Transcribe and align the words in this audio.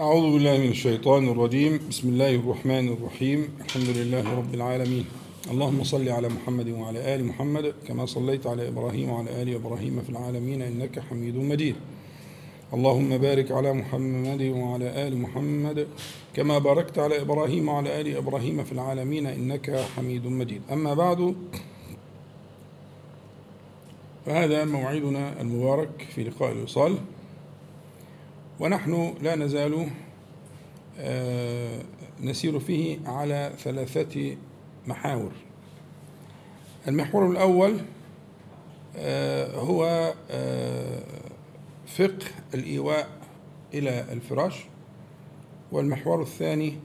أعوذ 0.00 0.32
بالله 0.32 0.58
من 0.58 0.68
الشيطان 0.68 1.28
الرجيم. 1.28 1.80
بسم 1.88 2.08
الله 2.08 2.34
الرحمن 2.34 2.88
الرحيم. 2.88 3.48
الحمد 3.64 3.88
لله 3.88 4.36
رب 4.38 4.54
العالمين. 4.54 5.04
اللهم 5.50 5.84
صل 5.84 6.08
على 6.08 6.28
محمد 6.28 6.68
وعلى 6.68 7.14
آل 7.14 7.24
محمد 7.24 7.74
كما 7.88 8.06
صليت 8.06 8.46
على 8.46 8.68
إبراهيم 8.68 9.10
وعلى 9.10 9.42
آل 9.42 9.54
إبراهيم 9.54 10.02
في 10.02 10.10
العالمين 10.10 10.62
إنك 10.62 11.00
حميد 11.00 11.36
مجيد. 11.36 11.76
اللهم 12.74 13.18
بارك 13.18 13.52
على 13.52 13.72
محمد 13.72 14.42
وعلى 14.42 15.08
آل 15.08 15.18
محمد 15.18 15.86
كما 16.34 16.58
باركت 16.58 16.98
على 16.98 17.20
إبراهيم 17.20 17.68
وعلى 17.68 18.00
آل 18.00 18.16
إبراهيم 18.16 18.64
في 18.64 18.72
العالمين 18.72 19.26
إنك 19.26 19.86
حميد 19.96 20.26
مجيد. 20.26 20.62
أما 20.72 20.94
بعد 20.94 21.34
فهذا 24.26 24.64
موعدنا 24.64 25.40
المبارك 25.40 26.06
في 26.14 26.24
لقاء 26.24 26.52
الوصال. 26.52 26.96
ونحن 28.60 29.14
لا 29.22 29.34
نزال 29.34 29.88
آه، 30.98 31.82
نسير 32.20 32.60
فيه 32.60 32.98
على 33.06 33.52
ثلاثة 33.58 34.36
محاور. 34.86 35.32
المحور 36.88 37.30
الأول 37.30 37.80
آه، 38.96 39.56
هو 39.60 40.14
آه، 40.30 41.02
فقه 41.86 42.26
الإيواء 42.54 43.08
إلى 43.74 44.12
الفراش. 44.12 44.64
والمحور 45.72 46.22
الثاني 46.22 46.78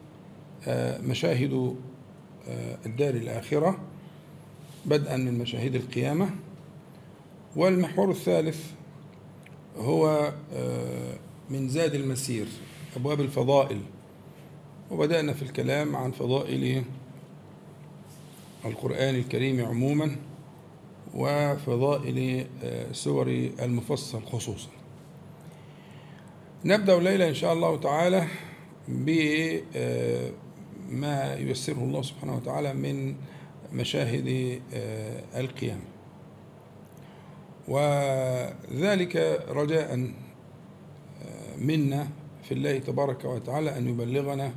مشاهد 1.03 1.75
الدار 2.85 3.13
الآخرة 3.13 3.79
بدءا 4.85 5.17
من 5.17 5.39
مشاهد 5.39 5.75
القيامة. 5.75 6.29
والمحور 7.55 8.11
الثالث 8.11 8.71
هو 9.77 10.31
من 11.51 11.69
زاد 11.69 11.95
المسير 11.95 12.45
أبواب 12.95 13.21
الفضائل. 13.21 13.81
وبدأنا 14.91 15.33
في 15.33 15.41
الكلام 15.41 15.95
عن 15.95 16.11
فضائل 16.11 16.83
القرآن 18.65 19.15
الكريم 19.15 19.65
عموما 19.65 20.15
وفضائل 21.13 22.45
سور 22.91 23.27
المفصل 23.61 24.23
خصوصا. 24.23 24.69
نبدأ 26.65 26.97
الليلة 26.97 27.29
إن 27.29 27.33
شاء 27.33 27.53
الله 27.53 27.79
تعالى 27.79 28.27
بما 28.87 29.73
ييسره 31.33 31.83
الله 31.83 32.01
سبحانه 32.01 32.35
وتعالى 32.35 32.73
من 32.73 33.15
مشاهد 33.73 34.59
القيامة. 35.35 35.83
وذلك 37.67 39.45
رجاء 39.49 40.11
منا 41.61 42.07
في 42.43 42.53
الله 42.53 42.77
تبارك 42.79 43.25
وتعالى 43.25 43.77
أن 43.77 43.87
يبلغنا 43.89 44.51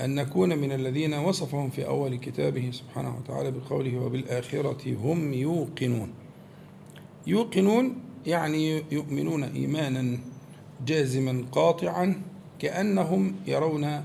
أن 0.00 0.14
نكون 0.14 0.58
من 0.58 0.72
الذين 0.72 1.14
وصفهم 1.14 1.70
في 1.70 1.86
أول 1.86 2.16
كتابه 2.16 2.70
سبحانه 2.72 3.16
وتعالى 3.16 3.50
بقوله 3.50 3.98
وبالآخرة 3.98 4.94
هم 5.04 5.34
يوقنون. 5.34 6.12
يوقنون 7.26 7.96
يعني 8.26 8.82
يؤمنون 8.92 9.44
إيمانا 9.44 10.18
جازما 10.86 11.44
قاطعا 11.52 12.22
كأنهم 12.58 13.36
يرون 13.46 14.02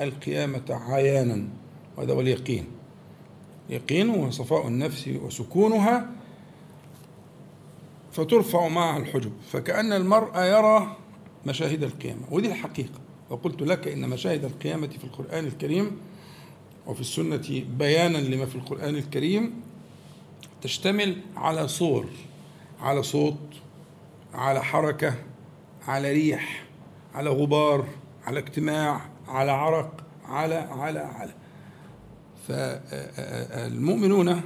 القيامة 0.00 0.64
عيانا 0.70 1.48
وهذا 1.96 2.12
هو 2.12 2.20
اليقين. 2.20 2.64
يقين 3.70 4.10
هو 4.10 4.30
صفاء 4.30 4.68
النفس 4.68 5.08
وسكونها 5.08 6.10
فترفع 8.12 8.68
معها 8.68 8.98
الحجب 8.98 9.32
فكأن 9.52 9.92
المرء 9.92 10.38
يرى 10.38 10.96
مشاهد 11.46 11.82
القيامة. 11.82 12.22
ودي 12.30 12.48
الحقيقة. 12.48 13.00
وقلت 13.30 13.62
لك 13.62 13.88
إن 13.88 14.08
مشاهد 14.08 14.44
القيامة 14.44 14.86
في 14.88 15.04
القرآن 15.04 15.44
الكريم 15.46 16.00
وفي 16.86 17.00
السنة 17.00 17.64
بيانا 17.78 18.18
لما 18.18 18.46
في 18.46 18.54
القرآن 18.54 18.96
الكريم 18.96 19.60
تشتمل 20.62 21.16
على 21.36 21.68
صور 21.68 22.06
على 22.80 23.02
صوت 23.02 23.38
على 24.34 24.64
حركة 24.64 25.14
على 25.86 26.12
ريح 26.12 26.64
على 27.14 27.30
غبار 27.30 27.88
على 28.24 28.38
اجتماع 28.38 29.00
على 29.28 29.50
عرق 29.50 30.04
على 30.24 30.54
على 30.54 30.98
على. 30.98 31.32
فالمؤمنون 32.48 34.40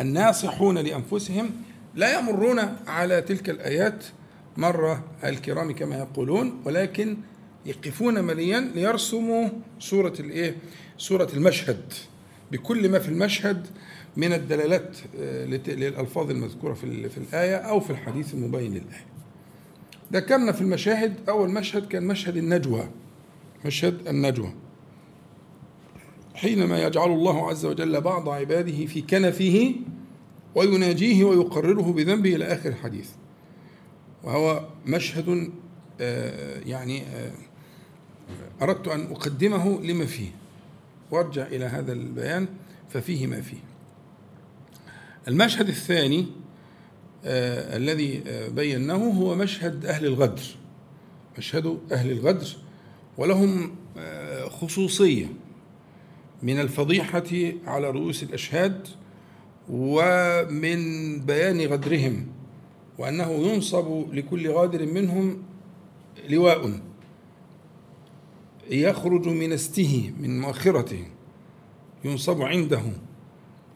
الناصحون 0.00 0.78
لأنفسهم 0.78 1.50
لا 1.94 2.18
يمرون 2.18 2.58
على 2.86 3.22
تلك 3.22 3.50
الآيات 3.50 4.04
مرة 4.56 5.04
الكرام 5.24 5.72
كما 5.72 5.98
يقولون 5.98 6.60
ولكن 6.64 7.16
يقفون 7.66 8.24
مليا 8.24 8.60
ليرسموا 8.74 9.48
صورة 9.78 10.14
الإيه؟ 10.20 10.56
صورة 10.98 11.28
المشهد 11.34 11.92
بكل 12.52 12.88
ما 12.88 12.98
في 12.98 13.08
المشهد 13.08 13.66
من 14.16 14.32
الدلالات 14.32 14.96
آه، 15.20 15.44
للألفاظ 15.46 16.30
المذكورة 16.30 16.74
في 16.74 17.08
في 17.08 17.18
الآية 17.18 17.56
أو 17.56 17.80
في 17.80 17.90
الحديث 17.90 18.34
المبين 18.34 18.70
للآية. 18.70 19.06
ذكرنا 20.12 20.52
في 20.52 20.60
المشاهد 20.60 21.14
أول 21.28 21.50
مشهد 21.50 21.86
كان 21.86 22.06
مشهد 22.06 22.36
النجوى 22.36 22.88
مشهد 23.64 24.08
النجوى 24.08 24.52
حينما 26.34 26.82
يجعل 26.82 27.10
الله 27.10 27.48
عز 27.48 27.66
وجل 27.66 28.00
بعض 28.00 28.28
عباده 28.28 28.86
في 28.86 29.02
كنفه 29.02 29.74
ويناجيه 30.54 31.24
ويقرره 31.24 31.92
بذنبه 31.92 32.34
إلى 32.34 32.44
آخر 32.44 32.68
الحديث 32.68 33.08
وهو 34.24 34.66
مشهد 34.86 35.50
آه، 36.00 36.60
يعني 36.60 37.02
آه، 37.02 37.32
أردت 38.62 38.88
أن 38.88 39.06
أقدمه 39.06 39.80
لما 39.82 40.06
فيه. 40.06 40.30
وأرجع 41.10 41.46
إلى 41.46 41.64
هذا 41.64 41.92
البيان 41.92 42.48
ففيه 42.90 43.26
ما 43.26 43.40
فيه. 43.40 43.56
المشهد 45.28 45.68
الثاني 45.68 46.26
آه 47.24 47.76
الذي 47.76 48.22
بيناه 48.54 48.96
هو 48.96 49.34
مشهد 49.34 49.86
أهل 49.86 50.06
الغدر. 50.06 50.42
مشهد 51.38 51.78
أهل 51.92 52.10
الغدر 52.10 52.56
ولهم 53.18 53.76
آه 53.98 54.48
خصوصية. 54.48 55.26
من 56.42 56.60
الفضيحة 56.60 57.52
على 57.66 57.90
رؤوس 57.90 58.22
الأشهاد 58.22 58.88
ومن 59.68 60.80
بيان 61.20 61.60
غدرهم. 61.60 62.26
وأنه 63.00 63.30
ينصب 63.32 64.14
لكل 64.14 64.50
غادر 64.50 64.86
منهم 64.86 65.42
لواء. 66.28 66.80
يخرج 68.70 69.28
من 69.28 69.52
استه 69.52 70.12
من 70.20 70.40
مؤخرته. 70.40 71.06
ينصب 72.04 72.42
عنده. 72.42 72.82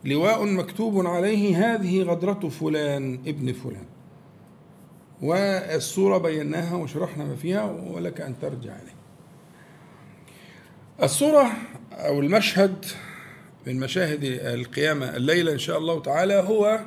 لواء 0.05 0.45
مكتوب 0.45 1.07
عليه 1.07 1.75
هذه 1.75 2.03
غدرة 2.03 2.49
فلان 2.49 3.15
ابن 3.15 3.53
فلان. 3.53 3.87
والصورة 5.23 6.19
بيناها 6.19 6.77
وشرحنا 6.77 7.25
ما 7.25 7.37
فيها 7.37 7.65
ولك 7.65 8.21
أن 8.21 8.35
ترجع 8.43 8.73
عليه 8.73 8.95
الصورة 11.03 11.51
أو 11.93 12.21
المشهد 12.21 12.85
من 13.67 13.81
مشاهد 13.81 14.25
القيامة 14.25 15.17
الليلة 15.17 15.53
إن 15.53 15.59
شاء 15.59 15.79
الله 15.79 16.01
تعالى 16.01 16.35
هو 16.35 16.81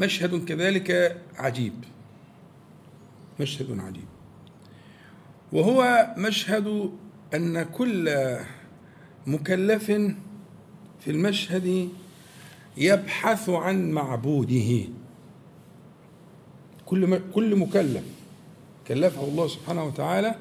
مشهد 0.00 0.44
كذلك 0.44 1.20
عجيب. 1.36 1.72
مشهد 3.40 3.80
عجيب. 3.80 4.08
وهو 5.52 6.06
مشهد 6.18 6.90
أن 7.34 7.62
كل 7.62 8.16
مكلف 9.26 9.84
في 11.00 11.10
المشهد 11.10 11.88
يبحث 12.76 13.48
عن 13.48 13.90
معبوده. 13.90 14.84
كل 16.86 17.20
كل 17.34 17.56
مكلف 17.56 18.04
كلفه 18.88 19.24
الله 19.24 19.48
سبحانه 19.48 19.84
وتعالى 19.84 20.34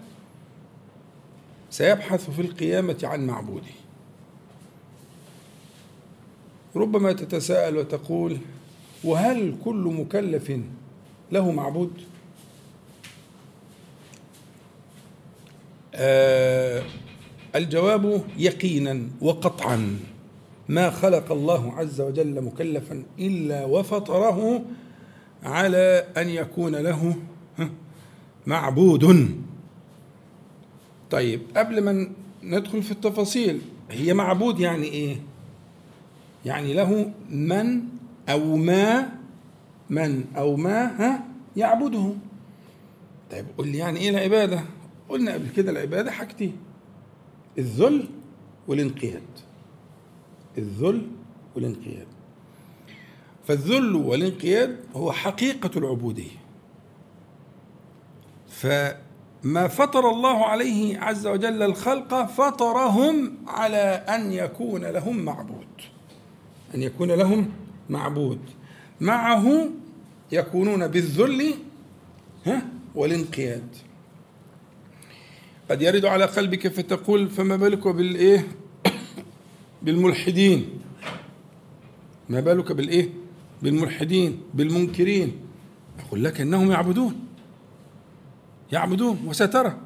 سيبحث 1.69 2.29
في 2.29 2.41
القيامة 2.41 2.99
عن 3.03 3.27
معبوده. 3.27 3.73
ربما 6.75 7.11
تتساءل 7.13 7.77
وتقول 7.77 8.37
وهل 9.03 9.55
كل 9.65 9.75
مكلف 9.99 10.51
له 11.31 11.51
معبود؟ 11.51 11.91
آه 15.95 16.83
الجواب 17.55 18.23
يقينا 18.37 19.01
وقطعا. 19.21 19.99
ما 20.69 20.89
خلق 20.89 21.31
الله 21.31 21.73
عز 21.73 22.01
وجل 22.01 22.41
مكلفا 22.41 23.03
إلا 23.19 23.65
وفطره 23.65 24.61
على 25.43 26.05
أن 26.17 26.29
يكون 26.29 26.75
له 26.75 27.15
معبود. 28.47 29.29
طيب 31.11 31.41
قبل 31.57 31.81
ما 31.83 32.09
ندخل 32.43 32.83
في 32.83 32.91
التفاصيل 32.91 33.61
هي 33.91 34.13
معبود 34.13 34.59
يعني 34.59 34.87
إيه؟ 34.87 35.17
يعني 36.45 36.73
له 36.73 37.11
من؟ 37.29 37.81
أو 38.29 38.55
ما 38.55 39.09
من 39.89 40.25
أو 40.37 40.55
ما 40.55 40.85
ها 40.85 41.23
يعبده. 41.55 42.13
طيب 43.31 43.45
قل 43.57 43.67
لي 43.67 43.77
يعني 43.77 43.99
إيه 43.99 44.09
العبادة؟ 44.09 44.63
قلنا 45.09 45.33
قبل 45.33 45.49
كده 45.49 45.71
العبادة 45.71 46.11
حاجتين 46.11 46.57
الذل 47.57 48.07
والانقياد. 48.67 49.23
الذل 50.57 51.07
والانقياد. 51.55 52.07
فالذل 53.47 53.95
والانقياد 53.95 54.79
هو 54.95 55.11
حقيقة 55.11 55.77
العبودية. 55.77 56.39
فما 58.47 59.67
فطر 59.67 60.09
الله 60.09 60.45
عليه 60.45 60.99
عز 60.99 61.27
وجل 61.27 61.63
الخلق 61.63 62.25
فطرهم 62.25 63.37
على 63.47 64.03
أن 64.09 64.31
يكون 64.31 64.85
لهم 64.85 65.17
معبود. 65.17 65.67
أن 66.75 66.81
يكون 66.81 67.11
لهم 67.11 67.51
معبود. 67.89 68.39
معه 69.01 69.69
يكونون 70.31 70.87
بالذل 70.87 71.53
ها 72.45 72.65
والانقياد. 72.95 73.67
قد 75.71 75.81
يرد 75.81 76.05
على 76.05 76.25
قلبك 76.25 76.67
فتقول 76.67 77.29
فما 77.29 77.55
بالك 77.55 77.87
بالإيه؟ 77.87 78.47
بالملحدين. 79.81 80.69
ما 82.29 82.39
بالك 82.39 82.71
بالإيه؟ 82.71 83.09
بالملحدين 83.61 84.41
بالمنكرين. 84.53 85.39
أقول 85.99 86.23
لك 86.23 86.41
أنهم 86.41 86.71
يعبدون. 86.71 87.27
يعبدون 88.71 89.19
وسترى. 89.25 89.77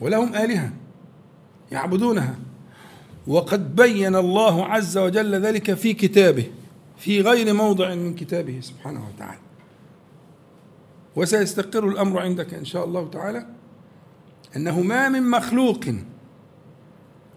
ولهم 0.00 0.34
آلهة 0.34 0.72
يعبدونها. 1.72 2.38
وقد 3.26 3.76
بين 3.76 4.16
الله 4.16 4.66
عز 4.66 4.98
وجل 4.98 5.34
ذلك 5.34 5.74
في 5.74 5.92
كتابه. 5.92 6.46
في 6.96 7.20
غير 7.20 7.54
موضع 7.54 7.94
من 7.94 8.14
كتابه 8.14 8.60
سبحانه 8.60 9.08
وتعالى. 9.08 9.40
وسيستقر 11.16 11.88
الأمر 11.88 12.20
عندك 12.20 12.54
إن 12.54 12.64
شاء 12.64 12.84
الله 12.84 13.08
تعالى 13.10 13.46
أنه 14.56 14.80
ما 14.80 15.08
من 15.08 15.30
مخلوق 15.30 15.84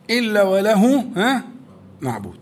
إلا 0.09 0.44
وله 0.44 1.00
ها 1.15 1.44
معبود. 2.01 2.39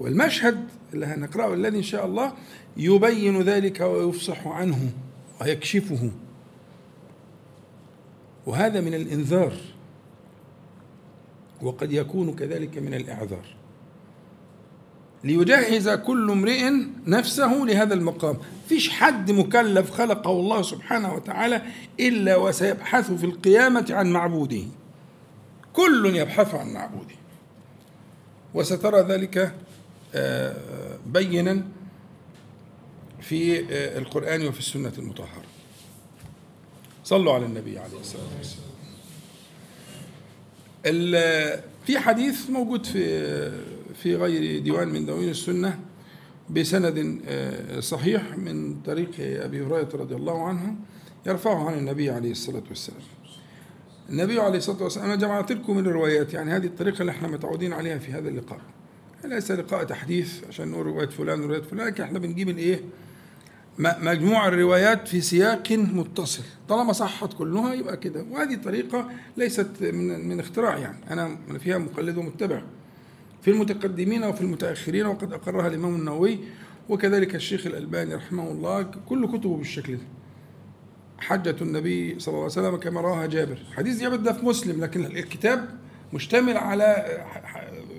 والمشهد 0.00 0.68
اللي 0.94 1.06
هنقرأه 1.06 1.54
الذي 1.54 1.78
إن 1.78 1.82
شاء 1.82 2.06
الله 2.06 2.32
يبين 2.76 3.42
ذلك 3.42 3.80
ويفصح 3.80 4.46
عنه 4.46 4.92
ويكشفه. 5.40 6.10
وهذا 8.46 8.80
من 8.80 8.94
الإنذار 8.94 9.52
وقد 11.62 11.92
يكون 11.92 12.34
كذلك 12.34 12.78
من 12.78 12.94
الإعذار. 12.94 13.59
ليجهز 15.24 15.88
كل 15.88 16.30
امرئ 16.30 16.70
نفسه 17.06 17.52
لهذا 17.52 17.94
المقام. 17.94 18.38
فيش 18.68 18.90
حد 18.90 19.30
مكلف 19.30 19.90
خلقه 19.90 20.30
الله 20.30 20.62
سبحانه 20.62 21.14
وتعالى 21.14 21.62
إلا 22.00 22.36
وسيبحث 22.36 23.12
في 23.12 23.24
القيامة 23.24 23.86
عن 23.90 24.12
معبوده. 24.12 24.62
كل 25.72 26.16
يبحث 26.16 26.54
عن 26.54 26.72
معبوده. 26.72 27.14
وسترى 28.54 29.00
ذلك 29.00 29.54
آه، 30.14 30.56
بينا 31.06 31.62
في 33.20 33.58
آه، 33.58 33.98
القرآن 33.98 34.46
وفي 34.46 34.58
السنة 34.58 34.92
المطهرة. 34.98 35.44
صلوا 37.04 37.32
على 37.32 37.46
النبي 37.46 37.78
عليه 37.78 38.00
الصلاة 38.00 38.22
والسلام. 38.38 38.70
في 41.86 41.98
حديث 41.98 42.50
موجود 42.50 42.86
في 42.86 43.52
في 44.02 44.16
غير 44.16 44.58
ديوان 44.58 44.88
من 44.88 45.06
دواوين 45.06 45.28
السنة 45.28 45.78
بسند 46.50 47.20
آه، 47.26 47.80
صحيح 47.80 48.38
من 48.38 48.80
طريق 48.80 49.10
أبي 49.18 49.60
هريرة 49.66 49.88
رضي 49.94 50.14
الله 50.14 50.42
عنه 50.48 50.74
يرفعه 51.26 51.68
عن 51.68 51.78
النبي 51.78 52.10
عليه 52.10 52.30
الصلاة 52.30 52.62
والسلام. 52.68 53.00
النبي 54.10 54.40
عليه 54.40 54.58
الصلاة 54.58 54.82
والسلام 54.82 55.06
أنا 55.06 55.16
جمعت 55.16 55.52
لكم 55.52 55.78
الروايات 55.78 56.34
يعني 56.34 56.50
هذه 56.56 56.66
الطريقة 56.66 57.00
اللي 57.00 57.12
إحنا 57.12 57.28
متعودين 57.28 57.72
عليها 57.72 57.98
في 57.98 58.12
هذا 58.12 58.28
اللقاء. 58.28 58.60
ليس 59.24 59.50
لقاء 59.50 59.84
تحديث 59.84 60.44
عشان 60.48 60.68
نقول 60.68 60.86
رواية 60.86 61.08
فلان 61.08 61.40
ورواية 61.40 61.62
فلان 61.62 61.86
لكن 61.86 62.02
إحنا 62.02 62.18
بنجيب 62.18 62.48
الإيه؟ 62.48 62.80
مجموع 63.78 64.48
الروايات 64.48 65.08
في 65.08 65.20
سياق 65.20 65.72
متصل 65.72 66.42
طالما 66.68 66.92
صحت 66.92 67.32
كلها 67.32 67.74
يبقى 67.74 67.96
كده 67.96 68.24
وهذه 68.30 68.54
طريقة 68.54 69.10
ليست 69.36 69.70
من, 69.80 70.28
من 70.28 70.40
اختراع 70.40 70.78
يعني 70.78 70.96
أنا 71.10 71.36
فيها 71.58 71.78
مقلد 71.78 72.16
ومتبع 72.18 72.62
في 73.42 73.50
المتقدمين 73.50 74.24
وفي 74.24 74.40
المتأخرين 74.40 75.06
وقد 75.06 75.32
أقرها 75.32 75.66
الإمام 75.66 75.94
النووي 75.94 76.38
وكذلك 76.88 77.34
الشيخ 77.34 77.66
الألباني 77.66 78.14
رحمه 78.14 78.50
الله 78.50 78.82
كل 78.82 79.26
كتبه 79.26 79.56
بالشكل 79.56 79.96
ده. 79.96 80.02
حجة 81.18 81.56
النبي 81.60 82.18
صلى 82.18 82.32
الله 82.32 82.42
عليه 82.42 82.52
وسلم 82.52 82.76
كما 82.76 83.00
رواها 83.00 83.26
جابر. 83.26 83.58
حديث 83.76 84.00
جابر 84.00 84.16
ده 84.16 84.32
في 84.32 84.46
مسلم 84.46 84.80
لكن 84.80 85.04
الكتاب 85.04 85.68
مشتمل 86.12 86.56
على 86.56 87.18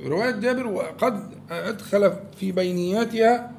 رواية 0.06 0.32
جابر 0.32 0.68
وقد 0.68 1.32
أدخل 1.50 2.14
في 2.38 2.52
بينياتها 2.52 3.52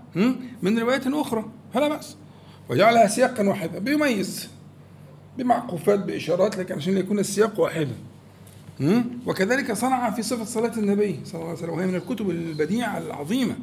من 0.63 0.79
روايات 0.79 1.07
أخرى 1.07 1.45
فلا 1.75 1.89
بأس. 1.89 2.17
وجعلها 2.71 3.07
سياقا 3.07 3.49
واحدا 3.49 3.79
بيميز 3.79 4.49
بمعقوفات 5.39 5.99
بإشارات 5.99 6.59
لكن 6.59 6.75
عشان 6.75 6.99
يكون 6.99 7.19
السياق 7.19 7.61
واحدا. 7.61 7.95
وكذلك 9.27 9.73
صنع 9.73 10.11
في 10.11 10.23
صفة 10.23 10.45
صلاة 10.45 10.79
النبي 10.79 11.21
صلى 11.25 11.35
الله 11.35 11.49
عليه 11.49 11.59
وسلم 11.59 11.71
وهي 11.71 11.87
من 11.87 11.95
الكتب 11.95 12.31
البديعة 12.31 12.99
العظيمة 12.99 13.57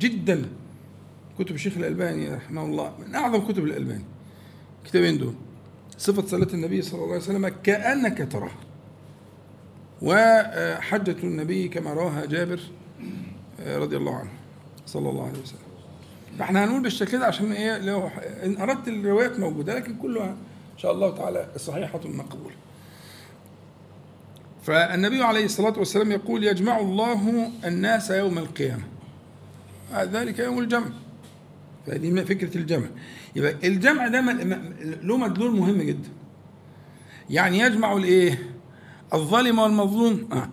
جدا. 0.00 0.48
كتب 1.38 1.54
الشيخ 1.54 1.76
الألباني 1.76 2.34
رحمه 2.34 2.64
الله 2.64 2.92
من 2.98 3.14
أعظم 3.14 3.40
كتب 3.52 3.64
الألباني. 3.64 4.04
كتابين 4.84 5.18
دول. 5.18 5.34
صفة 5.98 6.26
صلاة 6.26 6.48
النبي 6.54 6.82
صلى 6.82 6.94
الله 6.94 7.12
عليه 7.12 7.22
وسلم 7.22 7.48
كأنك 7.48 8.32
تراه. 8.32 8.50
وحجة 10.02 11.16
النبي 11.24 11.68
كما 11.68 11.92
رواها 11.92 12.24
جابر 12.26 12.60
آه، 13.60 13.78
رضي 13.78 13.96
الله 13.96 14.14
عنه 14.14 14.30
صلى 14.86 15.10
الله 15.10 15.28
عليه 15.28 15.42
وسلم. 15.42 15.58
فإحنا 16.38 16.64
هنقول 16.64 16.82
بالشكل 16.82 17.18
ده 17.18 17.26
عشان 17.26 17.52
إيه؟ 17.52 17.78
لو 17.78 18.06
إن 18.44 18.56
أردت 18.60 18.88
الروايات 18.88 19.38
موجودة 19.38 19.74
لكن 19.74 19.94
كلها 19.96 20.30
إن 20.74 20.78
شاء 20.78 20.92
الله 20.92 21.16
تعالى 21.16 21.48
صحيحة 21.56 22.00
مقبولة. 22.04 22.54
فالنبي 24.66 25.22
عليه 25.22 25.44
الصلاة 25.44 25.78
والسلام 25.78 26.12
يقول 26.12 26.44
يجمع 26.44 26.78
الله 26.80 27.50
الناس 27.64 28.10
يوم 28.10 28.38
القيامة. 28.38 28.82
ذلك 29.94 30.38
يوم 30.38 30.58
الجمع. 30.58 30.86
فهذه 31.86 32.24
فكرة 32.24 32.56
الجمع. 32.56 32.86
يبقى 33.36 33.54
الجمع 33.64 34.08
ده 34.08 34.20
له 35.02 35.16
مدلول 35.16 35.56
مهم 35.56 35.82
جدا. 35.82 36.08
يعني 37.30 37.58
يجمع 37.58 37.92
الإيه؟ 37.92 38.38
الظالم 39.14 39.58
والمظلوم. 39.58 40.28
آه. 40.32 40.48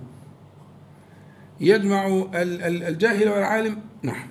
يجمع 1.59 2.27
الجاهل 2.33 3.29
والعالم. 3.29 3.81
نعم. 4.03 4.27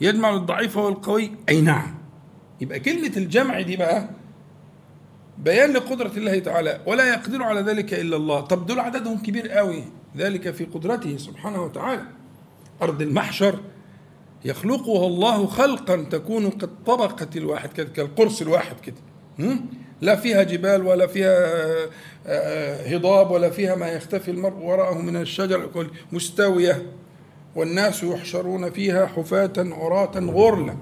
يجمع 0.00 0.34
الضعيف 0.34 0.76
والقوي. 0.76 1.30
أي 1.48 1.60
نعم. 1.60 1.94
يبقى 2.60 2.80
كلمة 2.80 3.12
الجمع 3.16 3.60
دي 3.60 3.76
بقى 3.76 4.08
بيان 5.42 5.72
لقدرة 5.72 6.12
الله 6.16 6.38
تعالى 6.38 6.80
ولا 6.86 7.08
يقدر 7.08 7.42
على 7.42 7.60
ذلك 7.60 7.94
إلا 7.94 8.16
الله. 8.16 8.40
طب 8.40 8.66
دول 8.66 8.80
عددهم 8.80 9.22
كبير 9.22 9.48
قوي. 9.48 9.84
ذلك 10.16 10.50
في 10.50 10.64
قدرته 10.64 11.16
سبحانه 11.16 11.62
وتعالى. 11.62 12.02
أرض 12.82 13.02
المحشر 13.02 13.58
يخلقها 14.44 15.06
الله 15.06 15.46
خلقا 15.46 15.96
تكون 16.10 16.50
كالطبقة 16.50 17.28
الواحد 17.36 17.68
كالقرص 17.68 18.42
الواحد 18.42 18.80
كده. 18.80 18.96
لا 20.00 20.16
فيها 20.16 20.42
جبال 20.42 20.86
ولا 20.86 21.06
فيها 21.06 21.36
آه، 21.46 21.88
آه، 22.26 22.96
هضاب 22.96 23.30
ولا 23.30 23.50
فيها 23.50 23.74
ما 23.74 23.88
يختفي 23.88 24.30
المرء 24.30 24.56
وراءه 24.56 24.98
من 24.98 25.16
الشجر 25.16 25.88
مستوية. 26.12 26.86
والناس 27.56 28.02
يحشرون 28.02 28.70
فيها 28.70 29.06
حفاة 29.06 29.52
عراة 29.58 30.18
غرلا. 30.18 30.76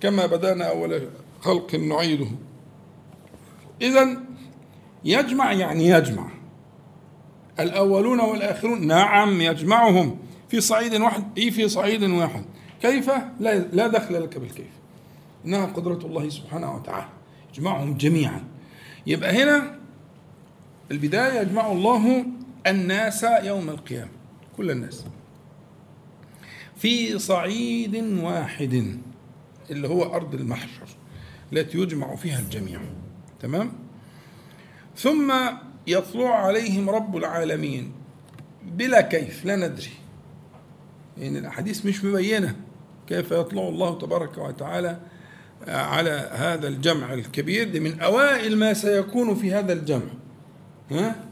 كما 0.00 0.26
بدأنا 0.26 0.64
أول 0.64 1.08
خلق 1.40 1.74
نعيده. 1.74 2.26
إذا 3.82 4.22
يجمع 5.04 5.52
يعني 5.52 5.88
يجمع. 5.88 6.30
الأولون 7.60 8.20
والآخرون 8.20 8.86
نعم 8.86 9.40
يجمعهم. 9.40 10.18
في 10.48 10.60
صعيد 10.60 10.94
واحد 10.94 11.38
إي 11.38 11.50
في 11.50 11.68
صعيد 11.68 12.02
واحد. 12.02 12.44
كيف؟ 12.82 13.10
لا, 13.40 13.58
لا 13.58 13.86
دخل 13.86 14.22
لك 14.22 14.38
بالكيف. 14.38 14.66
إنها 15.44 15.66
قدرة 15.66 16.06
الله 16.06 16.28
سبحانه 16.28 16.74
وتعالى. 16.74 17.08
يجمعهم 17.52 17.96
جميعا. 17.96 18.44
يبقى 19.06 19.42
هنا 19.42 19.78
البداية 20.90 21.40
يجمع 21.40 21.72
الله 21.72 22.26
الناس 22.66 23.26
يوم 23.42 23.68
القيامة 23.70 24.10
كل 24.56 24.70
الناس. 24.70 25.04
في 26.76 27.18
صعيد 27.18 27.96
واحد 27.96 28.98
اللي 29.70 29.88
هو 29.88 30.14
أرض 30.14 30.34
المحشر 30.34 30.86
التي 31.52 31.78
يجمع 31.78 32.16
فيها 32.16 32.38
الجميع. 32.38 32.80
تمام؟ 33.46 33.72
ثم 34.96 35.34
يطلع 35.86 36.46
عليهم 36.46 36.90
رب 36.90 37.16
العالمين 37.16 37.92
بلا 38.62 39.00
كيف 39.00 39.44
لا 39.44 39.56
ندري. 39.56 39.90
لأن 41.16 41.24
يعني 41.26 41.38
الأحاديث 41.38 41.86
مش 41.86 42.04
مبينة 42.04 42.56
كيف 43.08 43.30
يطلع 43.30 43.68
الله 43.68 43.98
تبارك 43.98 44.38
وتعالى 44.38 44.98
على 45.68 46.30
هذا 46.32 46.68
الجمع 46.68 47.14
الكبير 47.14 47.68
دي 47.68 47.80
من 47.80 48.00
أوائل 48.00 48.56
ما 48.58 48.74
سيكون 48.74 49.34
في 49.34 49.52
هذا 49.52 49.72
الجمع. 49.72 50.10
ها؟ 50.90 51.24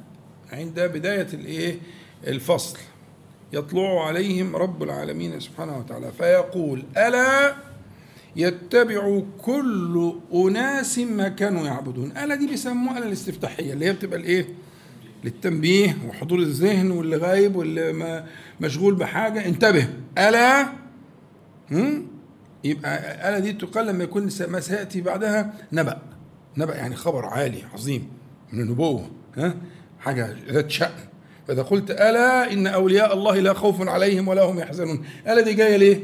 عند 0.52 0.80
بداية 0.80 1.28
الإيه؟ 1.34 1.78
الفصل. 2.26 2.78
يطلع 3.52 4.06
عليهم 4.06 4.56
رب 4.56 4.82
العالمين 4.82 5.40
سبحانه 5.40 5.78
وتعالى 5.78 6.12
فيقول 6.12 6.84
ألا 6.96 7.54
يتبع 8.36 9.22
كل 9.42 10.14
أناس 10.34 10.98
ما 10.98 11.28
كانوا 11.28 11.66
يعبدون. 11.66 12.12
ألا 12.16 12.34
دي 12.34 12.46
بيسموها 12.46 12.98
الاستفتاحية 12.98 13.72
اللي 13.72 13.86
هي 13.86 13.92
بتبقى 13.92 14.18
الإيه؟ 14.18 14.48
للتنبيه 15.24 15.96
وحضور 16.08 16.38
الذهن 16.38 16.90
واللي 16.90 17.16
غايب 17.16 17.56
واللي 17.56 17.92
ما 17.92 18.26
مشغول 18.60 18.94
بحاجة. 18.94 19.46
انتبه. 19.46 19.88
ألا 20.18 20.62
هم؟ 21.70 22.06
يبقى 22.64 23.28
ألا 23.28 23.38
دي 23.38 23.52
تقال 23.52 23.86
لما 23.86 24.04
يكون 24.04 24.30
ما 24.48 24.60
سيأتي 24.60 25.00
بعدها 25.00 25.54
نبأ. 25.72 25.98
نبأ 26.56 26.74
يعني 26.74 26.96
خبر 26.96 27.24
عالي 27.24 27.62
عظيم 27.74 28.08
من 28.52 28.60
النبوة 28.60 29.10
ها؟ 29.36 29.54
حاجة 30.00 30.36
ذات 30.50 30.70
شأن. 30.70 30.92
فإذا 31.48 31.62
قلت 31.62 31.90
ألا 31.90 32.52
إن 32.52 32.66
أولياء 32.66 33.14
الله 33.14 33.40
لا 33.40 33.52
خوف 33.52 33.88
عليهم 33.88 34.28
ولا 34.28 34.42
هم 34.42 34.58
يحزنون. 34.58 35.04
ألا 35.26 35.40
دي 35.40 35.54
جاية 35.54 35.76
ليه؟ 35.76 36.00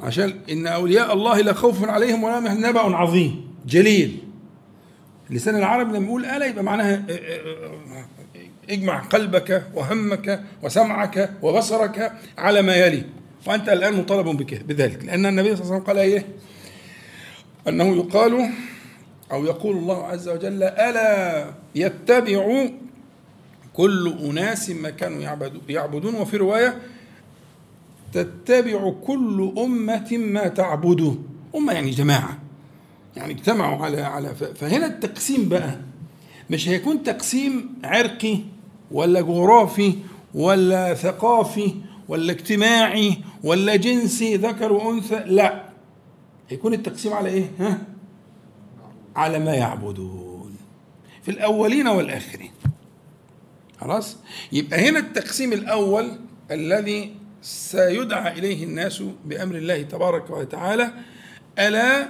عشان 0.00 0.40
إن 0.50 0.66
أولياء 0.66 1.12
الله 1.12 1.40
لا 1.40 1.52
خوف 1.52 1.84
عليهم 1.84 2.24
ولا 2.24 2.40
نبأ 2.54 2.80
عظيم. 2.80 3.54
جليل. 3.66 4.18
لسان 5.30 5.56
العرب 5.56 5.94
لما 5.94 6.06
يقول 6.06 6.24
ألا 6.24 6.46
يبقى 6.46 6.64
معناها 6.64 7.06
اجمع 8.70 8.98
قلبك 8.98 9.66
وهمك 9.74 10.42
وسمعك 10.62 11.30
وبصرك 11.42 12.12
على 12.38 12.62
ما 12.62 12.76
يلي. 12.76 13.04
وأنت 13.46 13.68
الآن 13.68 13.94
مطالب 13.94 14.36
بذلك. 14.66 15.04
لأن 15.04 15.26
النبي 15.26 15.56
صلى 15.56 15.64
الله 15.64 15.74
عليه 15.74 15.82
وسلم 15.82 15.86
قال 15.86 15.98
إيه؟ 15.98 16.26
أنه 17.68 17.96
يقال 17.96 18.50
أو 19.32 19.44
يقول 19.44 19.76
الله 19.76 20.06
عز 20.06 20.28
وجل 20.28 20.62
ألا 20.62 21.44
يتبع 21.74 22.68
كل 23.72 24.14
أناس 24.24 24.70
ما 24.70 24.90
كانوا 24.90 25.22
يعبدون؟ 25.68 26.14
وفي 26.14 26.36
رواية 26.36 26.78
تتبع 28.12 28.92
كل 29.06 29.52
أمة 29.58 30.08
ما 30.12 30.48
تعبده 30.48 31.14
أمة 31.56 31.72
يعني 31.72 31.90
جماعة. 31.90 32.38
يعني 33.16 33.32
اجتمعوا 33.32 33.84
على 33.84 34.02
على 34.02 34.34
فهنا 34.34 34.86
التقسيم 34.86 35.48
بقى. 35.48 35.76
مش 36.50 36.68
هيكون 36.68 37.02
تقسيم 37.02 37.74
عرقي 37.84 38.38
ولا 38.90 39.20
جغرافي 39.20 39.94
ولا 40.34 40.94
ثقافي 40.94 41.74
ولا 42.08 42.32
اجتماعي 42.32 43.18
ولا 43.44 43.76
جنسي 43.76 44.36
ذكر 44.36 44.72
وأنثى 44.72 45.22
لا. 45.26 45.62
هيكون 46.48 46.74
التقسيم 46.74 47.12
على 47.12 47.28
إيه؟ 47.28 47.50
ها؟ 47.60 47.78
على 49.16 49.38
ما 49.38 49.54
يعبدون. 49.54 50.56
في 51.22 51.30
الأولين 51.30 51.88
والآخرين. 51.88 52.50
خلاص؟ 53.80 54.16
يبقى 54.52 54.88
هنا 54.88 54.98
التقسيم 54.98 55.52
الأول 55.52 56.10
الذي 56.50 57.14
سيدعى 57.42 58.38
إليه 58.38 58.64
الناس 58.64 59.02
بأمر 59.24 59.54
الله 59.54 59.82
تبارك 59.82 60.30
وتعالى 60.30 60.92
ألا 61.58 62.08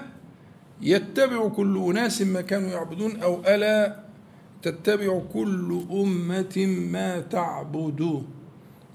يتبع 0.82 1.48
كل 1.48 1.90
أناس 1.90 2.22
ما 2.22 2.40
كانوا 2.40 2.68
يعبدون 2.68 3.20
أو 3.22 3.40
ألا 3.40 4.00
تتبع 4.62 5.20
كل 5.32 5.80
أمة 5.90 6.66
ما 6.92 7.20
تعبد. 7.20 8.22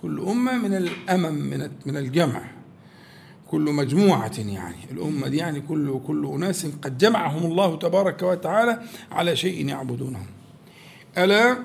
كل 0.02 0.20
أمة 0.20 0.58
من 0.58 0.74
الأمم 0.74 1.34
من 1.34 1.70
من 1.86 1.98
الجمع. 1.98 2.42
كل 3.48 3.62
مجموعة 3.62 4.32
يعني. 4.38 4.76
الأمة 4.92 5.28
دي 5.28 5.38
يعني 5.38 5.62
كل 5.62 6.00
كل 6.08 6.26
أناس 6.26 6.66
قد 6.66 6.98
جمعهم 6.98 7.52
الله 7.52 7.76
تبارك 7.78 8.24
وتعالى 8.24 8.82
على 9.12 9.36
شيء 9.36 9.68
يعبدونه. 9.68 10.26
ألا 11.18 11.58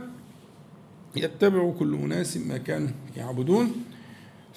يتبع 1.16 1.72
كل 1.78 1.94
أناس 1.94 2.36
ما 2.36 2.56
كانوا 2.56 2.88
يعبدون. 3.16 3.84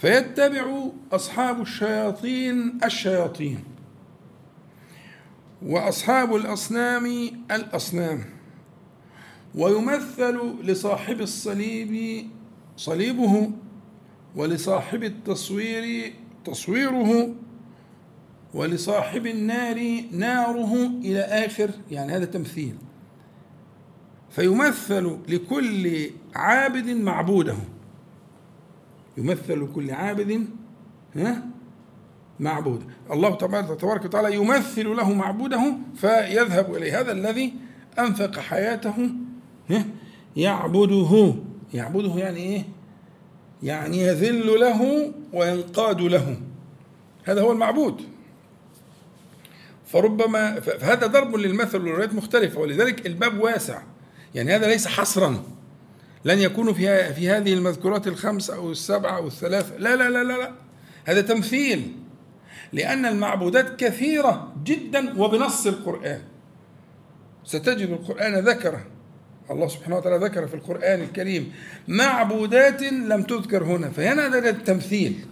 فيتبع 0.03 0.89
أصحاب 1.11 1.61
الشياطين 1.61 2.77
الشياطين 2.83 3.63
وأصحاب 5.61 6.35
الأصنام 6.35 7.05
الأصنام 7.51 8.25
ويمثل 9.55 10.55
لصاحب 10.63 11.21
الصليب 11.21 12.25
صليبه 12.77 13.51
ولصاحب 14.35 15.03
التصوير 15.03 16.13
تصويره 16.45 17.35
ولصاحب 18.53 19.27
النار 19.27 20.03
ناره 20.11 20.87
إلى 20.87 21.19
آخر 21.19 21.69
يعني 21.91 22.11
هذا 22.13 22.25
تمثيل. 22.25 22.75
فيمثل 24.29 25.17
لكل 25.27 26.09
عابد 26.35 26.89
معبوده. 26.89 27.55
يمثل 29.17 29.63
لكل 29.63 29.91
عابد 29.91 30.47
ها؟ 31.15 31.45
معبود. 32.39 32.83
الله 33.11 33.35
تبارك 33.35 34.05
وتعالى 34.05 34.35
يمثل 34.35 34.95
له 34.95 35.13
معبوده 35.13 35.73
فيذهب 35.95 36.75
إليه. 36.75 36.99
هذا 36.99 37.11
الذي 37.11 37.53
أنفق 37.99 38.39
حياته 38.39 39.09
يعبده. 40.35 41.33
يعبده 41.73 42.15
يعني 42.15 42.39
إيه؟ 42.39 42.63
يعني 43.63 43.97
يذل 43.97 44.59
له 44.59 45.11
وينقاد 45.33 46.01
له. 46.01 46.37
هذا 47.23 47.41
هو 47.41 47.51
المعبود. 47.51 48.01
فربما 49.87 50.59
فهذا 50.59 51.07
ضرب 51.07 51.35
للمثل 51.35 51.77
والروايات 51.77 52.13
مختلفة 52.13 52.59
ولذلك 52.59 53.05
الباب 53.05 53.39
واسع. 53.39 53.81
يعني 54.35 54.55
هذا 54.55 54.67
ليس 54.67 54.87
حصرا. 54.87 55.43
لن 56.25 56.39
يكون 56.39 56.73
في 56.73 57.13
في 57.13 57.29
هذه 57.29 57.53
المذكورات 57.53 58.07
الخمس 58.07 58.49
أو 58.49 58.71
السبعه 58.71 59.17
أو 59.17 59.27
الثلاثه 59.27 59.77
لا 59.77 59.95
لا 59.95 60.09
لا 60.09 60.23
لا, 60.23 60.33
لا. 60.33 60.51
هذا 61.05 61.21
تمثيل 61.21 61.95
لأن 62.73 63.05
المعبودات 63.05 63.75
كثيرة 63.79 64.53
جدا 64.63 65.21
وبنص 65.21 65.67
القرآن. 65.67 66.21
ستجد 67.45 67.89
القرآن 67.89 68.39
ذكر 68.39 68.79
الله 69.51 69.67
سبحانه 69.67 69.97
وتعالى 69.97 70.25
ذكر 70.25 70.47
في 70.47 70.53
القرآن 70.53 71.01
الكريم 71.01 71.53
معبودات 71.87 72.83
لم 72.83 73.23
تذكر 73.23 73.63
هنا. 73.63 73.89
فهنا 73.89 74.27
ده 74.27 74.49
التمثيل. 74.49 75.25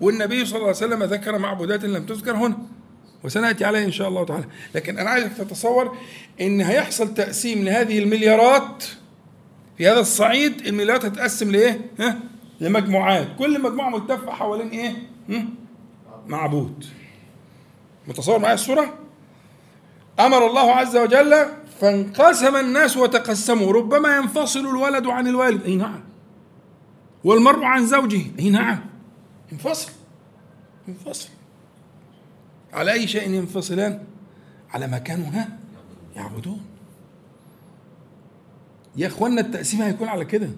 والنبي 0.00 0.44
صلى 0.44 0.56
الله 0.56 0.66
عليه 0.66 0.76
وسلم 0.76 1.02
ذكر 1.04 1.38
معبودات 1.38 1.84
لم 1.84 2.06
تذكر 2.06 2.36
هنا. 2.36 2.58
وسنأتي 3.24 3.64
عليه 3.64 3.84
إن 3.84 3.92
شاء 3.92 4.08
الله 4.08 4.24
تعالى. 4.24 4.44
لكن 4.74 4.98
أنا 4.98 5.10
عايزك 5.10 5.32
تتصور 5.38 5.96
إن 6.40 6.60
هيحصل 6.60 7.14
تقسيم 7.14 7.64
لهذه 7.64 7.98
المليارات 7.98 8.84
في 9.78 9.88
هذا 9.88 10.00
الصعيد 10.00 10.66
المليارات 10.66 11.04
هتتقسم 11.04 11.50
لإيه؟ 11.50 11.90
ها؟ 12.00 12.18
لمجموعات. 12.60 13.28
كل 13.38 13.62
مجموعة 13.62 13.90
ملتفه 13.90 14.30
حوالين 14.30 14.68
إيه؟ 14.68 14.94
معبود. 16.26 16.84
متصور 18.08 18.38
معايا 18.38 18.54
الصورة؟ 18.54 18.98
أمر 20.20 20.46
الله 20.46 20.72
عز 20.72 20.96
وجل 20.96 21.46
فانقسم 21.80 22.56
الناس 22.56 22.96
وتقسموا. 22.96 23.72
ربما 23.72 24.16
ينفصل 24.16 24.60
الولد 24.60 25.06
عن 25.06 25.26
الوالد. 25.26 25.62
أي 25.62 25.76
نعم. 25.76 26.00
والمرء 27.24 27.64
عن 27.64 27.86
زوجه. 27.86 28.22
أي 28.38 28.50
نعم. 28.50 28.80
ينفصل. 29.52 29.92
ينفصل. 30.88 31.28
على 32.72 32.92
أي 32.92 33.08
شيء 33.08 33.30
ينفصلان؟ 33.30 34.04
على 34.70 34.86
ما 34.86 34.98
كانوا 34.98 35.26
ها؟ 35.26 35.48
يعبدون. 36.16 36.67
يا 38.98 39.06
إخوانا 39.06 39.40
التقسيم 39.40 39.82
هيكون 39.82 40.08
على 40.08 40.24
كده. 40.24 40.48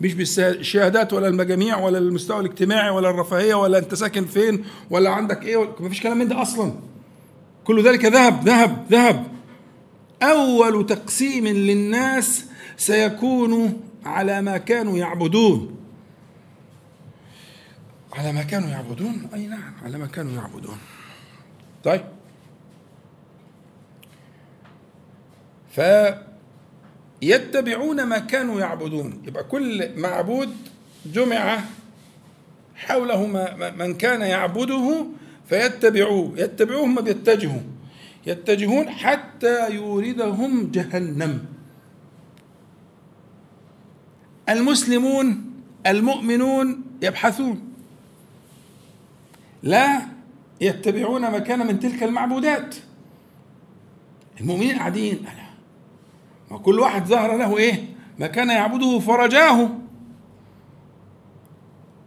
مش 0.00 0.14
بالشهادات 0.14 1.12
ولا 1.12 1.28
المجاميع 1.28 1.78
ولا 1.78 1.98
المستوى 1.98 2.40
الاجتماعي 2.40 2.90
ولا 2.90 3.10
الرفاهية 3.10 3.54
ولا 3.54 3.78
أنت 3.78 3.94
ساكن 3.94 4.24
فين 4.24 4.64
ولا 4.90 5.10
عندك 5.10 5.42
إيه 5.42 5.74
ما 5.80 5.88
فيش 5.88 6.00
كلام 6.00 6.18
من 6.18 6.28
ده 6.28 6.42
أصلا. 6.42 6.72
كل 7.64 7.84
ذلك 7.84 8.04
ذهب 8.04 8.48
ذهب 8.48 8.86
ذهب. 8.90 9.26
أول 10.22 10.86
تقسيم 10.86 11.46
للناس 11.46 12.44
سيكون 12.76 13.80
على 14.04 14.42
ما 14.42 14.58
كانوا 14.58 14.98
يعبدون. 14.98 15.76
على 18.12 18.32
ما 18.32 18.42
كانوا 18.42 18.68
يعبدون؟ 18.68 19.28
أي 19.34 19.46
نعم 19.46 19.72
على 19.84 19.98
ما 19.98 20.06
كانوا 20.06 20.32
يعبدون. 20.32 20.78
طيب. 21.84 22.04
فيتبعون 27.24 28.04
ما 28.04 28.18
كانوا 28.18 28.60
يعبدون. 28.60 29.22
يبقى 29.26 29.44
كل 29.44 29.90
معبود 29.96 30.56
جمع 31.06 31.60
حوله 32.76 33.26
من 33.78 33.94
كان 33.94 34.20
يعبده 34.20 35.06
فيتبعوه. 35.48 36.32
يتبعوه 36.36 36.86
ما 36.86 37.00
بيتجهوا. 37.00 37.60
يتجهون 38.26 38.90
حتى 38.90 39.74
يوردهم 39.74 40.70
جهنم. 40.70 41.44
المسلمون 44.48 45.52
المؤمنون 45.86 46.84
يبحثون. 47.02 47.72
لا 49.62 50.02
يتبعون 50.60 51.22
ما 51.22 51.38
كان 51.38 51.66
من 51.66 51.80
تلك 51.80 52.02
المعبودات. 52.02 52.74
المؤمنين 54.40 54.78
قاعدين 54.78 55.26
كل 56.48 56.80
واحد 56.80 57.06
ظهر 57.06 57.36
له 57.36 57.56
إيه؟ 57.58 57.84
ما 58.18 58.26
كان 58.26 58.48
يعبده 58.50 58.98
فرجاه. 58.98 59.68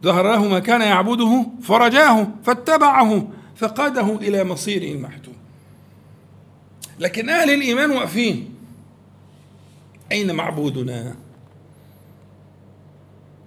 ظهر 0.02 0.32
له 0.32 0.48
ما 0.48 0.58
كان 0.58 0.80
يعبده 0.80 1.46
فرجاه 1.62 2.28
فاتبعه 2.44 3.28
فقاده 3.56 4.16
إلى 4.16 4.44
مصيره 4.44 4.94
المحتوم 4.94 5.34
لكن 6.98 7.28
أهل 7.28 7.50
الإيمان 7.50 7.90
واقفين. 7.90 8.54
أين 10.12 10.34
معبودنا؟ 10.34 11.14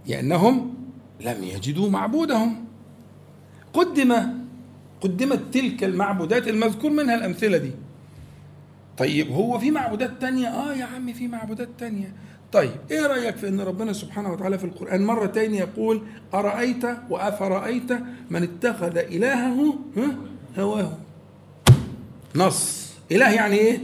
لأنهم 0.08 0.74
لم 1.22 1.44
يجدوا 1.44 1.90
معبودهم. 1.90 2.66
قدم 3.74 4.16
قدمت 5.02 5.54
تلك 5.54 5.84
المعبودات 5.84 6.48
المذكور 6.48 6.92
منها 6.92 7.16
الأمثلة 7.16 7.58
دي. 7.58 7.72
طيب 8.98 9.32
هو 9.32 9.60
في 9.60 9.72
معبودات 9.72 10.12
تانية؟ 10.22 10.48
آه 10.48 10.74
يا 10.74 10.86
عم 10.86 11.14
في 11.14 11.28
معبودات 11.28 11.70
تانية. 11.80 12.14
طيب 12.54 12.72
إيه 12.92 13.08
رأيك 13.08 13.36
في 13.36 13.48
إن 13.48 13.62
ربنا 13.62 13.94
سبحانه 13.94 14.34
وتعالى 14.34 14.58
في 14.58 14.64
القرآن 14.64 15.06
مرة 15.06 15.26
تانية 15.26 15.60
يقول 15.60 16.02
أرأيت 16.34 16.84
وأفرأيت 17.10 17.92
من 18.30 18.44
اتخذ 18.44 18.98
إلهه 18.98 19.76
هواه؟ 20.58 20.98
نص. 22.36 22.92
إله 23.12 23.30
يعني 23.34 23.56
إيه؟ 23.58 23.80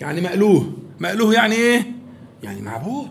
يعني 0.00 0.20
مألوه. 0.20 0.72
مألوه 1.00 1.34
يعني 1.34 1.54
إيه؟ 1.54 1.82
يعني 2.42 2.60
معبود. 2.62 3.10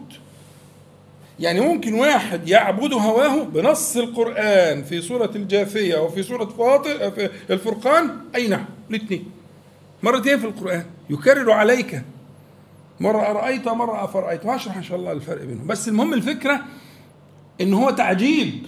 يعني 1.39 1.59
ممكن 1.59 1.93
واحد 1.93 2.47
يعبد 2.49 2.93
هواه 2.93 3.43
بنص 3.43 3.97
القرآن 3.97 4.83
في 4.83 5.01
سورة 5.01 5.31
الجاثية 5.35 5.97
وفي 5.97 6.23
سورة 6.23 6.45
فاطر 6.45 7.11
في 7.11 7.29
الفرقان؟ 7.53 8.09
أي 8.35 8.47
نعم 8.47 8.65
الاثنين. 8.89 9.25
مرتين 10.05 10.39
في 10.39 10.45
القرآن. 10.45 10.85
يكرر 11.09 11.51
عليك. 11.51 12.01
مرة 12.99 13.21
أرأيت 13.21 13.67
مرة 13.67 14.03
أفرأيت. 14.03 14.45
وأشرح 14.45 14.77
إن 14.77 14.83
شاء 14.83 14.97
الله 14.97 15.11
الفرق 15.11 15.43
بينهم. 15.43 15.67
بس 15.67 15.87
المهم 15.87 16.13
الفكرة 16.13 16.61
إن 17.61 17.73
هو 17.73 17.89
تعجيب. 17.89 18.67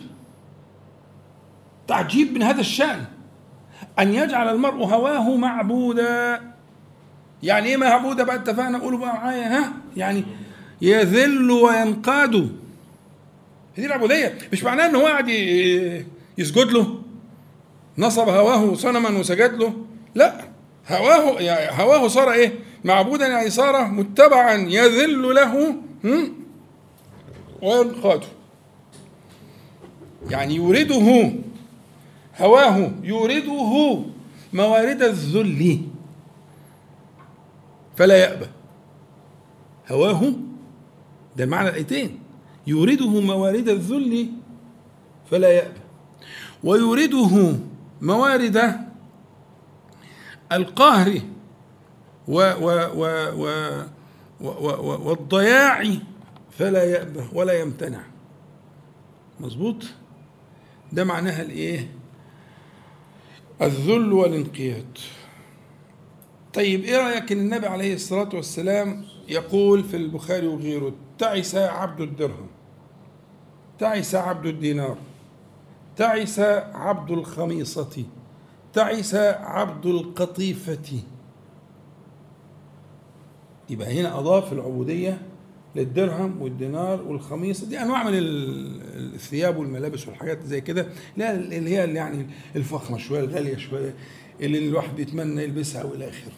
تعجيب 1.88 2.34
من 2.34 2.44
هذا 2.44 2.62
الشأن. 2.62 3.06
أن 4.00 4.14
يجعل 4.14 4.56
المرء 4.56 4.84
هواه 4.86 5.36
معبودا. 5.36 6.42
يعني 7.44 7.68
إيه 7.68 7.78
معبودا 7.78 8.24
بقى؟ 8.24 8.36
اتفقنا 8.36 8.78
قولوا 8.78 9.00
بقى 9.00 9.14
معايا. 9.14 9.60
ها؟ 9.60 9.74
يعني 9.98 10.24
يذل 10.82 11.52
وينقاد. 11.52 12.58
دي 13.76 13.86
العبودية. 13.86 14.38
مش 14.54 14.64
معناه 14.64 14.86
إن 14.90 14.96
هو 14.96 15.06
قاعد 15.06 15.30
يسجد 16.38 16.72
له. 16.72 17.02
نصب 17.98 18.30
هواه 18.30 18.74
صنما 18.74 19.10
وسجد 19.10 19.54
له. 19.54 19.74
لا. 20.16 20.47
هواه 20.90 21.42
هواه 21.72 22.08
صار 22.08 22.32
إيه؟ 22.32 22.54
معبودا 22.84 23.28
يعني 23.28 23.50
صار 23.50 23.88
متبعا 23.88 24.54
يذل 24.54 25.36
له 25.36 25.76
وينقاد 27.62 28.24
يعني 30.30 30.56
يورده 30.56 31.32
هواه 32.40 32.92
يورده 33.04 34.00
موارد 34.54 35.02
الذل. 35.04 35.82
فلا 37.96 38.18
يأبى. 38.18 38.46
هواه 39.92 40.34
ده 41.38 41.46
معنى 41.46 41.70
الآيتين. 41.70 42.20
يورده 42.68 43.10
موارد 43.22 43.70
الذل 43.70 44.28
فلا 45.32 45.50
يأبى. 45.52 45.80
ويورده 46.64 47.56
موارد 48.02 48.87
القهر 50.52 51.22
و 52.28 52.34
و 52.34 52.68
و 52.96 53.06
و 53.36 54.50
و 54.50 55.08
والضياع 55.08 55.84
فلا 56.52 56.84
يأبى 56.84 57.24
ولا 57.34 57.54
يمتنع. 57.54 58.04
مظبوط؟ 59.40 59.84
ده 60.92 61.04
معناها 61.04 61.42
الإيه؟ 61.42 61.90
الذل 63.62 64.14
والانقياد. 64.14 64.98
طيب 66.54 66.84
إيه 66.84 66.98
رأيك 66.98 67.32
إن 67.32 67.40
النبي 67.40 67.68
عليه 67.68 67.94
الصلاة 67.94 68.30
والسلام 68.34 69.06
يقول 69.28 69.84
في 69.84 69.98
البخاري 69.98 70.48
وغيره 70.48 70.94
تعس 71.20 71.56
عبد 71.56 72.02
الدرهم 72.02 72.48
تعس 73.80 74.16
عبد 74.16 74.46
الدينار 74.46 74.98
تعس 75.98 76.40
عبد 76.74 77.12
الخميصة 77.12 78.04
تعس 78.74 79.16
عبد 79.40 79.86
القطيفة. 79.86 81.00
يبقى 83.70 84.02
هنا 84.02 84.20
أضاف 84.20 84.54
العبودية 84.54 85.22
للدرهم 85.76 86.42
والدينار 86.42 87.02
والخميصة 87.02 87.68
دي 87.68 87.80
أنواع 87.82 88.04
من 88.04 88.12
الثياب 88.14 89.58
والملابس 89.58 90.08
والحاجات 90.08 90.44
زي 90.44 90.62
كده. 90.62 90.88
لا 91.18 91.36
اللي 91.36 91.70
هي 91.70 91.84
اللي 91.84 91.96
يعني 91.96 92.28
الفخمة 92.56 92.98
شوية 92.98 93.20
الغالية 93.20 93.58
شوية 93.58 93.94
اللي 94.42 94.68
الواحد 94.68 95.00
يتمنى 95.00 95.44
يلبسها 95.44 95.84
وإلى 95.84 96.10
آخره. 96.10 96.32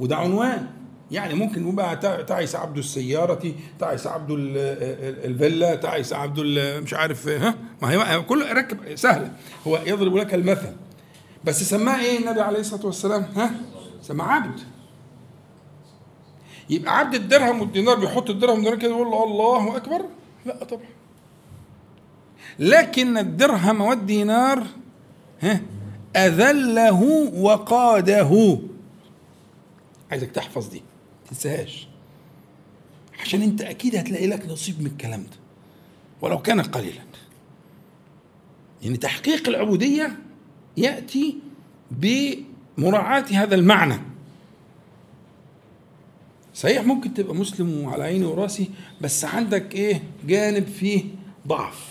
وده 0.00 0.16
عنوان. 0.16 0.66
يعني 1.10 1.34
ممكن 1.34 1.68
يبقى 1.68 1.96
تعس 2.24 2.56
عبد 2.56 2.78
السيارة 2.78 3.52
تعس 3.78 4.06
عبد 4.06 4.30
الفيلا 4.30 5.74
تعس 5.74 6.12
عبد 6.12 6.40
مش 6.82 6.94
عارف 6.94 7.28
ها؟ 7.28 7.54
ما 7.82 7.90
هي 7.90 8.20
كله 8.20 8.52
ركب 8.52 8.94
سهلة. 8.96 9.32
هو 9.66 9.80
يضرب 9.86 10.16
لك 10.16 10.34
المثل. 10.34 10.72
بس 11.44 11.62
سماه 11.62 12.00
إيه 12.00 12.18
النبي 12.18 12.40
عليه 12.40 12.60
الصلاة 12.60 12.86
والسلام؟ 12.86 13.22
ها؟ 13.36 13.50
سماه 14.02 14.24
عبد. 14.24 14.60
يبقى 16.70 16.98
عبد 16.98 17.14
الدرهم 17.14 17.60
والدينار 17.60 17.94
بيحط 18.00 18.30
الدرهم 18.30 18.54
والدينار 18.54 18.78
كده 18.78 18.90
يقول 18.90 19.06
له 19.06 19.24
الله 19.24 19.76
أكبر؟ 19.76 20.04
لا 20.46 20.64
طبعا. 20.64 20.82
لكن 22.58 23.18
الدرهم 23.18 23.80
والدينار 23.80 24.66
ها 25.40 25.60
أذله 26.16 27.02
وقاده. 27.34 28.58
عايزك 30.10 30.30
تحفظ 30.30 30.68
دي 30.68 30.82
تنساهاش. 31.28 31.88
عشان 33.20 33.42
أنت 33.42 33.62
أكيد 33.62 33.96
هتلاقي 33.96 34.26
لك 34.26 34.46
نصيب 34.46 34.80
من 34.80 34.86
الكلام 34.86 35.22
ده 35.22 35.36
ولو 36.20 36.38
كان 36.42 36.60
قليلا. 36.62 37.02
يعني 38.82 38.96
تحقيق 38.96 39.48
العبودية 39.48 40.16
يأتي 40.78 41.36
بمراعاة 41.90 43.24
هذا 43.30 43.54
المعنى. 43.54 44.00
صحيح 46.54 46.84
ممكن 46.84 47.14
تبقى 47.14 47.34
مسلم 47.34 47.80
وعلى 47.80 48.04
عيني 48.04 48.24
وراسي 48.24 48.70
بس 49.00 49.24
عندك 49.24 49.74
إيه؟ 49.74 50.02
جانب 50.26 50.66
فيه 50.66 51.04
ضعف. 51.46 51.88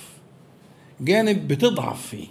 جانب 1.01 1.47
بتضعف 1.47 2.07
فيه. 2.07 2.27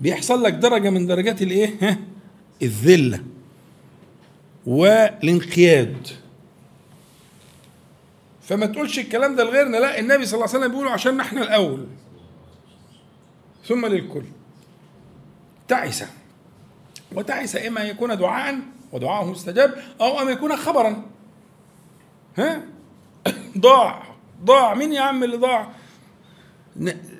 بيحصل 0.00 0.42
لك 0.42 0.52
درجة 0.52 0.90
من 0.90 1.06
درجات 1.06 1.42
الإيه؟ 1.42 2.00
الذلة 2.62 3.24
والانقياد. 4.66 6.08
فما 8.42 8.66
تقولش 8.66 8.98
الكلام 8.98 9.36
ده 9.36 9.44
لغيرنا 9.44 9.76
لا 9.76 9.98
النبي 10.00 10.26
صلى 10.26 10.34
الله 10.34 10.48
عليه 10.48 10.58
وسلم 10.58 10.70
بيقوله 10.72 10.90
عشان 10.90 11.20
إحنا 11.20 11.42
الأول. 11.42 11.86
ثم 13.66 13.86
للكل. 13.86 14.24
تعس. 15.68 16.04
وتعس 17.14 17.56
إما 17.56 17.82
أن 17.82 17.86
يكون 17.86 18.16
دعاء 18.16 18.58
ودعاءه 18.92 19.24
مستجاب 19.30 19.74
أو 20.00 20.20
أن 20.22 20.28
يكون 20.28 20.56
خبرا. 20.56 21.02
ها؟ 22.38 22.62
ضاع 23.58 24.02
ضاع. 24.44 24.74
مين 24.74 24.92
يا 24.92 25.00
عم 25.00 25.24
اللي 25.24 25.36
ضاع؟ 25.36 25.68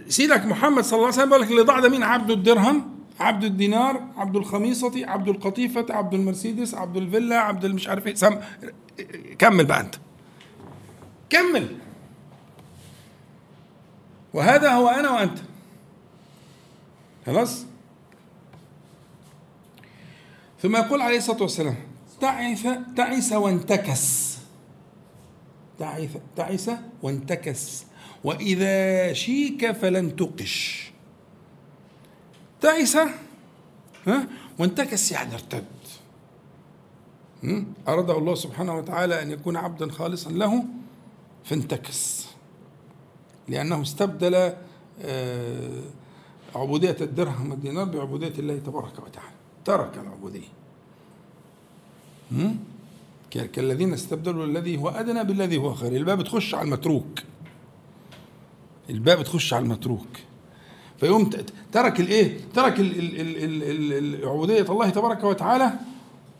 سيدك 0.09 0.47
محمد 0.47 0.85
صلى 0.85 0.97
الله 0.97 1.13
عليه 1.13 1.23
وسلم 1.23 1.35
لك 1.35 1.51
اللي 1.51 1.63
ضاع 1.63 1.81
ده 1.81 1.89
مين؟ 1.89 2.03
عبد 2.03 2.31
الدرهم 2.31 2.99
عبد 3.21 3.45
الدينار 3.45 4.03
عبد 4.17 4.37
الخميصة 4.37 4.93
عبد 5.07 5.29
القطيفة 5.29 5.87
عبد 5.91 6.15
المرسيدس 6.15 6.75
عبد 6.75 6.97
الفيلا 6.97 7.39
عبد 7.41 7.65
المش 7.65 7.89
عارف 7.89 8.07
إيه. 8.07 8.15
سم 8.15 8.41
كمل 9.39 9.65
بقى 9.65 9.81
أنت. 9.81 9.95
كمل. 11.31 11.77
وهذا 14.35 14.71
هو 14.73 14.89
أنا 14.89 15.11
وأنت. 15.11 15.39
خلاص؟ 17.27 17.68
ثم 20.63 20.77
يقول 20.77 21.01
عليه 21.03 21.19
الصلاة 21.19 21.43
والسلام 21.43 21.77
تعس 22.21 22.69
تعس 22.97 23.33
وانتكس. 23.33 24.39
تعس 25.79 26.09
تعس 26.37 26.71
وانتكس. 27.03 27.85
وإذا 28.25 29.13
شيك 29.13 29.73
فلن 29.73 30.17
تقش 30.17 30.91
تعس 32.61 32.97
ها؟ 34.07 34.29
وانتكس 34.59 35.13
يعني 35.13 35.35
ارتد. 35.35 35.65
أراده 37.89 38.19
الله 38.19 38.35
سبحانه 38.35 38.77
وتعالى 38.77 39.23
أن 39.23 39.31
يكون 39.31 39.57
عبدا 39.57 39.91
خالصا 39.91 40.31
له 40.31 40.65
فانتكس. 41.45 42.27
لأنه 43.49 43.83
استبدل 43.83 44.53
آه، 45.03 45.83
عبودية 46.55 46.97
الدرهم 47.01 47.51
والدينار 47.51 47.85
بعبودية 47.85 48.33
الله 48.39 48.59
تبارك 48.59 48.99
وتعالى. 49.07 49.38
ترك 49.65 49.91
العبودية. 50.03 50.49
كالذين 53.53 53.93
استبدلوا 53.93 54.45
الذي 54.45 54.77
هو 54.77 54.89
أدنى 54.89 55.25
بالذي 55.25 55.57
هو 55.57 55.75
خير. 55.75 55.93
الباب 55.97 56.25
تخش 56.25 56.55
على 56.55 56.65
المتروك. 56.65 57.19
الباب 58.91 59.23
تخش 59.23 59.53
على 59.53 59.63
المتروك. 59.63 60.07
فيقوم 61.01 61.31
ترك 61.73 62.01
الايه؟ 62.01 62.39
ترك 62.55 62.81
عبودية 64.25 64.63
الله 64.63 64.91
تبارك 64.91 65.25
وتعالى 65.25 65.73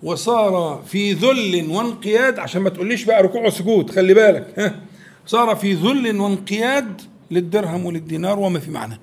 وصار 0.03 0.83
في 0.87 1.13
ذل 1.13 1.71
وانقياد 1.71 2.39
عشان 2.39 2.63
ما 2.63 2.71
تقوليش 2.71 3.05
بقى 3.05 3.23
ركوع 3.23 3.47
وسجود 3.47 3.91
خلي 3.91 4.15
بالك 4.15 4.59
ها؟ 4.59 4.81
صار 5.27 5.57
في 5.57 5.73
ذل 5.75 6.21
وانقياد 6.21 7.01
للدرهم 7.31 7.87
وللدينار 7.87 8.39
وما 8.39 8.59
في 8.59 8.71
معنى. 8.71 9.01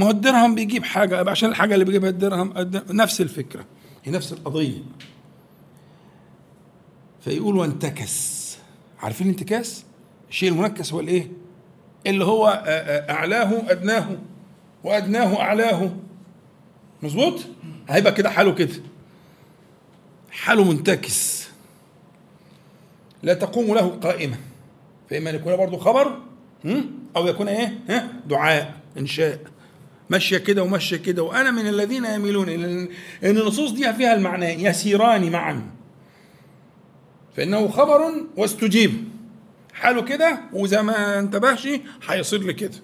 ما 0.00 0.06
هو 0.06 0.10
الدرهم 0.10 0.54
بيجيب 0.54 0.84
حاجة 0.84 1.30
عشان 1.30 1.48
الحاجة 1.50 1.74
اللي 1.74 1.84
بيجيبها 1.84 2.10
الدرهم 2.10 2.52
نفس 2.90 3.20
الفكرة 3.20 3.64
هي 4.04 4.12
نفس 4.12 4.32
القضية 4.32 4.78
فيقول 7.20 7.56
وانتكس 7.56 8.40
عارفين 9.00 9.26
الانتكاس؟ 9.26 9.84
الشيء 10.30 10.48
المنكس 10.52 10.92
هو 10.92 11.00
الإيه؟ 11.00 11.28
اللي 12.06 12.24
هو 12.24 12.62
أعلاه 13.10 13.70
أدناه 13.70 14.18
وأدناه 14.84 15.40
أعلاه 15.40 15.90
مظبوط؟ 17.02 17.40
هيبقى 17.88 18.12
كده 18.12 18.30
حاله 18.30 18.52
كده 18.54 18.74
حاله 20.30 20.64
منتكس 20.64 21.48
لا 23.22 23.34
تقوم 23.34 23.74
له 23.74 23.88
قائمة 23.88 24.36
فإما 25.10 25.30
أن 25.30 25.34
يكون 25.34 25.56
برضه 25.56 25.78
خبر 25.78 26.18
أو 27.16 27.26
يكون 27.26 27.48
إيه؟ 27.48 27.78
دعاء 28.26 28.74
إنشاء 28.98 29.38
ماشية 30.10 30.38
كده 30.38 30.62
وماشية 30.62 30.96
كده 30.96 31.22
وأنا 31.22 31.50
من 31.50 31.66
الذين 31.68 32.04
يميلون 32.04 32.48
إن 32.48 32.88
النصوص 33.24 33.70
دي 33.70 33.92
فيها 33.92 34.14
المعنى 34.14 34.64
يسيران 34.64 35.30
معا. 35.30 35.70
فإنه 37.36 37.68
خبر 37.68 38.00
واستجيب. 38.36 38.92
حاله 39.72 40.02
كده 40.02 40.40
وإذا 40.52 40.82
ما 40.82 41.18
انتبهش 41.18 41.68
هيصير 42.08 42.42
لكده 42.42 42.76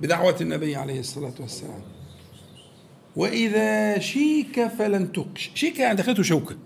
بدعوة 0.00 0.36
النبي 0.40 0.76
عليه 0.76 1.00
الصلاة 1.00 1.34
والسلام. 1.40 1.80
وإذا 3.16 3.98
شيك 3.98 4.66
فلن 4.66 5.12
تقش 5.12 5.50
شيك 5.54 5.78
يعني 5.78 5.96
دخلته 5.96 6.22
شوكة. 6.22 6.56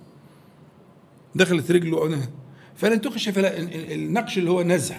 دخلت 1.35 1.70
رجله 1.70 2.29
فلن 2.76 3.00
تقش 3.00 3.29
فلا 3.29 3.59
النقش 3.94 4.38
اللي 4.38 4.50
هو 4.50 4.62
نزع. 4.62 4.96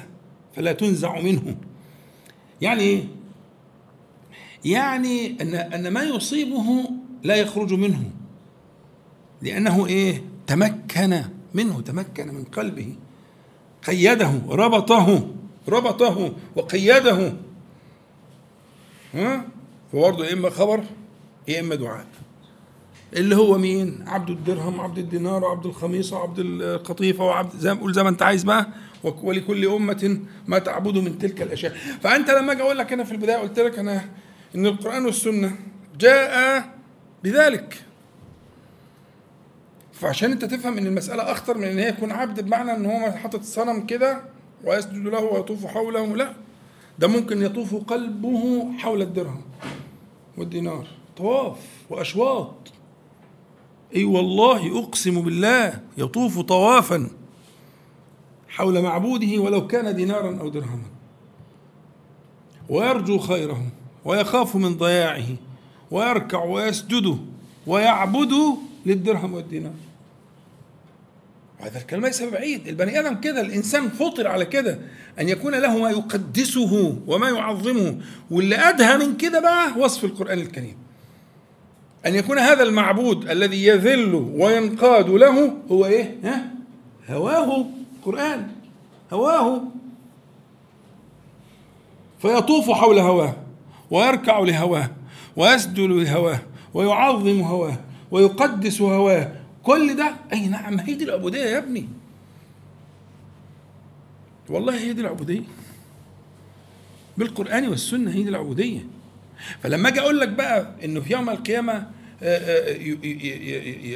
فلا 0.55 0.71
تنزع 0.71 1.19
منه. 1.19 1.57
يعني 2.61 2.81
إيه؟ 2.81 3.03
يعني 4.65 5.41
ان 5.41 5.55
أن 5.55 5.93
ما 5.93 6.03
يصيبه 6.03 6.89
لا 7.23 7.35
يخرج 7.35 7.73
منه. 7.73 8.03
لأنه 9.41 9.87
إيه؟ 9.87 10.23
تمكن 10.47 11.21
منه 11.53 11.81
تمكن 11.81 12.27
من 12.27 12.43
قلبه. 12.43 12.95
قيده 13.87 14.31
ربطه 14.49 15.27
ربطه 15.69 16.33
وقيده. 16.55 17.33
ها؟ 19.13 19.45
فبرضه 19.93 20.25
يا 20.25 20.33
إما 20.33 20.49
خبر 20.49 20.83
يا 21.47 21.59
إما 21.59 21.75
دعاء. 21.75 22.05
اللي 23.13 23.35
هو 23.35 23.57
مين؟ 23.57 24.03
عبد 24.07 24.29
الدرهم 24.29 24.79
وعبد 24.79 24.97
الدينار 24.97 25.43
وعبد 25.43 25.65
الخميصه 25.65 26.17
وعبد 26.17 26.39
القطيفة 26.39 27.25
وعبد 27.25 27.55
زي 27.59 27.73
ما 27.73 27.79
قول 27.79 27.93
زي 27.93 28.03
ما 28.03 28.09
أنت 28.09 28.21
عايز 28.21 28.43
بقى. 28.43 28.67
ولكل 29.03 29.65
أمة 29.65 30.19
ما 30.47 30.59
تعبد 30.59 30.97
من 30.97 31.17
تلك 31.17 31.41
الأشياء. 31.41 31.73
فأنت 32.01 32.29
لما 32.29 32.51
أجي 32.51 32.61
أقول 32.61 32.77
لك 32.77 32.93
أنا 32.93 33.03
في 33.03 33.11
البداية 33.11 33.37
قلت 33.37 33.59
لك 33.59 33.79
أنا 33.79 34.09
إن 34.55 34.65
القرآن 34.65 35.05
والسنة 35.05 35.55
جاء 35.99 36.69
بذلك. 37.23 37.85
فعشان 39.93 40.31
أنت 40.31 40.45
تفهم 40.45 40.77
إن 40.77 40.87
المسألة 40.87 41.31
أخطر 41.31 41.57
من 41.57 41.63
إن 41.63 41.79
هي 41.79 41.89
يكون 41.89 42.11
عبد 42.11 42.39
بمعنى 42.45 42.71
إن 42.71 42.85
هو 42.85 43.11
حاطط 43.11 43.43
صنم 43.43 43.85
كده 43.85 44.21
ويسجد 44.63 45.07
له 45.07 45.19
ويطوف 45.19 45.65
حوله 45.65 46.15
لا. 46.15 46.33
ده 46.99 47.07
ممكن 47.07 47.41
يطوف 47.41 47.75
قلبه 47.75 48.71
حول 48.77 49.01
الدرهم 49.01 49.41
والدينار. 50.37 50.87
طواف 51.17 51.57
وأشواط. 51.89 52.55
أي 53.95 54.03
والله 54.03 54.79
أقسم 54.79 55.21
بالله 55.21 55.79
يطوف 55.97 56.39
طوافا 56.39 57.09
حول 58.49 58.81
معبوده 58.81 59.37
ولو 59.37 59.67
كان 59.67 59.95
دينارا 59.95 60.39
أو 60.39 60.49
درهما. 60.49 60.89
ويرجو 62.69 63.17
خيره 63.17 63.63
ويخاف 64.05 64.55
من 64.55 64.77
ضياعه 64.77 65.27
ويركع 65.91 66.43
ويسجد 66.43 67.17
ويعبد 67.67 68.33
للدرهم 68.85 69.33
والدينار. 69.33 69.73
هذا 71.59 71.77
الكلام 71.77 72.05
ليس 72.05 72.23
بعيد. 72.23 72.67
البني 72.67 72.99
آدم 72.99 73.15
كده 73.19 73.41
الإنسان 73.41 73.89
فطر 73.89 74.27
على 74.27 74.45
كده 74.45 74.79
أن 75.19 75.29
يكون 75.29 75.55
له 75.55 75.77
ما 75.77 75.89
يقدسه 75.89 76.97
وما 77.07 77.29
يعظمه. 77.29 77.97
واللي 78.31 78.55
أدهى 78.55 78.97
من 78.97 79.17
كده 79.17 79.39
بقى 79.39 79.71
وصف 79.77 80.05
القرآن 80.05 80.39
الكريم. 80.39 80.75
أن 82.05 82.15
يكون 82.15 82.39
هذا 82.39 82.63
المعبود 82.63 83.29
الذي 83.29 83.65
يذل 83.67 84.15
وينقاد 84.15 85.09
له 85.09 85.57
هو 85.71 85.85
إيه؟ 85.85 86.17
ها؟ 86.23 86.51
هواه 87.09 87.65
قران 88.05 88.47
هواه. 89.13 89.61
فيطوف 92.21 92.71
حول 92.71 92.99
هواه. 92.99 93.35
ويركع 93.91 94.39
لهواه 94.39 94.89
ويسجد 95.35 95.79
لهواه 95.79 96.39
ويعظم 96.73 97.41
هواه 97.41 97.77
ويقدس 98.11 98.81
هواه. 98.81 99.31
كل 99.63 99.95
ده 99.95 100.15
أي 100.33 100.47
نعم 100.47 100.79
هي 100.79 100.93
دي 100.93 101.03
العبودية 101.03 101.45
يا 101.45 101.57
ابني. 101.57 101.87
والله 104.49 104.79
هي 104.79 104.93
دي 104.93 105.01
العبودية. 105.01 105.41
بالقرآن 107.17 107.67
والسنة 107.67 108.11
هي 108.11 108.23
دي 108.23 108.29
العبودية. 108.29 108.79
فلما 109.63 109.89
أجي 109.89 109.99
أقول 109.99 110.19
لك 110.19 110.29
بقى 110.29 110.71
إنه 110.83 110.99
في 111.01 111.13
يوم 111.13 111.29
القيامة 111.29 111.87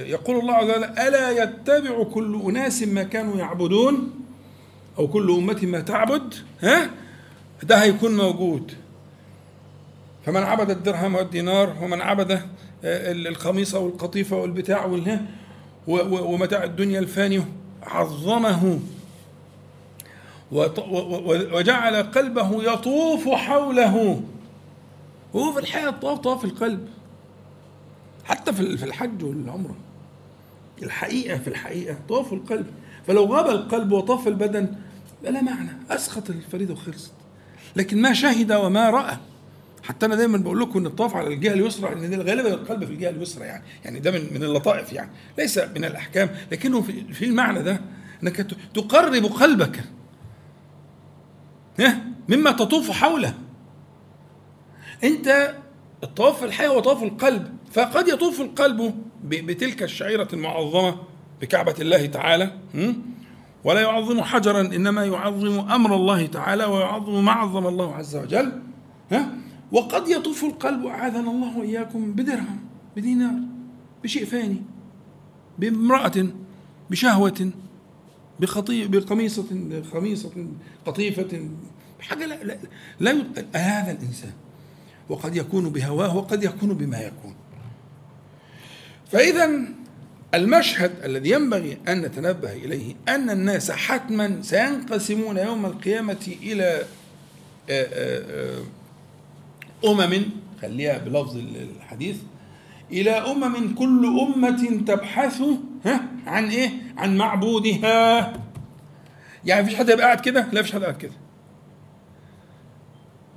يقول 0.10 0.39
الله 0.39 0.53
عز 0.53 0.69
وجل 0.69 0.84
ألا 0.84 1.43
يتبع 1.43 2.03
كل 2.03 2.41
أناس 2.45 2.84
ما 2.84 3.03
كانوا 3.03 3.38
يعبدون؟ 3.38 4.10
أو 4.99 5.08
كل 5.08 5.31
أمة 5.31 5.60
ما 5.63 5.79
تعبد؟ 5.79 6.34
ها؟ 6.62 6.89
ده 7.63 7.84
هيكون 7.84 8.17
موجود. 8.17 8.71
فمن 10.25 10.43
عبد 10.43 10.71
الدرهم 10.71 11.15
والدينار 11.15 11.75
ومن 11.81 12.01
عبد 12.01 12.41
الخميصة 12.83 13.79
والقطيفة 13.79 14.38
والبتاع 14.38 14.85
والها 14.85 15.21
ومتاع 15.88 16.63
الدنيا 16.63 16.99
الفاني 16.99 17.41
عظمه. 17.83 18.79
وجعل 21.51 22.03
قلبه 22.03 22.73
يطوف 22.73 23.29
حوله. 23.29 24.21
هو 25.35 25.53
في 25.53 25.59
الحقيقة 25.59 25.89
الطواف 25.89 26.19
طواف 26.19 26.45
القلب. 26.45 26.88
حتى 28.23 28.53
في 28.53 28.83
الحج 28.83 29.23
والعمرة. 29.23 29.75
الحقيقة 30.83 31.38
في 31.38 31.47
الحقيقة 31.47 31.97
طواف 32.09 32.33
القلب. 32.33 32.65
فلو 33.07 33.25
غاب 33.25 33.49
القلب 33.49 33.91
وطاف 33.91 34.27
البدن 34.27 34.67
لا 35.23 35.41
معنى 35.41 35.69
أسقط 35.89 36.29
الفريضة 36.29 36.73
وخلصت. 36.73 37.11
لكن 37.75 38.01
ما 38.01 38.13
شهد 38.13 38.51
وما 38.51 38.89
رأى. 38.89 39.17
حتى 39.87 40.05
أنا 40.05 40.15
دايما 40.15 40.37
بقول 40.37 40.59
لكم 40.59 40.79
إن 40.79 40.85
الطواف 40.85 41.15
على 41.15 41.27
الجهة 41.27 41.53
اليسرى 41.53 41.93
إن 41.93 42.21
غالبا 42.21 42.53
القلب 42.53 42.85
في 42.85 42.91
الجهة 42.91 43.09
اليسرى 43.09 43.45
يعني. 43.45 43.63
يعني 43.85 43.99
ده 43.99 44.11
من 44.11 44.27
من 44.31 44.43
اللطائف 44.43 44.93
يعني. 44.93 45.11
ليس 45.37 45.57
من 45.57 45.85
الأحكام. 45.85 46.29
لكنه 46.51 46.81
في, 46.81 47.13
في 47.13 47.25
المعنى 47.25 47.63
ده 47.63 47.81
إنك 48.23 48.35
تقرب 48.73 49.25
قلبك. 49.25 49.83
مما 52.29 52.51
تطوف 52.51 52.91
حوله. 52.91 53.33
أنت 55.03 55.55
الطواف 56.03 56.39
في 56.39 56.45
الحياة 56.45 56.67
هو 56.69 56.79
طواف 56.79 57.03
القلب 57.03 57.57
فقد 57.71 58.07
يطوف 58.07 58.41
القلب 58.41 58.95
بتلك 59.23 59.83
الشعيرة 59.83 60.27
المعظمة 60.33 60.97
بكعبة 61.41 61.75
الله 61.79 62.05
تعالى 62.05 62.51
ولا 63.63 63.81
يعظم 63.81 64.21
حجرا 64.21 64.61
إنما 64.61 65.05
يعظم 65.05 65.59
أمر 65.59 65.95
الله 65.95 66.25
تعالى 66.25 66.65
ويعظم 66.65 67.25
ما 67.25 67.31
عظم 67.31 67.67
الله 67.67 67.95
عز 67.95 68.15
وجل 68.15 68.61
ها؟ 69.11 69.29
وقد 69.71 70.08
يطوف 70.08 70.43
القلب 70.43 70.86
أعاذنا 70.86 71.32
الله 71.32 71.58
وإياكم 71.58 72.12
بدرهم 72.12 72.60
بدينار 72.95 73.39
بشيء 74.04 74.25
فاني 74.25 74.62
بامرأة 75.60 76.28
بشهوة 76.89 77.51
بخطي 78.39 78.88
بقميصة 78.88 79.45
خميصة 79.93 80.47
قطيفة 80.86 81.49
حاجة 81.99 82.25
لا, 82.25 82.43
لا, 82.43 82.58
لا 82.99 83.25
هذا 83.56 83.91
الإنسان. 83.91 84.34
وقد 85.10 85.36
يكون 85.36 85.69
بهواه 85.69 86.17
وقد 86.17 86.43
يكون 86.43 86.73
بما 86.73 86.99
يكون. 86.99 87.36
فإذا 89.12 89.49
المشهد 90.34 90.91
الذي 91.04 91.30
ينبغي 91.30 91.78
أن 91.88 92.01
نتنبه 92.01 92.54
إليه 92.54 92.95
أن 93.08 93.30
الناس 93.30 93.71
حتما 93.71 94.41
سينقسمون 94.41 95.38
يوم 95.38 95.65
القيامة 95.65 96.36
إلى 96.41 96.86
آآ 97.69 97.88
آآ 97.93 98.63
أمم 99.85 100.25
خليها 100.61 100.97
بلفظ 100.97 101.38
الحديث 101.38 102.17
إلى 102.91 103.11
أمم 103.11 103.75
كل 103.75 104.19
أمة 104.19 104.83
تبحث 104.88 105.41
ها 105.85 106.01
عن 106.27 106.49
إيه؟ 106.49 106.69
عن 106.97 107.17
معبودها. 107.17 108.33
يعني 109.45 109.63
مفيش 109.63 109.75
حد 109.75 109.89
يبقى 109.89 110.05
قاعد 110.05 110.19
كده؟ 110.19 110.47
لا 110.51 110.61
مفيش 110.61 110.73
حد 110.73 110.81
قاعد 110.83 110.97
كده. 110.97 111.11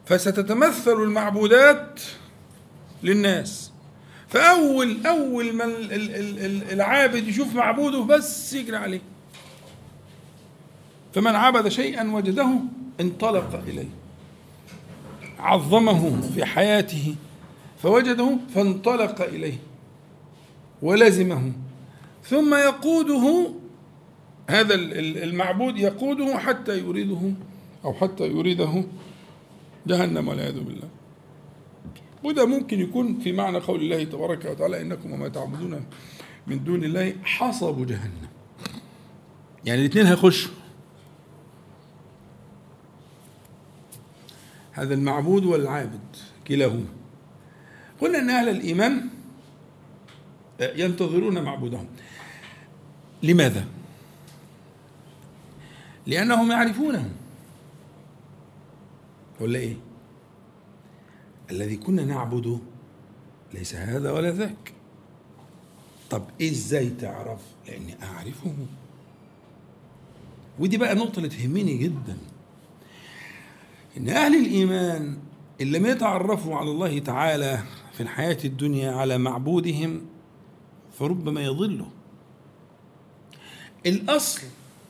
فستتمثل 0.06 0.92
المعبودات 0.92 2.00
للناس. 3.02 3.72
فأول 4.28 5.06
أول 5.06 5.52
ما 5.52 5.64
العابد 6.72 7.28
يشوف 7.28 7.54
معبوده 7.54 8.00
بس 8.00 8.52
يجري 8.52 8.76
عليه. 8.76 9.00
فمن 11.14 11.34
عبد 11.34 11.68
شيئا 11.68 12.10
وجده 12.12 12.60
انطلق 13.00 13.62
إليه. 13.68 13.97
عظمه 15.38 16.20
في 16.20 16.44
حياته 16.44 17.14
فوجده 17.82 18.36
فانطلق 18.54 19.22
إليه 19.22 19.58
ولزمه. 20.82 21.52
ثم 22.24 22.54
يقوده 22.54 23.50
هذا 24.50 24.74
المعبود 24.74 25.78
يقوده 25.78 26.38
حتى 26.38 26.78
يريده 26.78 27.32
أو 27.84 27.92
حتى 27.94 28.26
يريده 28.26 28.84
جهنم 29.86 30.28
والعياذ 30.28 30.60
بالله. 30.60 30.88
وده 32.24 32.46
ممكن 32.46 32.80
يكون 32.80 33.18
في 33.18 33.32
معنى 33.32 33.58
قول 33.58 33.80
الله 33.80 34.04
تبارك 34.04 34.44
وتعالى 34.44 34.80
إنكم 34.80 35.12
وما 35.12 35.28
تعبدون 35.28 35.84
من 36.46 36.64
دون 36.64 36.84
الله 36.84 37.14
حصب 37.24 37.86
جهنم. 37.86 38.28
يعني 39.64 39.80
الاثنين 39.80 40.06
هيخشوا. 40.06 40.50
هذا 44.72 44.94
المعبود 44.94 45.44
والعابد 45.44 46.00
كلاهما. 46.48 46.86
قلنا 48.00 48.18
إن 48.18 48.30
أهل 48.30 48.48
الإيمان 48.48 49.08
ينتظرون 50.60 51.42
معبودهم. 51.42 51.86
لماذا؟ 53.22 53.66
لأنهم 56.06 56.50
يعرفونه 56.50 57.10
ولا 59.40 59.58
إيه؟ 59.58 59.76
الذي 61.50 61.76
كنا 61.76 62.04
نعبده 62.04 62.58
ليس 63.54 63.74
هذا 63.74 64.12
ولا 64.12 64.30
ذاك. 64.30 64.72
طب 66.10 66.24
إزاي 66.42 66.90
تعرف؟ 66.90 67.40
لأني 67.68 67.96
أعرفه. 68.02 68.54
ودي 70.58 70.76
بقى 70.76 70.94
نقطة 70.94 71.18
اللي 71.18 71.28
تهمني 71.28 71.78
جدا. 71.78 72.16
إن 73.98 74.08
أهل 74.08 74.34
الإيمان 74.34 75.16
إن 75.60 75.72
لم 75.72 75.86
يتعرفوا 75.86 76.56
على 76.56 76.70
الله 76.70 76.98
تعالى 76.98 77.58
في 77.92 78.02
الحياة 78.02 78.38
الدنيا 78.44 78.92
على 78.92 79.18
معبودهم 79.18 80.00
فربما 80.98 81.44
يضلوا 81.44 81.86
الأصل 83.86 84.42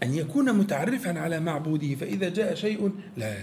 أن 0.02 0.14
يكون 0.14 0.52
متعرفا 0.52 1.20
على 1.20 1.40
معبوده 1.40 1.94
فإذا 1.94 2.28
جاء 2.28 2.54
شيء 2.54 2.92
لا 3.16 3.36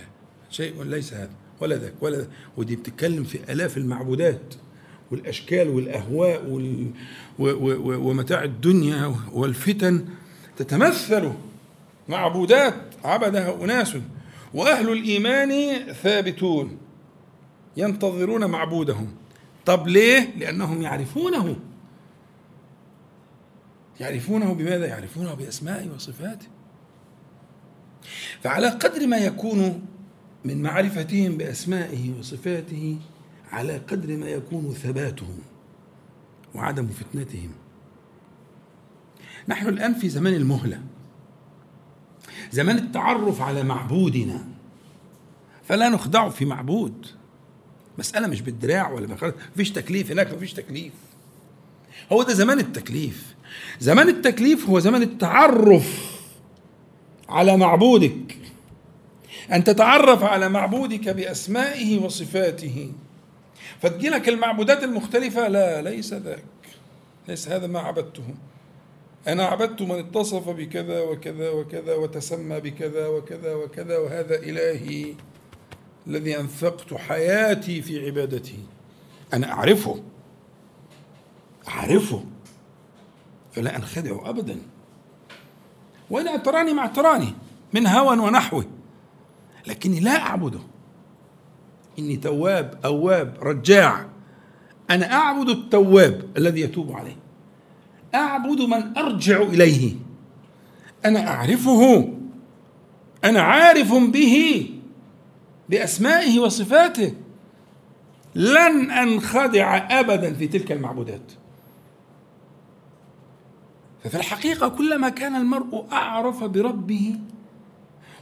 شيء 0.49 0.83
ليس 0.83 1.13
هذا 1.13 1.29
ولا 1.59 1.75
ذاك 1.75 1.93
ولا 2.01 2.17
ذاك. 2.17 2.29
ودي 2.57 2.75
بتتكلم 2.75 3.23
في 3.23 3.53
آلاف 3.53 3.77
المعبودات 3.77 4.55
والأشكال 5.11 5.69
والأهواء 5.69 6.45
وال... 6.49 6.91
و... 7.39 7.43
و... 7.43 8.09
ومتاع 8.09 8.43
الدنيا 8.43 9.15
والفتن 9.33 10.05
تتمثل 10.57 11.31
معبودات 12.09 12.75
عبدها 13.03 13.63
اناس 13.63 13.97
وأهل 14.55 14.91
الإيمان 14.91 15.83
ثابتون 15.93 16.77
ينتظرون 17.77 18.45
معبودهم. 18.45 19.15
طب 19.65 19.87
ليه؟ 19.87 20.35
لأنهم 20.37 20.81
يعرفونه. 20.81 21.55
يعرفونه 23.99 24.53
بماذا؟ 24.53 24.85
يعرفونه 24.85 25.33
باسمائه 25.33 25.89
وصفاته 25.89 26.47
فعلى 28.41 28.69
قدر 28.69 29.07
ما 29.07 29.17
يكون 29.17 29.85
من 30.45 30.61
معرفتهم 30.61 31.37
بأسمائه 31.37 32.19
وصفاته 32.19 32.97
على 33.51 33.77
قدر 33.77 34.17
ما 34.17 34.29
يكون 34.29 34.73
ثباتهم 34.73 35.39
وعدم 36.55 36.87
فتنتهم. 36.87 37.51
نحن 39.47 39.67
الآن 39.67 39.93
في 39.93 40.09
زمان 40.09 40.33
المهلة. 40.33 40.81
زمان 42.51 42.77
التعرف 42.77 43.41
على 43.41 43.63
معبودنا. 43.63 44.45
فلا 45.67 45.89
نخدع 45.89 46.29
في 46.29 46.45
معبود. 46.45 47.07
مسألة 47.97 48.27
مش 48.27 48.41
بالدراع 48.41 48.91
ولا 48.91 49.07
بخلاص 49.07 49.33
مفيش 49.53 49.71
تكليف 49.71 50.11
هناك 50.11 50.33
مفيش 50.33 50.53
تكليف. 50.53 50.93
هو 52.11 52.23
ده 52.23 52.33
زمان 52.33 52.59
التكليف. 52.59 53.35
زمان 53.79 54.09
التكليف 54.09 54.69
هو 54.69 54.79
زمان 54.79 55.01
التعرف 55.01 56.21
على 57.29 57.57
معبودك. 57.57 58.37
أن 59.51 59.63
تتعرف 59.63 60.23
على 60.23 60.49
معبودك 60.49 61.09
بأسمائه 61.09 61.99
وصفاته. 61.99 62.91
فتجيلك 63.81 64.29
المعبودات 64.29 64.83
المختلفة. 64.83 65.47
لا 65.47 65.81
ليس 65.81 66.13
ذاك. 66.13 66.43
ليس 67.27 67.47
هذا 67.47 67.67
ما 67.67 67.79
عبدته. 67.79 68.23
أنا 69.27 69.45
عبدت 69.45 69.81
من 69.81 69.99
اتصف 69.99 70.49
بكذا 70.49 71.01
وكذا 71.01 71.49
وكذا 71.49 71.95
وتسمى 71.95 72.59
بكذا 72.59 73.07
وكذا 73.07 73.55
وكذا 73.55 73.97
وهذا 73.97 74.35
إلهي 74.35 75.13
الذي 76.07 76.39
أنفقت 76.39 76.93
حياتي 76.93 77.81
في 77.81 78.05
عبادته. 78.05 78.57
أنا 79.33 79.51
أعرفه. 79.51 80.03
أعرفه. 81.67 82.23
فلا 83.51 83.75
أنخدع 83.75 84.29
أبدا. 84.29 84.57
وإن 86.09 86.27
اعتراني 86.27 86.73
مع 86.73 86.83
اعتراني 86.83 87.33
من 87.73 87.87
هوى 87.87 88.19
ونحوه. 88.19 88.65
لكني 89.67 89.99
لا 89.99 90.17
أعبده. 90.17 90.59
إني 91.99 92.17
تواب 92.17 92.79
أواب 92.85 93.37
رجاع. 93.41 94.05
أنا 94.89 95.13
أعبد 95.13 95.49
التواب 95.49 96.37
الذي 96.37 96.61
يتوب 96.61 96.91
عليه. 96.91 97.24
أعبد 98.15 98.61
من 98.61 98.97
أرجع 98.97 99.41
إليه. 99.41 99.95
أنا 101.05 101.27
أعرفه. 101.27 102.13
أنا 103.23 103.41
عارف 103.41 103.93
به 103.93 104.69
بأسمائه 105.69 106.39
وصفاته. 106.39 107.13
لن 108.35 108.91
أنخدع 108.91 109.99
أبدا 109.99 110.33
في 110.33 110.47
تلك 110.47 110.71
المعبودات. 110.71 111.31
ففي 114.03 114.15
الحقيقة 114.15 114.67
كلما 114.67 115.09
كان 115.09 115.35
المرء 115.35 115.85
أعرف 115.91 116.43
بربه 116.43 117.15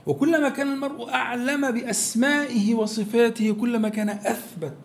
وكلما 0.06 0.49
كان 0.49 0.67
المرء 0.71 1.10
أعلم 1.10 1.71
بأسمائه 1.71 2.75
وصفاته 2.75 3.53
كلما 3.53 3.89
كان 3.89 4.10
أثبت 4.10 4.77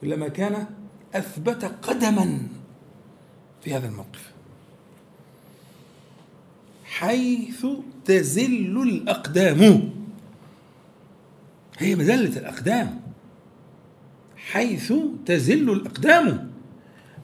كلما 0.00 0.28
كان 0.28 0.66
أثبت 1.14 1.64
قدما. 1.82 2.38
في 3.64 3.74
هذا 3.74 3.86
الموقف. 3.86 4.32
حيث 6.84 7.66
تزل 8.04 8.82
الأقدام. 8.82 9.90
هي 11.78 11.96
مزلة 11.96 12.38
الأقدام. 12.38 13.00
حيث 14.36 14.92
تزل 15.26 15.70
الأقدام. 15.70 16.50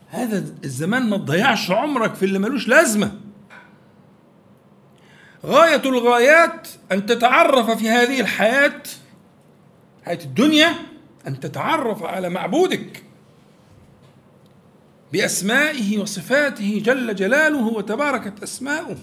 هذا 0.09 0.45
الزمان 0.65 1.11
ما 1.11 1.17
تضيعش 1.17 1.71
عمرك 1.71 2.15
في 2.15 2.25
اللي 2.25 2.39
ملوش 2.39 2.69
لازمة. 2.69 3.21
غاية 5.47 5.83
الغايات 5.89 6.69
أن 6.93 7.07
تتعرف 7.07 7.71
في 7.71 7.89
هذه 7.89 8.21
الحياة 8.21 8.83
حياة 10.05 10.25
الدنيا 10.25 10.75
أن 11.27 11.41
تتعرف 11.41 12.03
على 12.03 12.29
معبودك. 12.29 13.04
بأسمائه 15.13 15.99
وصفاته 15.99 16.83
جل 16.85 17.15
جلاله 17.15 17.67
وتباركت 17.67 18.43
أسماؤه 18.43 18.97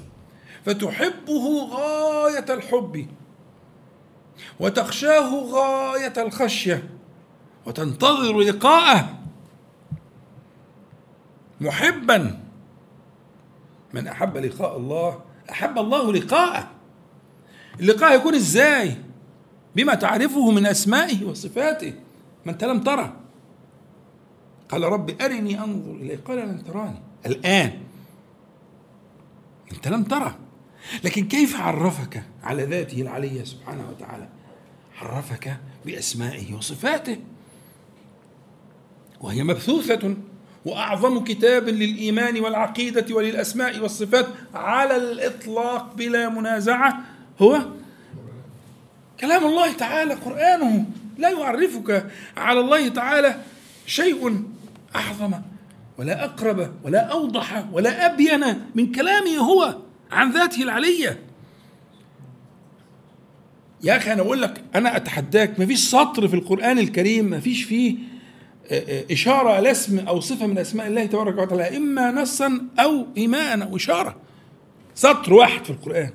فتحبه 0.66 1.70
غاية 1.72 2.46
الحب 2.50 3.08
وتخشاه 4.60 5.36
غاية 5.36 6.14
الخشية 6.18 6.90
وتنتظر 7.66 8.40
لقاءه 8.40 9.18
محبا. 11.62 12.40
من 13.94 14.08
أحب 14.08 14.38
لقاء 14.38 14.78
الله 14.78 15.22
أحب 15.50 15.78
الله 15.78 16.14
لقاءه. 16.14 16.68
اللقاء 17.80 18.16
يكون 18.16 18.36
إزاي؟ 18.36 18.98
بما 19.76 19.96
تعرفه 19.96 20.52
من 20.52 20.66
أسمائه 20.66 21.26
وصفاته. 21.26 21.94
ما 22.46 22.52
أنت 22.52 22.64
لم 22.64 22.80
ترى 22.82 23.21
قال 24.72 24.84
رب 24.84 25.22
أرني 25.22 25.60
أنظر 25.60 25.92
إليه 25.92 26.20
قال 26.26 26.38
لن 26.38 26.64
تراني. 26.64 27.02
الآن. 27.26 27.72
أنت 29.72 29.88
لم 29.88 30.04
ترى. 30.04 30.36
لكن 31.04 31.28
كيف 31.28 31.62
عرفك 31.62 32.24
على 32.44 32.64
ذاته 32.64 33.02
العلية 33.02 33.44
سبحانه 33.44 33.90
وتعالى؟ 33.90 34.28
عرفك 35.02 35.58
بأسمائه 35.86 36.54
وصفاته. 36.54 37.18
وهي 39.22 39.44
مبثوثة 39.44 40.16
وأعظم 40.66 41.24
كتاب 41.24 41.70
للإيمان 41.70 42.40
والعقيدة 42.40 43.16
وللأسماء 43.16 43.80
والصفات 43.80 44.28
على 44.54 44.96
الإطلاق 44.96 45.94
بلا 45.96 46.30
منازعة 46.30 47.00
هو 47.42 47.62
كلام 49.20 49.46
الله 49.46 49.74
تعالى 49.74 50.14
قرآنه. 50.14 50.86
لا 51.18 51.30
يعرفك 51.30 52.06
على 52.38 52.60
الله 52.60 52.88
تعالى 52.88 53.42
شيء. 53.86 54.46
أعظم 54.96 55.34
ولا 55.98 56.24
أقرب 56.24 56.72
ولا 56.84 57.00
أوضح 57.00 57.66
ولا 57.72 58.06
أبين 58.06 58.44
من 58.76 58.92
كلامه 58.92 59.38
هو 59.38 59.78
عن 60.12 60.32
ذاته 60.32 60.64
العلية. 60.64 61.20
يا 63.84 63.98
أخي 63.98 64.14
أنا 64.14 64.22
أقول 64.22 64.42
لك 64.42 64.64
أنا 64.76 64.98
أتحداك 64.98 65.60
ما 65.60 65.66
فيش 65.66 65.80
سطر 65.90 66.28
في 66.28 66.34
القرآن 66.34 66.80
الكريم 66.80 67.26
ما 67.26 67.40
فيش 67.40 67.64
فيه 67.64 67.96
إشارة 69.12 69.60
لاسم 69.60 70.00
أو 70.00 70.20
صفة 70.20 70.48
من 70.48 70.58
أسماء 70.58 70.88
الله 70.88 71.06
تبارك 71.06 71.38
وتعالى 71.38 71.78
إما 71.78 72.12
نصا 72.12 72.62
أو 72.80 73.08
إيماء 73.18 73.64
أو 73.64 73.76
إشارة. 73.76 74.16
سطر 74.96 75.34
واحد 75.34 75.64
في 75.64 75.70
القرآن. 75.70 76.12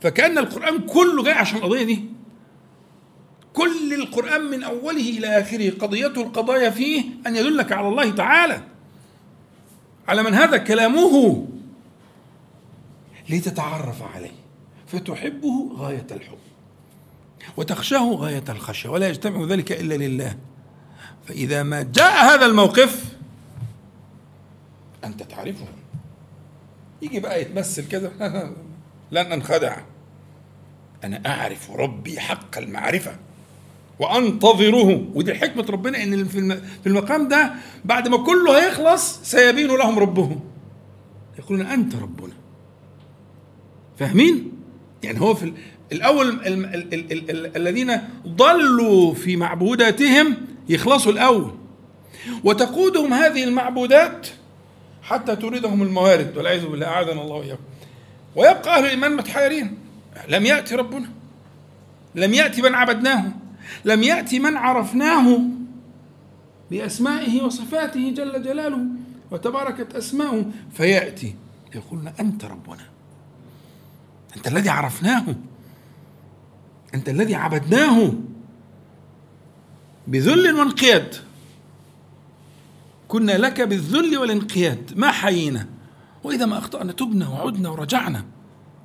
فكأن 0.00 0.38
القرآن 0.38 0.78
كله 0.78 1.22
جاي 1.22 1.32
عشان 1.32 1.58
القضية 1.58 1.84
دي. 1.84 2.04
كل 3.54 3.94
القرآن 3.94 4.40
من 4.40 4.62
أوله 4.62 5.08
إلى 5.08 5.40
آخره 5.40 5.70
قضيته 5.70 6.22
القضايا 6.22 6.70
فيه 6.70 7.04
أن 7.26 7.36
يدلك 7.36 7.72
على 7.72 7.88
الله 7.88 8.10
تعالى. 8.10 8.62
على 10.08 10.22
من 10.22 10.34
هذا؟ 10.34 10.56
كلامه. 10.56 11.46
لتتعرف 13.28 14.02
عليه. 14.02 14.34
فتحبه 14.86 15.70
غاية 15.76 16.06
الحب. 16.10 16.38
وتخشاه 17.56 18.10
غاية 18.12 18.44
الخشية. 18.48 18.88
ولا 18.88 19.08
يجتمع 19.08 19.44
ذلك 19.44 19.72
إلا 19.72 19.94
لله. 19.94 20.36
فإذا 21.26 21.62
ما 21.62 21.82
جاء 21.82 22.24
هذا 22.24 22.46
الموقف 22.46 23.04
أنت 25.04 25.22
تعرفه. 25.22 25.66
يجي 27.02 27.20
بقى 27.20 27.42
يتمثل 27.42 27.88
كذا 27.88 28.12
لن 29.12 29.32
أنخدع. 29.32 29.76
أنا 31.04 31.22
أعرف 31.26 31.70
ربي 31.70 32.20
حق 32.20 32.58
المعرفة. 32.58 33.16
وانتظره 33.98 35.04
ودي 35.14 35.34
حكمه 35.34 35.66
ربنا 35.70 36.02
إن 36.02 36.24
في 36.24 36.86
المقام 36.86 37.28
ده 37.28 37.52
بعد 37.84 38.08
ما 38.08 38.16
كله 38.16 38.66
هيخلص 38.66 39.20
سيبين 39.22 39.66
لهم 39.66 39.98
ربهم. 39.98 40.40
يقولون 41.38 41.66
أنت 41.66 41.94
ربنا. 41.94 42.32
فاهمين؟ 43.98 44.52
يعني 45.02 45.20
هو 45.20 45.34
في 45.34 45.52
الأول 45.92 46.40
الذين 47.56 48.00
ضلوا 48.26 49.14
في 49.14 49.36
معبوداتهم 49.36 50.36
يخلصوا 50.68 51.12
الأول. 51.12 51.54
وتقودهم 52.44 53.14
هذه 53.14 53.44
المعبودات 53.44 54.26
حتى 55.02 55.36
تريدهم 55.36 55.82
الموارد. 55.82 56.36
والعياذ 56.36 56.66
بالله 56.66 56.86
أعاذنا 56.86 57.22
الله 57.22 57.36
وإياكم. 57.36 57.62
ويبقى 58.36 58.78
أهل 58.78 58.84
الإيمان 58.84 59.16
متحيرين. 59.16 59.78
لم 60.28 60.46
يأتي 60.46 60.74
ربنا. 60.74 61.08
لم 62.14 62.34
يأتي 62.34 62.62
من 62.62 62.74
عبدناه. 62.74 63.24
لم 63.84 64.02
يأتي 64.02 64.38
من 64.38 64.56
عرفناه 64.56 65.40
بأسمائه 66.70 67.42
وصفاته 67.42 68.10
جل 68.10 68.42
جلاله 68.42 68.86
وتباركت 69.30 69.94
أسماؤه 69.94 70.44
فيأتي 70.72 71.34
يقولون 71.74 72.12
أنت 72.20 72.44
ربنا. 72.44 72.86
أنت 74.36 74.48
الذي 74.48 74.68
عرفناه. 74.68 75.24
أنت 76.94 77.08
الذي 77.08 77.34
عبدناه 77.34 78.12
بذل 80.06 80.52
وانقياد. 80.52 81.14
كنا 83.08 83.32
لك 83.32 83.60
بالذل 83.60 84.18
والانقياد. 84.18 84.92
ما 84.96 85.10
حيينا. 85.10 85.66
وإذا 86.24 86.46
ما 86.46 86.58
أخطأنا 86.58 86.92
تبنا 86.92 87.28
وعدنا 87.28 87.68
ورجعنا 87.68 88.24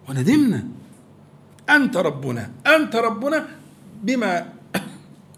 وندمنا. 0.09 0.67
أنت 1.69 1.97
ربنا. 1.97 2.51
أنت 2.67 2.95
ربنا 2.95 3.47
بما 4.03 4.58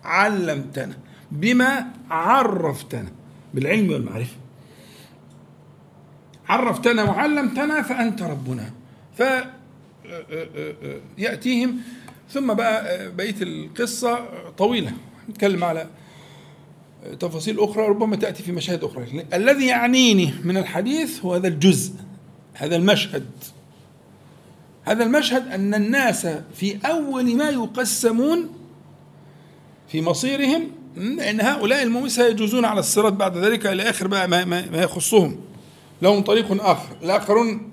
علمتنا 0.04 0.98
بما 1.32 1.86
عرفتنا 2.10 3.12
بالعلم 3.54 3.92
والمعرفة. 3.92 4.36
عرفتنا 6.50 7.04
وعلمتنا 7.04 7.82
فأنت 7.82 8.22
ربنا. 8.22 8.72
ف 9.18 9.24
يأتيهم. 11.18 11.78
ثم 12.30 12.54
بقى 12.54 13.12
بقية 13.16 13.36
القصة 13.42 14.20
طويلة. 14.58 14.92
نتكلم 15.30 15.64
على 15.64 15.88
تفاصيل 17.20 17.60
أخرى 17.60 17.88
ربما 17.88 18.16
تأتي 18.16 18.44
في 18.44 18.52
مشاهد 18.52 18.84
أخرى. 18.84 19.26
الذي 19.34 19.66
يعنيني 19.66 20.34
من 20.44 20.58
الحديث 20.58 21.26
هو 21.26 21.34
هذا 21.34 21.48
الجزء 21.48 21.94
هذا 22.54 22.76
المشهد. 22.76 23.26
هذا 24.84 25.04
المشهد 25.04 25.48
أن 25.48 25.74
الناس 25.74 26.28
في 26.56 26.80
أول 26.86 27.36
ما 27.36 27.50
يقسمون 27.50 28.50
في 29.92 30.02
مصيرهم 30.02 30.68
ان 30.98 31.42
هؤلاء 31.42 31.84
المؤمنين 31.84 32.10
سيجوزون 32.10 32.66
على 32.66 32.80
الصراط 32.80 33.14
بعد 33.14 33.38
ذلك 33.38 33.68
إلى 33.68 33.84
آخر 33.90 34.08
بقى 34.08 34.28
ما, 34.28 34.46
ما, 34.46 34.84
يخصهم. 34.84 35.38
لهم 36.02 36.22
طريق 36.22 36.64
آخر. 36.66 36.96
الآخرون 37.04 37.72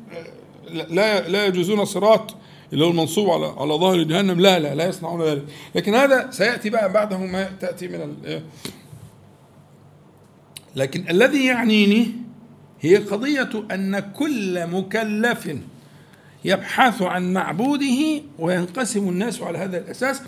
لا 0.70 1.28
لا 1.28 1.46
يجوزون 1.46 1.80
الصراط 1.80 2.34
اللي 2.72 2.84
هو 2.84 2.90
المنصوب 2.90 3.30
على 3.30 3.46
على 3.46 3.74
ظهر 3.74 4.02
جهنم. 4.02 4.40
لا 4.40 4.58
لا 4.58 4.74
لا 4.74 4.88
يصنعون 4.88 5.22
ذلك. 5.22 5.44
لكن 5.74 5.94
هذا 5.94 6.30
سيأتي 6.30 6.70
بقى 6.70 6.92
بعده 6.92 7.18
ما 7.18 7.50
تأتي 7.60 7.88
من 7.88 8.16
لكن 10.76 11.04
الذي 11.10 11.46
يعنيني 11.46 12.12
هي 12.80 12.96
قضية 12.96 13.50
أن 13.72 13.98
كل 13.98 14.66
مكلف 14.66 15.56
يبحث 16.44 17.02
عن 17.02 17.32
معبوده 17.32 18.22
وينقسم 18.38 19.08
الناس 19.08 19.42
على 19.42 19.58
هذا 19.58 19.78
الأساس. 19.78 20.22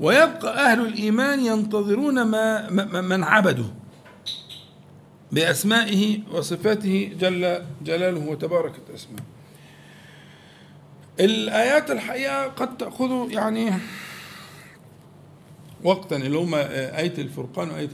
ويبقى 0.00 0.72
أهل 0.72 0.80
الإيمان 0.86 1.40
ينتظرون 1.40 2.22
ما 2.22 2.70
من 3.00 3.24
عبدوا 3.24 3.68
بأسمائه 5.32 6.18
وصفاته 6.32 7.12
جل 7.20 7.62
جلاله 7.84 8.28
وتباركت 8.30 8.90
أسماءه 8.94 9.24
الآيات 11.20 11.90
الحقيقة 11.90 12.46
قد 12.46 12.76
تأخذ 12.76 13.30
يعني 13.30 13.72
وقتا 15.84 16.16
اللي 16.16 16.38
هم 16.38 16.54
آية 16.54 17.14
الفرقان 17.18 17.70
وآية 17.70 17.88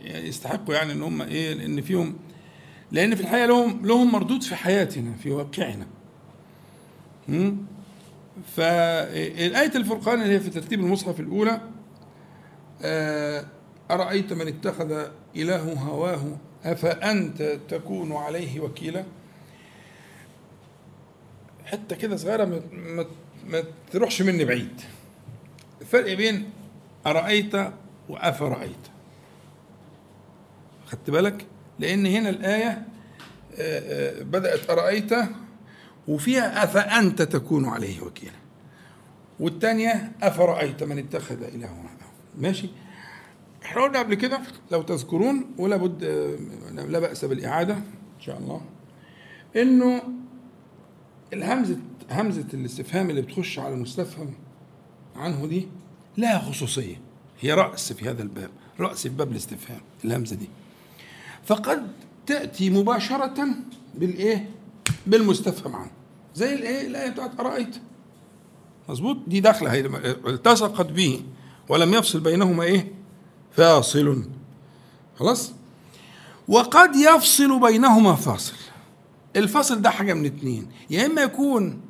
يعني 0.00 0.28
يستحقوا 0.28 0.74
يعني 0.74 0.92
إن 0.92 1.02
هم 1.02 1.22
إيه 1.22 1.54
لأن 1.54 1.80
فيهم 1.80 2.16
لأن 2.92 3.14
في 3.14 3.20
الحقيقة 3.20 3.46
لهم 3.46 3.86
لهم 3.86 4.12
مردود 4.12 4.42
في 4.42 4.56
حياتنا 4.56 5.12
في 5.22 5.30
واقعنا. 5.30 5.86
فالآية 8.56 9.76
الفرقان 9.76 10.22
اللي 10.22 10.34
هي 10.34 10.40
في 10.40 10.50
ترتيب 10.50 10.80
المصحف 10.80 11.20
الأولى 11.20 11.60
آه، 12.82 13.44
أرأيت 13.90 14.32
من 14.32 14.48
اتخذ 14.48 15.06
إله 15.36 15.72
هواه؟ 15.72 16.36
أفأنت 16.64 17.42
تكون 17.68 18.12
عليه 18.12 18.60
وكيلا؟ 18.60 19.04
حتة 21.64 21.96
كده 21.96 22.16
صغيرة 22.16 22.44
ما, 22.44 22.60
ما, 22.72 23.04
ما 23.46 23.64
تروحش 23.92 24.22
مني 24.22 24.44
بعيد. 24.44 24.80
الفرق 25.80 26.14
بين 26.14 26.50
أرأيت 27.06 27.54
وأفرأيت. 28.08 28.88
خدت 30.86 31.10
بالك؟ 31.10 31.46
لأن 31.78 32.06
هنا 32.06 32.28
الآية 32.28 32.70
آه، 32.70 32.80
آه، 34.20 34.22
بدأت 34.22 34.70
أرأيت 34.70 35.10
وفيها 36.08 36.64
أفأنت 36.64 37.22
تكون 37.22 37.68
عليه 37.68 38.00
وكيلا. 38.00 38.32
والثانية 39.40 40.12
أفرأيت 40.22 40.82
من 40.82 40.98
اتخذ 40.98 41.42
إلهه 41.42 41.84
ماشي؟ 42.38 42.68
إحنا 43.64 43.82
قلنا 43.82 43.98
قبل 43.98 44.14
كده 44.14 44.40
لو 44.70 44.82
تذكرون 44.82 45.44
ولا 45.58 45.76
بد 45.76 46.04
لا 46.88 46.98
بأس 46.98 47.24
بالإعادة 47.24 47.74
إن 47.74 48.20
شاء 48.20 48.38
الله 48.38 48.60
إنه 49.56 50.02
الهمزة 51.32 51.78
همزة 52.10 52.44
الاستفهام 52.54 53.10
اللي 53.10 53.22
بتخش 53.22 53.58
على 53.58 53.74
المستفهم 53.74 54.34
عنه 55.16 55.46
دي 55.46 55.68
لها 56.16 56.38
خصوصية. 56.38 57.00
هي 57.40 57.52
رأس 57.52 57.92
في 57.92 58.10
هذا 58.10 58.22
الباب 58.22 58.50
رأس 58.80 59.02
في 59.02 59.14
باب 59.14 59.32
الاستفهام 59.32 59.80
الهمزة 60.04 60.36
دي. 60.36 60.48
فقد 61.46 61.92
تأتي 62.26 62.70
مباشرة 62.70 63.48
بالإيه؟ 63.94 64.48
بالمستفهم 65.08 65.76
عنه. 65.76 65.90
زي 66.34 66.54
الايه 66.54 66.86
الآية 66.86 67.10
بتاعت 67.10 67.40
أرأيت. 67.40 67.76
مظبوط؟ 68.88 69.16
دي 69.26 69.40
داخلة 69.40 69.80
التصقت 70.26 70.86
به 70.86 71.22
ولم 71.68 71.94
يفصل 71.94 72.20
بينهما 72.20 72.64
إيه؟ 72.64 72.92
فاصل. 73.52 74.24
خلاص؟ 75.16 75.52
وقد 76.48 76.96
يفصل 76.96 77.60
بينهما 77.60 78.14
فاصل. 78.14 78.54
الفصل 79.36 79.82
ده 79.82 79.90
حاجة 79.90 80.14
من 80.14 80.26
اتنين. 80.26 80.68
يا 80.90 81.06
إما 81.06 81.22
يكون 81.22 81.80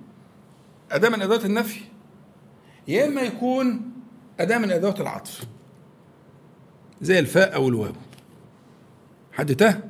أداة 0.90 1.08
من 1.08 1.22
أدوات 1.22 1.44
النفي 1.44 1.80
يا 2.88 3.06
إما 3.06 3.20
يكون 3.20 3.92
أداة 4.40 4.58
من 4.58 4.70
أدوات 4.70 5.00
العطف. 5.00 5.44
زي 7.02 7.18
الفاء 7.18 7.54
أو 7.54 7.68
الواو. 7.68 7.92
حد 9.32 9.56
تاه؟ 9.56 9.82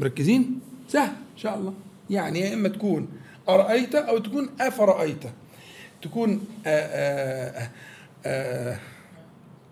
مركزين؟ 0.00 0.60
سهل. 0.88 1.08
إن 1.08 1.38
شاء 1.38 1.58
الله. 1.58 1.74
يعني 2.10 2.40
يا 2.40 2.54
إما 2.54 2.68
تكون 2.68 3.08
أرأيت 3.48 3.94
أو 3.94 4.18
تكون 4.18 4.48
أفرأيت. 4.60 5.22
تكون 6.02 6.44
آآ 6.66 7.68
آآ 8.26 8.78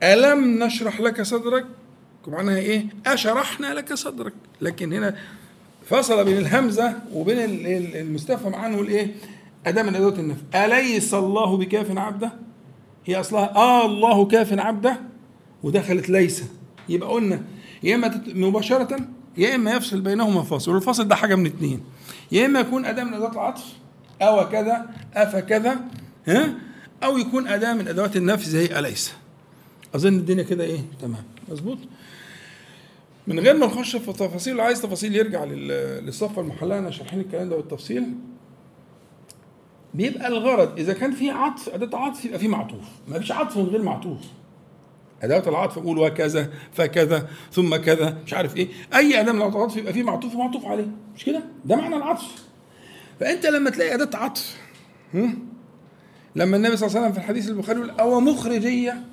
ألم 0.02 0.64
نشرح 0.64 1.00
لك 1.00 1.22
صدرك؟ 1.22 1.66
معناها 2.26 2.56
إيه؟ 2.58 2.86
أشرحنا 3.06 3.74
لك 3.74 3.94
صدرك. 3.94 4.32
لكن 4.60 4.92
هنا 4.92 5.16
فصل 5.86 6.24
بين 6.24 6.38
الهمزة 6.38 6.94
وبين 7.12 7.38
المستفهم 7.96 8.54
عنه 8.54 8.80
الإيه؟ 8.80 9.14
أداة 9.66 9.82
من 9.82 9.94
أدوات 9.94 10.18
النفي 10.18 10.40
أليس 10.54 11.14
الله 11.14 11.56
بكاف 11.56 11.98
عبده؟ 11.98 12.32
هي 13.06 13.20
أصلها 13.20 13.56
آه 13.56 13.86
الله 13.86 14.26
كاف 14.26 14.58
عبده 14.58 14.96
ودخلت 15.62 16.08
ليس. 16.10 16.44
يبقى 16.88 17.08
قلنا 17.10 17.42
يا 17.82 17.94
إما 17.94 18.22
مباشرة 18.34 18.98
يا 19.36 19.54
إما 19.54 19.70
يفصل 19.70 20.00
بينهما 20.00 20.42
فاصل. 20.42 20.74
والفاصل 20.74 21.08
ده 21.08 21.14
حاجة 21.14 21.34
من 21.34 21.46
اتنين. 21.46 21.80
يا 22.32 22.46
إما 22.46 22.60
يكون 22.60 22.84
أداة 22.84 23.04
من 23.04 23.14
أدوات 23.14 23.32
العطف 23.32 23.64
أو 24.22 24.48
كذا 24.48 24.90
افكذا 25.14 25.80
ها؟ 26.26 26.54
أو 27.04 27.18
يكون 27.18 27.48
أداة 27.48 27.74
من 27.74 27.88
أدوات 27.88 28.16
النفي 28.16 28.50
زي 28.50 28.78
أليس. 28.78 29.12
أظن 29.94 30.14
الدنيا 30.18 30.42
كده 30.42 30.64
إيه؟ 30.64 30.80
تمام. 31.02 31.24
مظبوط؟ 31.48 31.78
من 33.26 33.40
غير 33.40 33.56
ما 33.56 33.66
نخش 33.66 33.96
في 33.96 34.12
تفاصيل 34.12 34.56
لو 34.56 34.64
عايز 34.64 34.82
تفاصيل 34.82 35.16
يرجع 35.16 35.44
للصفة 35.44 36.40
المحلاه 36.42 36.78
أنا 36.78 36.90
شارحين 36.90 37.20
الكلام 37.20 37.48
ده 37.48 37.56
بالتفصيل. 37.56 38.04
بيبقى 39.94 40.28
الغرض 40.28 40.78
إذا 40.78 40.92
كان 40.92 41.12
في 41.12 41.30
عطف 41.30 41.68
أداة 41.68 41.98
عطف 41.98 42.24
يبقى 42.24 42.38
في 42.38 42.48
معطوف. 42.48 42.84
ما 43.08 43.18
فيش 43.18 43.32
عطف 43.32 43.56
من 43.56 43.64
غير 43.64 43.82
معطوف. 43.82 44.18
أداة 45.22 45.48
العطف 45.48 45.78
أقول 45.78 45.98
وكذا 45.98 46.50
فكذا 46.72 47.28
ثم 47.52 47.76
كذا 47.76 48.18
مش 48.26 48.34
عارف 48.34 48.56
إيه. 48.56 48.68
أي 48.94 49.20
أداة 49.20 49.32
من 49.32 49.42
العطف 49.42 49.76
يبقى 49.76 49.92
فيه 49.92 50.02
معطوف 50.02 50.34
ومعطوف 50.34 50.66
عليه. 50.66 50.88
مش 51.16 51.24
كده؟ 51.24 51.42
ده 51.64 51.76
معنى 51.76 51.96
العطف. 51.96 52.24
فأنت 53.20 53.46
لما 53.46 53.70
تلاقي 53.70 53.94
أداة 53.94 54.18
عطف 54.18 54.56
لما 56.36 56.56
النبي 56.56 56.76
صلى 56.76 56.86
الله 56.86 56.98
عليه 56.98 57.08
وسلم 57.08 57.12
في 57.12 57.18
الحديث 57.18 57.48
البخاري 57.48 57.78
يقول 57.78 57.90
أو 57.90 58.20
مخرجية؟ 58.20 59.04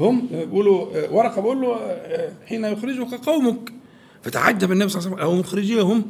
هم 0.00 0.26
بيقولوا 0.32 1.08
ورقة 1.10 1.40
بيقول 1.40 1.60
له 1.62 1.76
حين 2.46 2.64
يخرجك 2.64 3.14
قومك. 3.14 3.72
فتعجب 4.22 4.72
النبي 4.72 4.88
صلى 4.88 5.00
الله 5.00 5.10
عليه 5.10 5.16
وسلم 5.26 5.34
أو 5.34 5.40
مخرجيهم 5.40 6.04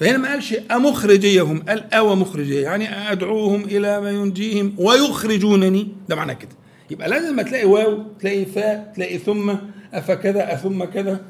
فهنا 0.00 0.18
ما 0.18 0.28
قالش 0.28 0.54
أمخرجيهم 0.70 1.62
قال 1.68 1.94
أو 1.94 2.14
مخرجي 2.14 2.54
يعني 2.54 3.12
أدعوهم 3.12 3.64
إلى 3.64 4.00
ما 4.00 4.10
ينجيهم 4.10 4.74
ويخرجونني. 4.78 5.88
ده 6.08 6.16
معنى 6.16 6.34
كده. 6.34 6.50
يبقى 6.90 7.08
لازم 7.08 7.40
تلاقي 7.40 7.64
واو 7.64 8.02
تلاقي 8.20 8.44
فاء 8.44 8.92
تلاقي 8.96 9.18
ثم 9.18 9.54
أفكذا 9.94 10.54
أثم 10.54 10.84
كذا. 10.84 11.20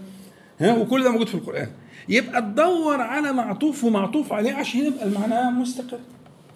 ها 0.61 0.75
وكل 0.75 1.05
ده 1.05 1.11
موجود 1.11 1.29
في 1.29 1.35
القرآن. 1.35 1.69
يبقى 2.09 2.43
تدور 2.43 3.01
على 3.01 3.33
معطوف 3.33 3.85
ومعطوف 3.85 4.33
عليه 4.33 4.53
عشان 4.55 4.81
يبقى 4.87 5.05
المعنى 5.05 5.51
مستقر 5.51 5.99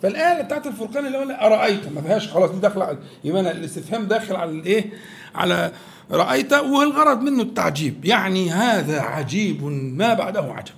فالآية 0.03 0.43
بتاعت 0.43 0.67
الفرقان 0.67 1.07
اللي 1.07 1.19
هو 1.19 1.23
أرأيت؟ 1.23 1.89
ما 1.93 2.01
فيهاش 2.03 2.29
خلاص 2.29 2.51
دي 2.51 2.61
داخلة 2.61 2.99
يبقى 3.25 3.41
الاستفهام 3.41 4.05
داخل 4.05 4.37
على 4.37 4.51
الإيه؟ 4.51 4.93
على 5.35 5.73
رأيت 6.11 6.53
والغرض 6.53 7.21
منه 7.23 7.43
التعجيب. 7.43 8.05
يعني 8.05 8.51
هذا 8.51 9.01
عجيب 9.01 9.65
ما 9.65 10.15
بعده 10.15 10.41
عجب. 10.41 10.75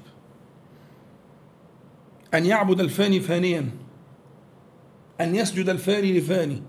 أن 2.35 2.47
يعبد 2.47 2.81
الفاني 2.81 3.21
فانيا. 3.21 3.69
أن 5.21 5.35
يسجد 5.35 5.69
الفاني 5.69 6.19
لفاني. 6.19 6.63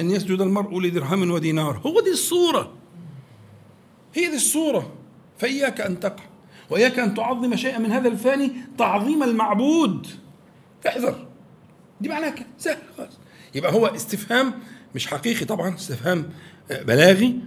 أن 0.00 0.10
يسجد 0.10 0.40
المرء 0.40 0.80
لدرهم 0.80 1.30
ودينار. 1.30 1.80
هو 1.86 2.00
دي 2.00 2.10
الصورة. 2.10 2.72
هي 4.14 4.28
دي 4.30 4.36
الصورة. 4.36 4.92
فإياك 5.38 5.80
أن 5.80 6.00
تقع. 6.00 6.24
وإياك 6.70 6.98
أن 6.98 7.14
تعظم 7.14 7.56
شيئا 7.56 7.78
من 7.78 7.92
هذا 7.92 8.08
الفاني 8.08 8.52
تعظيم 8.78 9.22
المعبود. 9.22 10.06
احذر. 10.88 11.26
دي 12.00 12.08
معناها 12.08 12.30
كده. 12.30 12.46
سهل 12.58 12.78
خالص. 12.98 13.18
يبقى 13.54 13.72
هو 13.72 13.86
استفهام 13.86 14.54
مش 14.94 15.06
حقيقي 15.06 15.44
طبعا 15.44 15.74
استفهام 15.74 16.30
بلاغي. 16.70 17.40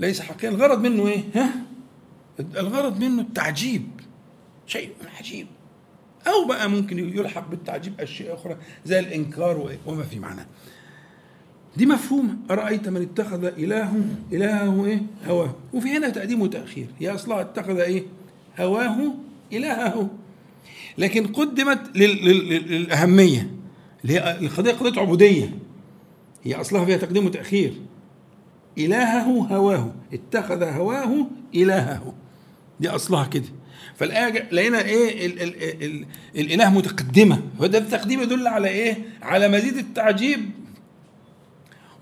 ليس 0.00 0.20
حقيقي 0.20 0.48
الغرض 0.54 0.80
منه 0.80 1.08
إيه؟ 1.08 1.22
ها؟ 1.34 1.50
الغرض 2.40 3.00
منه 3.00 3.22
التعجيب. 3.22 3.88
شيء 4.66 4.92
عجيب. 5.18 5.46
أو 6.26 6.44
بقى 6.44 6.70
ممكن 6.70 6.98
يلحق 6.98 7.48
بالتعجيب 7.50 8.00
أشياء 8.00 8.34
أخرى 8.34 8.56
زي 8.84 8.98
الإنكار 8.98 9.76
وما 9.86 10.02
في 10.04 10.18
معناه 10.18 10.46
دي 11.76 11.86
مفهومة 11.86 12.36
أرأيت 12.50 12.88
من 12.88 13.02
اتخذ 13.02 13.44
إلهه؟ 13.44 14.04
إلهه 14.32 14.86
إيه؟ 14.86 15.02
هواه. 15.26 15.54
وفي 15.72 15.96
هنا 15.96 16.08
تقديم 16.08 16.42
وتأخير. 16.42 16.86
هي 17.00 17.10
أصلها 17.14 17.40
اتخذ 17.40 17.78
إيه؟ 17.78 18.02
هواه. 18.60 19.14
إلهه. 19.52 20.10
لكن 20.98 21.26
قدمت 21.26 21.96
للأهمية 21.96 23.50
اللي 24.04 24.14
هي 24.14 24.38
القضية 24.40 24.72
قضية 24.72 25.00
عبودية. 25.00 25.54
هي 26.44 26.54
أصلها 26.54 26.84
فيها 26.84 26.96
تقديم 26.96 27.26
وتأخير. 27.26 27.74
إلهه 28.78 29.30
هواه. 29.30 29.92
اتخذ 30.12 30.62
هواه 30.62 31.26
إلهه. 31.54 32.14
دي 32.80 32.88
أصلها 32.88 33.26
كده. 33.26 33.48
فالآية 33.96 34.48
لقينا 34.52 34.82
إيه؟ 34.82 35.26
ال 35.26 35.42
ال 35.42 35.62
ال 35.62 35.82
ال 35.84 36.06
الإله 36.36 36.70
متقدمة. 36.70 37.42
فده 37.60 37.78
التقديم 37.78 38.20
يدل 38.20 38.46
على 38.46 38.68
إيه؟ 38.68 38.96
على 39.22 39.48
مزيد 39.48 39.76
التعجيب 39.76 40.50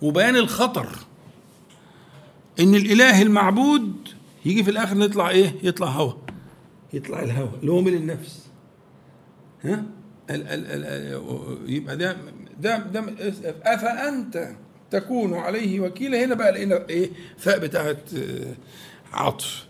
وبيان 0.03 0.37
الخطر 0.37 0.89
إن 2.61 2.75
الإله 2.75 3.23
المعبود 3.23 4.09
يجي 4.45 4.65
في 4.65 4.71
الآخر 4.71 4.99
نطلع 4.99 5.29
إيه؟ 5.29 5.55
يطلع 5.63 5.87
هوا. 5.89 6.13
يطلع 6.93 7.23
الهوى 7.23 7.51
اللي 7.61 7.73
هو 7.73 7.81
من 7.81 7.95
النفس. 7.95 8.47
ها؟ 9.65 9.85
ال 10.31 10.43
ال 10.49 10.67
ال 10.67 11.71
يبقى 11.73 11.97
ده 11.97 12.17
ده 12.61 12.79
ده 12.79 13.05
أفأنت 13.65 14.49
تكون 14.91 15.35
عليه 15.35 15.81
وكيلا؟ 15.81 16.25
هنا 16.25 16.35
بقى 16.35 16.53
لقينا 16.53 16.89
إيه؟ 16.89 17.11
فاء 17.39 17.59
بتاعت 17.59 18.11
عطف. 19.13 19.67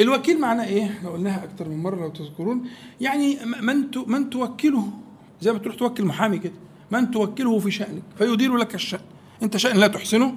الوكيل 0.00 0.40
معناه 0.40 0.64
إيه؟ 0.66 0.84
إحنا 0.84 1.10
قلناها 1.10 1.44
أكتر 1.44 1.68
من 1.68 1.76
مرة 1.82 1.96
لو 2.00 2.08
تذكرون. 2.08 2.68
يعني 3.00 3.38
من 3.62 3.76
من 4.06 4.30
توكله؟ 4.30 4.88
زي 5.40 5.52
ما 5.52 5.58
تروح 5.58 5.76
توكل 5.76 6.04
محامي 6.04 6.38
كده. 6.38 6.52
من 6.90 7.10
توكله 7.10 7.58
في 7.58 7.70
شأنك؟ 7.70 8.02
فيدير 8.18 8.56
لك 8.56 8.74
الشأن. 8.74 9.00
انت 9.42 9.56
شأن 9.56 9.76
لا 9.76 9.86
تحسنه 9.86 10.34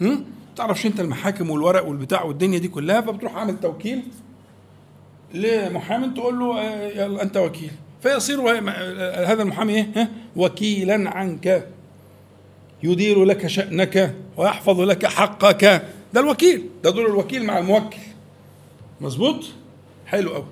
هم؟ 0.00 0.24
تعرفش 0.56 0.86
انت 0.86 1.00
المحاكم 1.00 1.50
والورق 1.50 1.86
والبتاع 1.86 2.22
والدنيا 2.22 2.58
دي 2.58 2.68
كلها 2.68 3.00
فبتروح 3.00 3.36
عامل 3.36 3.60
توكيل 3.60 4.02
لمحامي 5.34 6.08
تقول 6.08 6.38
له 6.38 6.62
يلا 6.72 7.22
انت 7.22 7.36
وكيل. 7.36 7.70
فيصير 8.02 8.40
هذا 9.30 9.42
المحامي 9.42 9.74
إيه؟ 9.74 10.10
وكيلا 10.36 11.10
عنك. 11.10 11.66
يدير 12.82 13.24
لك 13.24 13.46
شأنك 13.46 14.14
ويحفظ 14.36 14.80
لك 14.80 15.06
حقك. 15.06 15.64
ده 16.14 16.20
الوكيل 16.20 16.68
ده 16.84 16.90
دور 16.90 17.06
الوكيل 17.06 17.44
مع 17.44 17.58
الموكل. 17.58 17.98
مظبوط؟ 19.00 19.44
حلو 20.06 20.30
قوي 20.30 20.46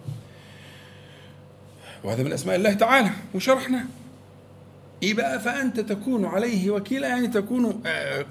وهذا 2.05 2.23
من 2.23 2.33
أسماء 2.33 2.57
الله 2.57 2.73
تعالى 2.73 3.11
وشرحناه 3.35 3.85
إيه 5.05 5.15
بقى؟ 5.15 5.41
فأنت 5.41 5.81
تكون 5.81 6.25
عليه 6.25 6.71
وكيلا 6.71 7.09
يعني 7.09 7.29
تكون 7.29 7.83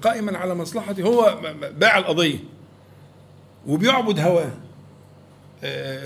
قائما 0.02 0.38
على 0.38 0.54
مصلحته. 0.54 1.02
هو 1.02 1.38
باع 1.78 1.98
القضية 1.98 2.38
وبيعبد 3.66 4.20
هواه 4.20 4.52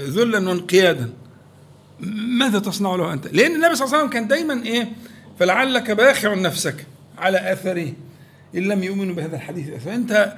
ذلا 0.05 0.49
وانقيادا. 0.49 1.11
ماذا 2.39 2.59
تصنع 2.59 2.95
له 2.95 3.13
أنت؟ 3.13 3.27
لأن 3.27 3.55
النبي 3.55 3.75
صلى 3.75 3.85
الله 3.87 3.97
عليه 3.97 4.07
وسلم 4.09 4.11
كان 4.21 4.29
دايما 4.29 4.63
إيه؟ 4.63 4.93
فلعلك 5.39 5.91
باخع 5.91 6.35
نفسك 6.35 6.87
على 7.19 7.53
أثره 7.53 7.93
إن 8.55 8.63
لم 8.63 8.83
يؤمنوا 8.83 9.15
بهذا 9.15 9.37
الحديث. 9.37 9.71
فأنت 9.85 10.37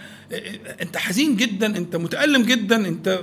أنت 0.83 0.97
حزين 0.97 1.37
جدا 1.37 1.67
أنت 1.67 1.97
متألم 1.97 2.43
جدا 2.43 2.89
أنت 2.89 3.21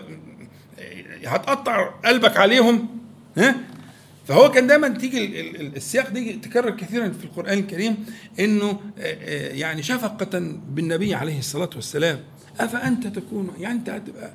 هتقطع 1.26 1.90
قلبك 2.06 2.38
عليهم 2.38 2.88
ها؟ 3.38 3.56
فهو 4.28 4.52
كان 4.52 4.68
دايما 4.68 4.88
تيجي 4.88 5.42
السياق 5.60 6.10
دي 6.10 6.34
تكرر 6.34 6.70
كثيرا 6.70 7.10
في 7.10 7.26
القرآن 7.26 7.58
الكريم 7.58 8.06
إنه 8.40 8.80
يعني 9.52 9.84
شفقة 9.84 10.40
بالنبي 10.70 11.14
عليه 11.14 11.40
الصلاة 11.40 11.70
والسلام. 11.76 12.20
أفأنت 12.60 13.08
تكون 13.08 13.52
يعني 13.60 13.76
أنت 13.76 13.90
هتبقى 13.90 14.34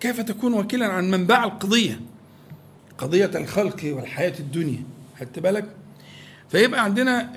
كيف 0.00 0.20
تكون 0.20 0.54
وكيلا 0.54 0.86
عن 0.86 1.10
من 1.10 1.26
باع 1.26 1.44
القضية؟ 1.44 2.00
قضية 2.98 3.30
الخلق 3.34 3.80
والحياة 3.84 4.34
الدنيا. 4.38 4.82
خدت 5.20 5.38
بالك؟ 5.38 5.68
فيبقى 6.50 6.84
عندنا 6.84 7.32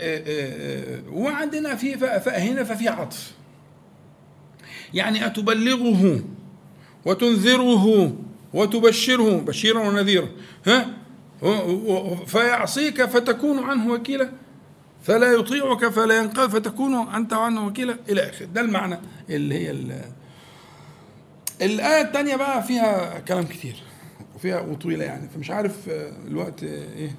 وعندنا 1.12 1.76
في 1.76 1.96
هنا 2.28 2.64
ففي 2.64 2.88
عطف. 2.88 3.32
يعني 4.94 5.26
أتبلغه 5.26 6.24
وتنذره 7.06 8.16
وتبشره. 8.54 9.40
بشيرا 9.40 9.80
ونذيرا. 9.80 10.30
ها؟ 10.66 11.01
فيعصيك 12.26 13.06
فتكون 13.06 13.60
عنه 13.60 13.94
وكيلا 13.94 14.32
فلا 15.04 15.32
يطيعك 15.32 15.88
فلا 15.88 16.18
ينقذ 16.18 16.50
فتكون 16.50 16.94
أنت 16.94 17.34
عنه 17.34 17.68
وكيلا 17.68 17.98
إلى 18.10 18.30
اخره 18.30 18.46
ده 18.46 18.62
المعنى 18.62 18.98
اللي 19.30 19.56
هي 19.56 19.72
الآية 21.62 22.02
الثانية 22.02 22.36
بقى 22.36 22.64
فيها 22.64 23.20
كلام 23.20 23.44
كتير 23.44 23.84
وفيها 24.36 24.60
وطويلة 24.60 25.06
يعني 25.06 25.30
فمش 25.30 25.52
عارف 25.52 25.90
آه، 25.90 26.14
الوقت 26.28 26.64
آه، 26.64 26.94
إيه؟ 26.94 27.16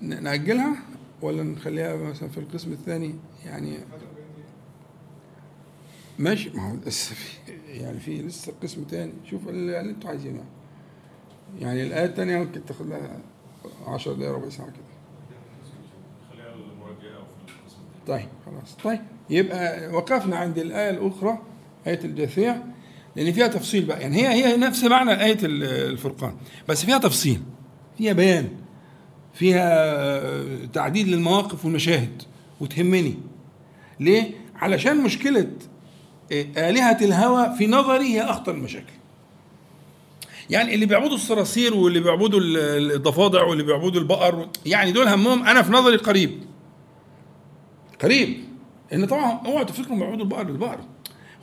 نأجلها 0.00 0.76
ولا 1.22 1.42
نخليها 1.42 1.96
مثلا 1.96 2.28
في 2.28 2.38
القسم 2.38 2.72
الثاني؟ 2.72 3.14
يعني 3.46 3.78
ماشي. 6.18 6.50
ما 6.50 6.70
هو 6.70 6.76
لسه 6.86 7.14
في 7.14 7.52
يعني 7.68 8.00
في 8.00 8.22
لسه 8.22 8.52
قسم 8.62 8.84
تاني. 8.84 9.12
شوف 9.30 9.48
اللي 9.48 9.80
اللي 9.80 9.90
أنتوا 9.90 10.10
عايزينه. 10.10 10.44
يعني. 11.60 11.82
الآية 11.82 12.04
الثانية 12.06 12.38
ممكن 12.38 12.64
تاخد 12.64 12.86
لها 12.88 13.18
10 13.86 14.12
دقايق 14.12 14.32
ربع 14.34 14.48
ساعة 14.48 14.68
كده 14.68 14.84
طيب 18.06 18.28
خلاص 18.46 18.74
طيب 18.84 19.00
يبقى 19.30 19.88
وقفنا 19.88 20.36
عند 20.36 20.58
الآية 20.58 20.90
الأخرى 20.90 21.38
آية 21.86 22.00
الجاثية 22.04 22.64
لأن 23.16 23.32
فيها 23.32 23.46
تفصيل 23.46 23.84
بقى 23.84 24.00
يعني 24.00 24.16
هي 24.16 24.28
هي 24.28 24.56
نفس 24.56 24.84
معنى 24.84 25.24
آية 25.24 25.38
ال- 25.42 25.64
الفرقان 25.64 26.34
بس 26.68 26.84
فيها 26.84 26.98
تفصيل 26.98 27.40
فيها 27.98 28.12
بيان 28.12 28.48
فيها 29.34 30.66
تعديل 30.66 31.08
للمواقف 31.10 31.64
والمشاهد 31.64 32.22
وتهمني 32.60 33.14
ليه؟ 34.00 34.30
علشان 34.56 35.02
مشكلة 35.02 35.50
آلهة 36.56 37.04
الهوى 37.04 37.56
في 37.58 37.66
نظري 37.66 38.04
هي 38.04 38.22
أخطر 38.22 38.52
المشاكل 38.54 38.92
يعني 40.50 40.74
اللي 40.74 40.86
بيعبدوا 40.86 41.14
الصراصير 41.14 41.74
واللي 41.74 42.00
بيعبدوا 42.00 42.40
ال- 42.40 42.92
الضفادع 42.92 43.42
واللي 43.42 43.62
بيعبدوا 43.64 44.00
البقر 44.00 44.48
يعني 44.66 44.92
دول 44.92 45.08
همهم. 45.08 45.42
أنا 45.46 45.62
في 45.62 45.72
نظري 45.72 45.96
قريب. 45.96 46.40
قريب. 48.02 48.36
ان 48.92 49.06
طبعا 49.06 49.40
اوعوا 49.46 49.62
تفتكروا 49.64 49.98
بيعبدوا 49.98 50.22
البقر 50.24 50.42
بالبقر 50.44 50.78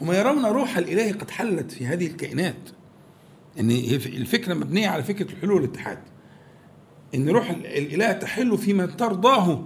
هم 0.02 0.12
يرون 0.12 0.46
روح 0.46 0.78
الإله 0.78 1.12
قد 1.12 1.30
حلت 1.32 1.72
في 1.72 1.86
هذه 1.86 2.08
الكائنات. 2.08 2.70
إن 3.60 3.72
الفكرة 3.72 4.54
مبنية 4.54 4.88
على 4.88 5.04
فكرة 5.04 5.32
الحلول 5.32 5.54
والاتحاد. 5.56 6.00
إن 7.16 7.30
روح 7.30 7.50
ال- 7.50 7.66
الإله 7.66 8.12
تحل 8.12 8.58
في 8.58 8.74
من 8.74 8.98
ترضاه 8.98 9.64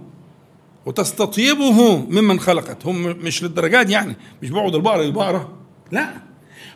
وتستطيبه 0.86 1.96
ممن 1.96 2.40
خلقت. 2.40 2.86
هم 2.86 3.02
مش 3.02 3.42
للدرجات 3.42 3.90
يعني. 3.90 4.16
مش 4.42 4.50
بيعبد 4.50 4.74
البقره 4.74 5.02
للبقرة. 5.02 5.52
لا. 5.92 6.25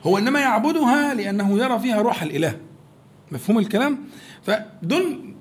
هو 0.07 0.18
إنما 0.18 0.41
يعبدها 0.41 1.14
لأنه 1.14 1.59
يرى 1.59 1.78
فيها 1.78 2.03
روح 2.03 2.22
الإله. 2.22 2.59
مفهوم 3.32 3.59
الكلام؟ 3.59 3.99
فدول 4.43 5.34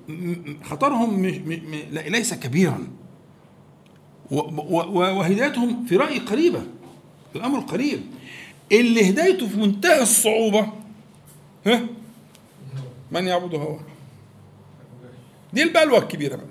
خطرهم 0.64 1.26
ليس 1.92 2.34
كبيرا. 2.34 2.88
وهدايتهم 4.30 5.86
في 5.86 5.96
رأيي 5.96 6.18
قريبة. 6.18 6.62
الأمر 7.36 7.60
قريب. 7.60 8.00
اللي 8.72 9.10
هدايته 9.10 9.48
في 9.48 9.56
منتهى 9.56 10.02
الصعوبة 10.02 10.66
ها؟ 11.66 11.86
من 13.10 13.24
يعبد 13.24 13.54
هواه 13.54 13.80
دي 15.52 15.62
البلوى 15.62 15.98
الكبيرة 15.98 16.36
بقى. 16.36 16.46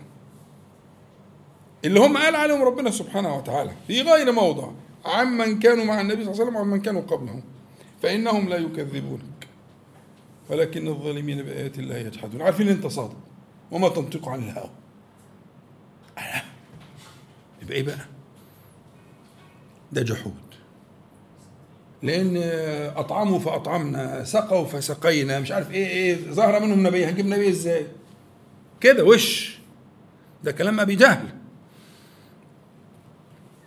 اللي 1.85 1.99
هم 1.99 2.17
قال 2.17 2.35
عليهم 2.35 2.61
ربنا 2.61 2.91
سبحانه 2.91 3.37
وتعالى 3.37 3.71
في 3.87 4.01
غير 4.01 4.31
موضع. 4.31 4.67
عمن 5.05 5.59
كانوا 5.59 5.85
مع 5.85 6.01
النبي 6.01 6.23
صلى 6.23 6.31
الله 6.31 6.41
عليه 6.41 6.43
وسلم 6.43 6.55
وعمن 6.55 6.81
كانوا 6.81 7.01
قبله. 7.01 7.41
فإنهم 8.01 8.49
لا 8.49 8.57
يكذبونك. 8.57 9.47
ولكن 10.49 10.87
الظالمين 10.87 11.43
بآيات 11.43 11.79
الله 11.79 11.97
يجحدون. 11.97 12.41
عارفين 12.41 12.69
انت 12.69 12.87
صادق 12.87 13.17
وما 13.71 13.89
تنطق 13.89 14.29
عن 14.29 14.43
الهوى. 14.43 14.69
يبقى 17.61 17.75
إيه 17.75 17.83
بقى؟ 17.83 18.05
ده 19.91 20.01
جحود. 20.01 20.33
لأن 22.03 22.37
أطعموا 22.95 23.39
فأطعمنا 23.39 24.23
سقوا 24.23 24.65
فسقينا 24.65 25.39
مش 25.39 25.51
عارف 25.51 25.71
إيه 25.71 25.87
إيه 25.87 26.31
ظهر 26.31 26.59
منهم 26.59 26.87
نبي 26.87 27.05
هنجيب 27.05 27.25
نبي 27.25 27.49
إزاي؟ 27.49 27.87
كده 28.81 29.03
وش؟ 29.03 29.57
ده 30.43 30.51
كلام 30.51 30.79
أبي 30.79 30.95
جهل. 30.95 31.27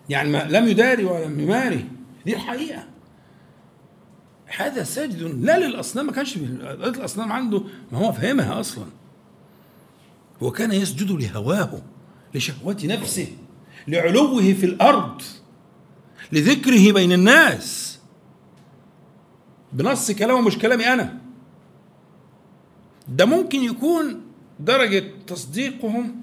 يعني 0.09 0.31
ما 0.31 0.45
لم 0.51 0.69
يداري 0.69 1.05
ولم 1.05 1.41
يماري. 1.41 1.89
دي 2.25 2.35
الحقيقة. 2.35 2.85
هذا 4.57 4.85
سجد. 4.85 5.23
لا 5.23 5.59
للأصنام 5.59 6.07
ما 6.07 6.13
كانش 6.13 6.37
الأصنام 6.37 7.33
عنده 7.33 7.63
ما 7.93 7.99
هو 7.99 8.13
فهمها 8.13 8.61
أصلا. 8.61 8.85
هو 10.43 10.51
كان 10.51 10.73
يسجد 10.73 11.11
لهواه 11.11 11.83
لشهوة 12.35 12.77
نفسه 12.85 13.27
لعلوه 13.89 14.53
في 14.53 14.67
الأرض 14.67 15.23
لذكره 16.33 16.93
بين 16.93 17.13
الناس. 17.13 17.99
بنص 19.73 20.11
كلامه 20.11 20.41
مش 20.41 20.59
كلامي 20.59 20.93
أنا. 20.93 21.19
ده 23.09 23.25
ممكن 23.25 23.63
يكون 23.63 24.21
درجة 24.61 25.05
تصديقهم 25.27 26.23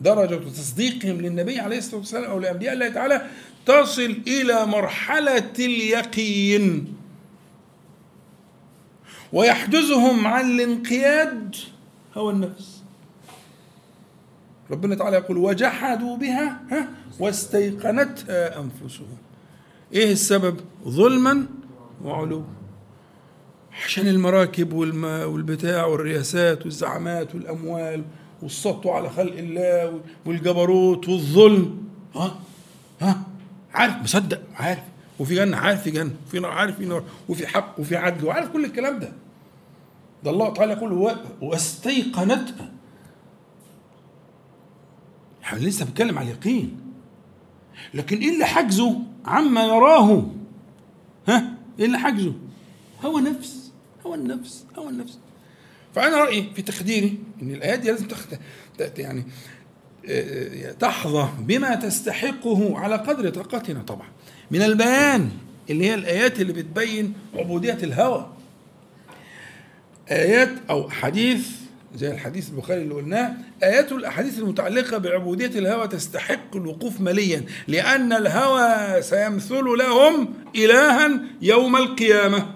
درجة 0.00 0.34
تصديقهم 0.34 1.20
للنبي 1.20 1.60
عليه 1.60 1.78
الصلاة 1.78 1.96
والسلام 1.96 2.30
أو 2.30 2.38
لأنبياء 2.38 2.74
الله 2.74 2.88
تعالى 2.88 3.26
تصل 3.66 4.16
إلى 4.26 4.66
مرحلة 4.66 5.52
اليقين. 5.58 6.94
ويحجزهم 9.32 10.26
عن 10.26 10.50
الانقياد 10.50 11.56
هوى 12.16 12.32
النفس. 12.32 12.82
ربنا 14.70 14.94
تعالى 14.94 15.16
يقول 15.16 15.36
وجحدوا 15.36 16.16
بها 16.16 16.60
ها 16.70 16.88
واستيقنتها 17.20 18.60
أنفسهم. 18.60 19.16
إيه 19.92 20.12
السبب؟ 20.12 20.60
ظلما 20.88 21.46
وعلو 22.04 22.44
عشان 23.84 24.08
المراكب. 24.08 24.72
والبتاع 24.72 25.86
والرياسات 25.86 26.64
والزعامات 26.64 27.34
والأموال 27.34 28.04
والسطو 28.42 28.90
على 28.90 29.10
خلق 29.10 29.36
الله 29.36 30.00
والجبروت 30.26 31.08
والظلم. 31.08 31.88
ها؟ 32.14 32.38
ها؟ 33.00 33.22
عارف؟ 33.74 33.94
مصدق 34.02 34.42
عارف. 34.54 34.82
وفي 35.18 35.34
جنة 35.34 35.56
عارف 35.56 35.82
في 35.82 35.90
جنة 35.90 36.10
وفي 36.26 36.40
نار 36.40 36.50
عارف 36.50 36.76
في 36.76 36.86
نار 36.86 37.04
وفي 37.28 37.46
حق 37.46 37.80
وفي 37.80 37.96
عدل 37.96 38.24
وعارف 38.24 38.48
كل 38.48 38.64
الكلام 38.64 38.98
ده. 38.98 39.12
ده 40.24 40.30
الله 40.30 40.52
تعالى 40.54 40.72
يقول. 40.72 41.16
واستيقنتها 41.42 42.72
إحنا 45.42 45.58
لسه 45.58 45.84
بنتكلم 45.84 46.18
على 46.18 46.30
اليقين. 46.30 46.80
لكن 47.94 48.18
إيه 48.18 48.34
اللي 48.34 48.44
حجزه 48.44 49.00
عما 49.24 49.64
يراه. 49.64 50.26
ها؟ 51.28 51.54
إيه 51.78 51.84
اللي 51.86 51.98
حجزه 51.98 52.32
هو 53.04 53.18
نفس 53.18 53.72
هو 54.06 54.14
النفس 54.14 54.64
هو 54.78 54.88
النفس. 54.88 55.18
فأنا 55.94 56.16
رأيي 56.16 56.50
في 56.54 56.62
تقديري 56.62 57.18
إن 57.42 57.50
الآيات 57.50 57.78
دي 57.78 57.90
لازم 57.90 58.08
تخت... 58.08 58.38
يعني 58.98 59.24
آه، 60.08 60.72
تحظى 60.72 61.28
بما 61.38 61.74
تستحقه 61.74 62.78
على 62.78 62.96
قدر 62.96 63.30
طاقتنا 63.30 63.82
طبعا. 63.82 64.08
من 64.50 64.62
البيان 64.62 65.30
اللي 65.70 65.84
هي 65.86 65.94
الآيات 65.94 66.40
اللي 66.40 66.52
بتبين 66.52 67.14
عبودية 67.34 67.78
الهوى. 67.82 68.32
آيات 70.10 70.50
أو 70.70 70.90
حديث 70.90 71.46
زي 71.96 72.10
الحديث 72.10 72.50
البخاري 72.50 72.82
اللي 72.82 72.94
قلناه 72.94 73.34
آيات 73.62 73.92
الأحاديث 73.92 74.38
المتعلقة 74.38 74.98
بعبودية 74.98 75.58
الهوى 75.58 75.88
تستحق 75.88 76.56
الوقوف 76.56 77.00
مليا 77.00 77.44
لأن 77.68 78.12
الهوى 78.12 79.02
سيمثل 79.02 79.64
لهم 79.64 80.34
إلها 80.56 81.20
يوم 81.42 81.76
القيامة. 81.76 82.46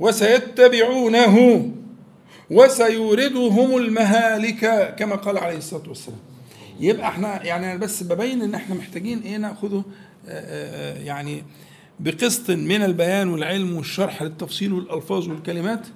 وسيتبعونه 0.00 1.70
وسيوردهم 2.50 3.76
المهالك 3.76 4.94
كما 4.98 5.16
قال 5.16 5.38
عليه 5.38 5.56
الصلاة 5.56 5.88
والسلام. 5.88 6.18
يبقى 6.80 7.08
إحنا 7.08 7.42
يعني 7.44 7.66
أنا 7.72 7.76
بس 7.80 8.02
ببين 8.02 8.42
إن 8.42 8.54
إحنا 8.54 8.74
محتاجين 8.74 9.20
إيه 9.22 9.36
ناخده 9.36 9.76
آه، 9.78 9.82
آه، 10.28 11.02
يعني 11.02 11.44
بقسط 12.00 12.50
من 12.50 12.82
البيان 12.82 13.28
والعلم 13.28 13.76
والشرح 13.76 14.22
للتفصيل 14.22 14.72
والألفاظ 14.72 15.28
والكلمات. 15.28 15.86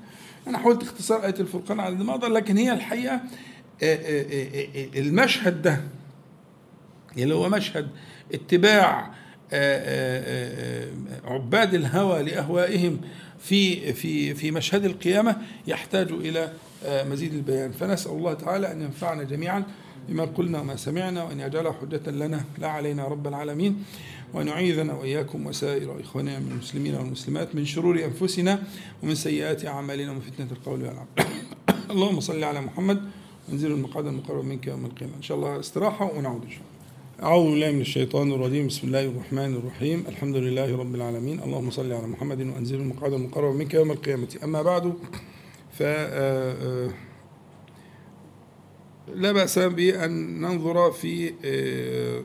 أنا 0.47 0.59
حاولت 0.59 0.83
اختصار 0.83 1.24
آية 1.24 1.35
الفرقان 1.41 1.81
على 1.81 1.95
ما 1.95 2.11
أقدر 2.11 2.29
لكن 2.29 2.57
هي 2.57 2.72
الحقيقة 2.72 3.14
آه، 3.14 3.20
آه، 3.83 4.22
آه، 4.22 4.66
آه، 4.97 4.99
المشهد 5.01 5.62
ده 5.62 5.81
اللي 7.18 7.35
هو 7.35 7.49
مشهد 7.49 7.89
اتباع 8.35 9.07
آه، 9.07 9.12
آه، 9.53 10.89
آه، 11.26 11.33
عباد 11.35 11.74
الهوى 11.74 12.22
لأهوائهم 12.22 13.01
في 13.39 13.93
في 13.93 14.35
في 14.35 14.51
مشهد 14.51 14.85
القيامة 14.85 15.37
يحتاج 15.66 16.11
إلى 16.12 16.53
آه، 16.87 17.05
مزيد 17.05 17.35
البيان. 17.35 17.72
فنسأل 17.72 18.11
الله 18.12 18.35
تعالى 18.35 18.72
أن 18.72 18.83
ينفعنا 18.83 19.22
جميعا. 19.22 19.64
بما 20.09 20.24
قلنا 20.24 20.61
وما 20.61 20.76
سمعنا 20.76 21.24
وأن 21.24 21.40
يجعله 21.40 21.72
حجة 21.72 22.11
لنا. 22.11 22.44
لا 22.59 22.68
علينا 22.68 23.09
رب 23.09 23.26
العالمين. 23.26 23.84
وأن 24.34 24.48
يعيذنا 24.48 24.94
وإياكم 24.94 25.46
وسائر 25.46 26.00
إخواننا 26.00 26.38
من 26.38 26.50
المسلمين 26.52 26.94
والمسلمات 26.94 27.54
من 27.54 27.64
شرور 27.64 28.04
أنفسنا 28.04 28.62
ومن 29.02 29.14
سيئات 29.14 29.66
أعمالنا 29.66 30.11
ومن 30.11 30.20
فتنة 30.20 30.48
القول 30.52 30.82
والعمل. 30.82 31.06
اللهم 31.92 32.20
صل 32.20 32.44
على 32.44 32.61
محمد 32.61 33.02
وانزل 33.48 33.70
المقعد 33.72 34.06
المقرب 34.06 34.44
منك 34.44 34.66
يوم 34.66 34.84
القيامة. 34.86 35.12
إن 35.16 35.22
شاء 35.22 35.36
الله 35.36 35.61
استراحة 35.61 36.12
ونعود 36.16 36.42
إن 36.44 36.50
شاء 36.50 36.61
الله. 36.61 36.78
أعوذ 37.22 37.50
بالله 37.50 37.70
من 37.70 37.80
الشيطان 37.80 38.32
الرجيم. 38.32 38.66
بسم 38.66 38.86
الله 38.86 39.04
الرحمن 39.04 39.54
الرحيم. 39.54 40.04
الحمد 40.09 40.36
لله 40.36 40.76
رب 40.76 40.94
العالمين. 40.94 41.40
اللهم 41.42 41.70
صل 41.70 41.92
على 41.92 42.06
محمد 42.06 42.40
وأنزل 42.40 42.74
المقعد 42.80 43.12
المقرب 43.12 43.54
منك 43.54 43.74
يوم 43.74 43.90
القيامة. 43.90 44.28
أما 44.44 44.62
بعد 44.62 44.92
ف 45.72 45.82
لا 49.14 49.32
بأس 49.32 49.59
بأن 49.59 50.40
ننظر 50.40 50.92
في 50.92 51.34
آه، 51.44 52.22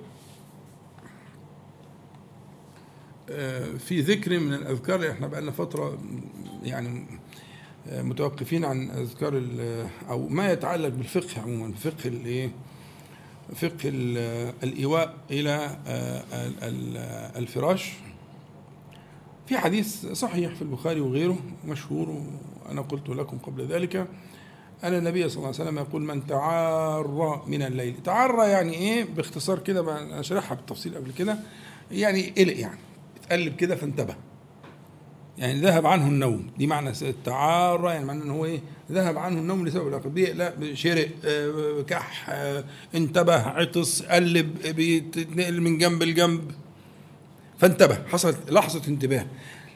آه، 3.30 3.66
في 3.78 4.00
ذكر 4.02 4.40
من 4.40 4.54
الأذكار 4.54 5.12
إحنا 5.12 5.28
بقالنا 5.28 5.52
فترة 5.52 5.98
يعني 6.64 7.06
آه، 7.88 8.02
متوقفين 8.02 8.66
عن 8.66 8.92
أذكار 8.92 9.44
أو 10.10 10.28
ما 10.28 10.52
يتعلق 10.52 10.88
بالفقه 10.90 11.42
عموما 11.42 11.74
فقه 11.74 12.08
الإيه 12.08 12.52
فقه 13.56 13.76
ال- 13.86 14.54
الإيواء 14.64 15.18
إلى 15.32 15.78
ال- 16.34 16.64
ال- 16.64 16.98
الفراش. 17.38 17.94
في 19.48 19.58
حديث 19.58 20.06
صحيح 20.06 20.56
في 20.56 20.62
البخاري 20.62 21.02
وغيره 21.02 21.38
مشهور 21.68 22.10
وأنا 22.66 22.82
قلت 22.82 23.10
لكم 23.10 23.38
قبل 23.38 23.66
ذلك. 23.68 24.08
أن 24.84 24.94
النبي 24.94 25.30
صلى 25.30 25.38
الله 25.38 25.48
عليه 25.48 25.64
وسلم 25.64 25.78
يقول 25.78 26.02
من 26.02 26.28
تعار 26.28 27.44
من 27.48 27.62
الليل. 27.62 27.96
تعرى 28.04 28.50
يعني 28.50 28.74
إيه؟ 28.74 29.04
باختصار 29.04 29.60
كده 29.60 30.02
أنا 30.02 30.22
شرحها 30.22 30.56
بالتفصيل 30.56 30.96
قبل 30.96 31.12
كده. 31.12 31.38
يعني 31.92 32.34
قلق 32.38 32.60
يعني 32.60 32.80
اتقلب 33.24 33.56
كده 33.56 33.76
فانتبه. 33.76 34.16
يعني 35.38 35.60
ذهب 35.62 35.86
عنه 35.86 36.08
النوم. 36.08 36.52
دي 36.58 36.68
معنى 36.68 36.90
التعارى 37.02 37.90
يعني 37.90 38.06
معنى 38.06 38.24
إن 38.24 38.32
هو 38.32 38.46
إيه؟ 38.46 38.60
ذهب 38.92 39.18
عنه 39.18 39.40
النوم 39.40 39.68
لسبب 39.68 39.88
الأخر. 39.88 40.10
لا 40.10 40.76
شرق 40.76 41.10
آه، 41.26 41.82
كح 41.88 42.30
آه، 42.30 42.64
انتبه 42.96 43.36
عطس 43.36 44.04
قلب 44.04 44.76
بيتنقل 44.76 45.62
من 45.62 45.78
جنب 45.78 46.04
لجنب. 46.04 46.52
فانتبه 47.58 47.98
حصلت 48.08 48.52
لحظة 48.52 48.88
انتباه. 48.88 49.26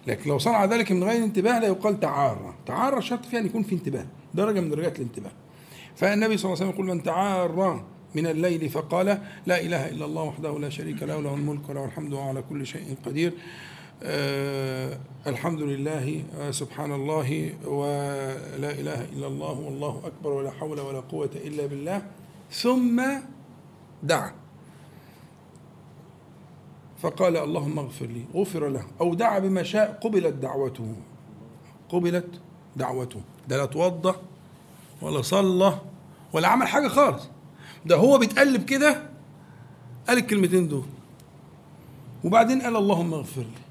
لكن 0.08 0.30
لو 0.30 0.38
صنع 0.38 0.66
ذلك 0.66 0.92
من 0.92 1.04
غير 1.04 1.24
انتباه 1.24 1.60
لا 1.60 1.68
يقال 1.68 2.00
تعارى 2.00 2.54
تعارى 2.66 3.02
شرط 3.02 3.26
فيها 3.26 3.40
أن 3.40 3.46
يكون 3.46 3.64
في 3.64 3.76
انتباه. 3.76 4.06
درجه 4.34 4.60
من 4.60 4.70
درجات 4.70 5.00
الانتباه. 5.00 5.32
فالنبي 5.96 6.38
صلى 6.38 6.54
الله 6.54 6.62
عليه 6.62 6.70
وسلم 6.70 6.70
يقول 6.70 6.96
من 6.96 7.04
تعارى 7.04 7.84
من 8.16 8.28
الليل 8.28 8.70
فقال 8.70 9.06
لا 9.46 9.62
إله 9.62 9.90
إلا 9.90 10.06
الله 10.06 10.24
وحده 10.24 10.60
لا 10.60 10.70
شريك 10.70 11.04
له 11.04 11.22
له 11.22 11.34
الملك 11.34 11.70
وله 11.70 11.86
الحمد 11.86 12.14
وهو 12.14 12.30
على 12.30 12.42
كل 12.50 12.66
شيء 12.66 12.96
قدير. 13.06 13.34
آه 14.04 14.98
الحمد 15.28 15.62
لله 15.62 16.24
آه 16.40 16.52
سبحان 16.52 16.92
الله 16.92 17.54
ولا 17.66 18.72
إله 18.72 19.04
إلا 19.04 19.28
الله 19.28 19.60
والله 19.60 20.02
أكبر 20.06 20.30
ولا 20.30 20.52
حول 20.52 20.80
ولا 20.80 21.00
قوة 21.00 21.30
إلا 21.46 21.66
بالله. 21.66 22.02
ثم 22.52 23.04
دعا. 24.04 24.32
فقال 27.02 27.38
اللهم 27.38 27.80
اغفر 27.80 28.06
لي 28.06 28.26
غفر 28.34 28.68
له 28.70 28.84
أو 29.02 29.14
دعا 29.14 29.40
بما 29.40 29.64
شاء 29.64 30.00
قبلت 30.04 30.34
دعوته. 30.34 30.96
قبلت 31.90 32.42
دعوته. 32.76 33.22
ده 33.48 33.58
لا 33.58 33.66
توضى 33.66 34.18
ولا 35.02 35.22
صلى 35.22 35.80
ولا 36.34 36.48
عمل 36.48 36.68
حاجة 36.68 36.88
خالص. 36.88 37.24
ده 37.86 37.96
هو 37.96 38.18
بيتقلب 38.18 38.66
كده 38.66 39.10
قال 40.08 40.18
الكلمتين 40.18 40.68
دول. 40.68 40.86
وبعدين 42.24 42.62
قال 42.62 42.76
اللهم 42.76 43.14
اغفر 43.14 43.42
لي. 43.42 43.68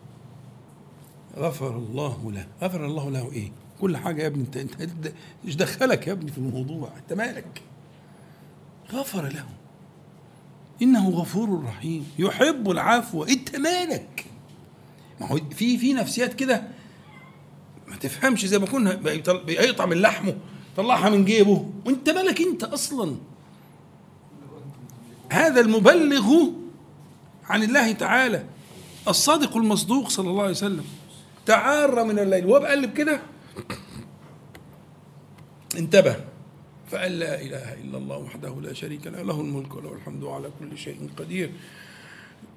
غفر 1.37 1.77
الله 1.77 2.33
له. 2.33 2.47
غفر 2.63 2.85
الله 2.85 3.11
له 3.11 3.33
إيه؟ 3.33 3.53
كل 3.81 3.97
حاجة 3.97 4.23
يا 4.23 4.27
ابني 4.27 4.43
انت 4.43 4.59
أنت- 4.59 5.11
إيش 5.45 5.55
دخلك 5.55 6.07
يا 6.07 6.13
ابني 6.13 6.31
في 6.33 6.39
الموضوع. 6.39 6.89
أنت 6.97 7.13
مالك؟ 7.13 7.63
غفر 8.93 9.23
له. 9.29 9.47
إنه 10.83 11.11
غفور 11.11 11.65
رحيم. 11.65 12.07
يحب 12.19 12.71
العفو. 12.71 13.25
إنت 13.25 13.57
مالك؟ 13.57 14.27
ما 15.21 15.27
هو 15.27 15.41
في 15.51 15.79
في 15.79 15.93
نفسيات 15.93 16.35
كده 16.35 16.63
ما 17.89 17.97
تفهمش. 17.97 18.47
زي 18.47 18.59
ما 18.59 18.67
كنا 18.67 18.95
بيقطع 19.33 19.87
من 19.87 19.97
لحمه 19.97 20.37
طلعها 20.77 21.11
من 21.11 21.25
جيبه. 21.25 21.71
وإنت 21.87 22.11
مالك 22.11 22.41
إنت 22.41 22.65
أصلا؟ 22.65 23.17
هذا 25.33 25.61
المبلغ 25.61 26.35
عن 27.45 27.63
الله 27.63 27.93
تعالى. 27.93 28.45
الصادق 29.09 29.57
المصدوق 29.57 30.09
صلى 30.09 30.31
الله 30.31 30.43
عليه 30.43 30.53
وسلم. 30.53 30.85
تعار 31.47 32.05
من 32.05 32.19
الليل. 32.19 32.47
وهو 32.47 32.61
بقلب 32.61 32.93
كده. 32.93 33.21
انتبه. 35.79 36.36
فقال 36.87 37.19
لا 37.19 37.43
إله 37.43 37.75
إلا 37.75 37.99
الله 37.99 38.19
وحده 38.19 38.61
لا 38.61 38.73
شريك 38.73 39.07
له 39.07 39.23
له 39.23 39.41
الملك 39.41 39.75
وله 39.75 39.93
الحمد 39.93 40.23
وعلى 40.23 40.51
كل 40.61 40.79
شيء 40.79 41.11
قدير. 41.17 41.51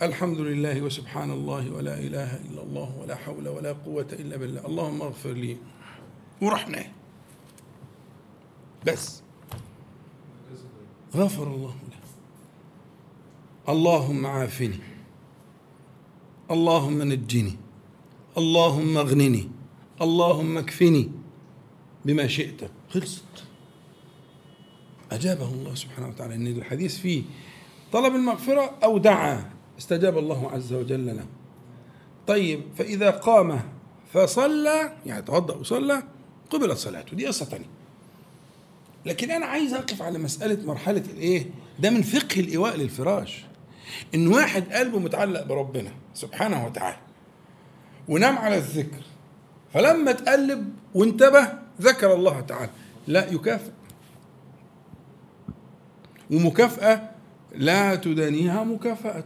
الحمد 0.01 0.39
لله 0.39 0.81
وسبحان 0.81 1.31
الله 1.31 1.71
ولا 1.71 1.99
إله 1.99 2.35
إلا 2.35 2.63
الله 2.63 2.95
ولا 3.01 3.15
حول 3.15 3.47
ولا 3.47 3.73
قوة 3.73 4.07
إلا 4.13 4.37
بالله. 4.37 4.65
اللهم 4.65 5.01
اغفر 5.01 5.31
لي 5.31 5.57
ورحنا 6.41 6.85
بس. 8.87 9.21
غفر 11.15 11.47
الله 11.47 11.75
له 11.89 11.99
اللهم 13.69 14.25
عافني. 14.25 14.79
اللهم 16.51 17.03
نجني. 17.03 17.55
اللهم 18.37 18.97
اغنني. 18.97 19.49
اللهم 20.01 20.57
اكفني 20.57 21.11
بما 22.05 22.27
شئت. 22.27 22.61
خلصت. 22.89 23.48
أجابه 25.11 25.45
الله 25.45 25.75
سبحانه 25.75 26.07
وتعالى. 26.07 26.35
إن 26.35 26.47
الحديث 26.47 26.97
فيه 26.97 27.23
طلب 27.93 28.15
المغفرة 28.15 28.77
أو 28.83 28.97
دعا 28.97 29.49
استجاب 29.79 30.17
الله 30.17 30.51
عز 30.51 30.73
وجل 30.73 31.07
له. 31.07 31.25
طيب 32.27 32.61
فإذا 32.77 33.09
قام 33.09 33.61
فصلى 34.13 34.93
يعني 35.05 35.21
توضأ 35.21 35.55
وصلى 35.55 36.03
قبلت 36.49 36.77
صلاته. 36.77 37.15
دي 37.15 37.27
قصة 37.27 37.45
تانية. 37.45 37.65
لكن 39.05 39.31
أنا 39.31 39.45
عايز 39.45 39.73
أقف 39.73 40.01
على 40.01 40.19
مسألة 40.19 40.65
مرحلة 40.65 41.03
الإيه؟ 41.13 41.45
ده 41.79 41.89
من 41.89 42.01
فقه 42.01 42.39
الإيواء 42.39 42.75
للفراش. 42.75 43.45
إن 44.15 44.27
واحد 44.27 44.73
قلبه 44.73 44.99
متعلق 44.99 45.43
بربنا 45.43 45.91
سبحانه 46.13 46.65
وتعالى 46.65 46.97
ونام 48.07 48.37
على 48.37 48.57
الذكر 48.57 49.01
فلما 49.73 50.11
تقلب 50.11 50.73
وانتبه 50.95 51.47
ذكر 51.81 52.13
الله 52.13 52.41
تعالى. 52.41 52.71
لا 53.07 53.31
يكافئ. 53.31 53.71
ومكافأة 56.31 57.09
لا 57.55 57.95
تدانيها 57.95 58.63
مكافأة. 58.63 59.25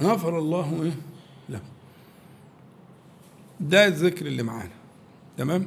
غفر 0.00 0.38
الله 0.38 0.82
إيه؟ 0.82 0.92
له. 1.48 1.60
ده 3.60 3.86
الذكر 3.86 4.26
اللي 4.26 4.42
معانا. 4.42 4.70
تمام؟ 5.38 5.66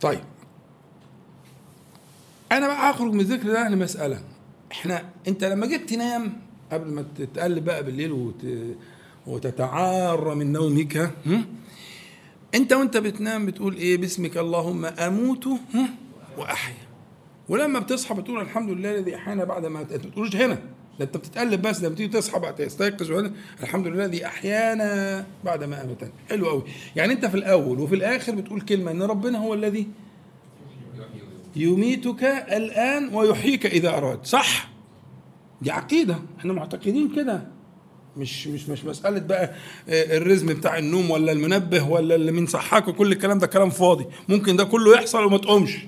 طيب. 0.00 0.20
أنا 2.52 2.66
بقى 2.66 2.90
هخرج 2.90 3.12
من 3.12 3.20
الذكر 3.20 3.48
ده 3.52 3.68
لمسألة 3.68 4.22
إحنا 4.72 5.04
أنت 5.28 5.44
لما 5.44 5.66
جيت 5.66 5.90
تنام 5.90 6.32
قبل 6.72 6.90
ما 6.90 7.04
تتقلب 7.16 7.64
بقى 7.64 7.82
بالليل 7.84 8.12
وت... 8.12 8.46
وتتعار 9.26 10.34
من 10.34 10.52
نومك؟ 10.52 11.10
أنت 12.54 12.72
وأنت 12.72 12.96
بتنام 12.96 13.46
بتقول 13.46 13.74
إيه؟ 13.76 13.96
باسمك 13.96 14.36
اللهم 14.38 14.84
أموت؟ 14.84 15.48
وأحيا. 16.38 16.74
ولما 17.48 17.78
بتصحى 17.78 18.14
بتقول 18.14 18.40
الحمد 18.40 18.70
لله 18.70 18.90
الذي 18.98 19.16
أحيانا 19.16 19.44
بعد 19.44 19.66
ما 19.66 19.80
ما 19.80 19.82
بتقولش 19.82 20.36
هنا. 20.36 20.54
ده 20.98 21.04
أنت 21.04 21.16
بتتقلب 21.16 21.62
بس 21.62 21.82
لما 21.82 21.94
تيجي 21.94 22.08
تصحى 22.18 22.40
بقى 22.40 22.52
تستيقظ 22.52 23.30
الحمد 23.62 23.86
لله 23.86 24.04
الذي 24.04 24.26
أحيانا 24.26 25.26
بعد 25.44 25.64
ما 25.64 25.84
أمتنا. 25.84 26.10
حلو 26.30 26.46
قوي 26.48 26.62
يعني 26.96 27.12
أنت 27.12 27.26
في 27.26 27.34
الأول 27.34 27.80
وفي 27.80 27.94
الآخر 27.94 28.34
بتقول 28.34 28.60
كلمة 28.60 28.90
إن 28.90 29.02
ربنا 29.02 29.38
هو 29.38 29.54
الذي 29.54 29.86
يميتك 31.56 32.24
الآن 32.52 33.14
ويحييك 33.14 33.66
إذا 33.66 33.88
أراد. 33.88 34.24
صح؟ 34.26 34.70
دي 35.62 35.70
عقيدة. 35.70 36.18
إحنا 36.38 36.52
معتقدين 36.52 37.14
كده. 37.16 37.46
مش 38.16 38.46
مش 38.46 38.68
مش 38.68 38.84
مسألة 38.84 39.18
بقى 39.18 39.44
آه، 39.88 40.16
الرزم 40.16 40.46
بتاع 40.46 40.78
النوم 40.78 41.10
ولا 41.10 41.32
المنبه 41.32 41.88
ولا 41.90 42.14
اللي 42.14 42.32
من 42.32 42.46
صحاك 42.46 42.88
وكل 42.88 43.12
الكلام 43.12 43.38
ده 43.38 43.46
كلام 43.46 43.70
فاضي. 43.70 44.06
ممكن 44.28 44.56
ده 44.56 44.64
كله 44.64 44.94
يحصل 44.94 45.24
وما 45.24 45.38
تقومش. 45.38 45.78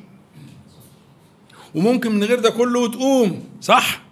وممكن 1.74 2.12
من 2.12 2.24
غير 2.24 2.40
ده 2.40 2.50
كله 2.50 2.80
وتقوم 2.80 3.44
صح؟ 3.60 4.02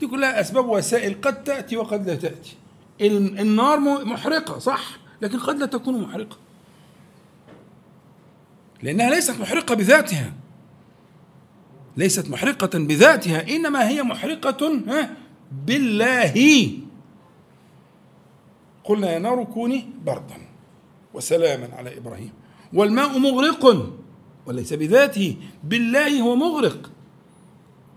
دي 0.00 0.06
كلها 0.06 0.40
أسباب 0.40 0.68
وسائل 0.68 1.20
قد 1.22 1.44
تأتي 1.44 1.76
وقد 1.76 2.06
لا 2.06 2.14
تأتي. 2.14 2.52
ال- 3.00 3.38
النار 3.38 3.80
محرقة 4.04 4.58
صح؟ 4.58 4.98
لكن 5.22 5.38
قد 5.38 5.58
لا 5.58 5.66
تكون 5.66 6.00
محرقة. 6.00 6.36
لأنها 8.82 9.10
ليست 9.10 9.40
محرقة 9.40 9.74
بذاتها. 9.74 10.32
ليست 11.96 12.28
محرقة 12.28 12.78
بذاتها 12.78 13.48
إنما 13.56 13.88
هي 13.88 14.02
محرقة 14.02 14.80
بالله. 15.66 16.34
قلنا 18.84 19.12
يا 19.12 19.18
نار 19.18 19.44
كوني 19.44 19.88
بردا 20.04 20.36
وسلاما 21.14 21.68
على 21.74 21.98
إبراهيم. 21.98 22.32
والماء 22.72 23.18
مغرق 23.18 23.92
وليس 24.46 24.72
بذاته. 24.72 25.36
بالله 25.64 26.20
هو 26.20 26.36
مغرق. 26.36 26.90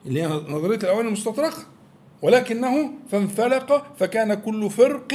اللي 0.08 0.22
هي 0.22 0.28
نظرية 0.28 0.78
الأواني 0.78 1.08
المستطرقة. 1.08 1.66
ولكنه 2.22 2.92
فانفلق 3.12 3.96
فكان 4.00 4.34
كل 4.34 4.70
فرق 4.70 5.08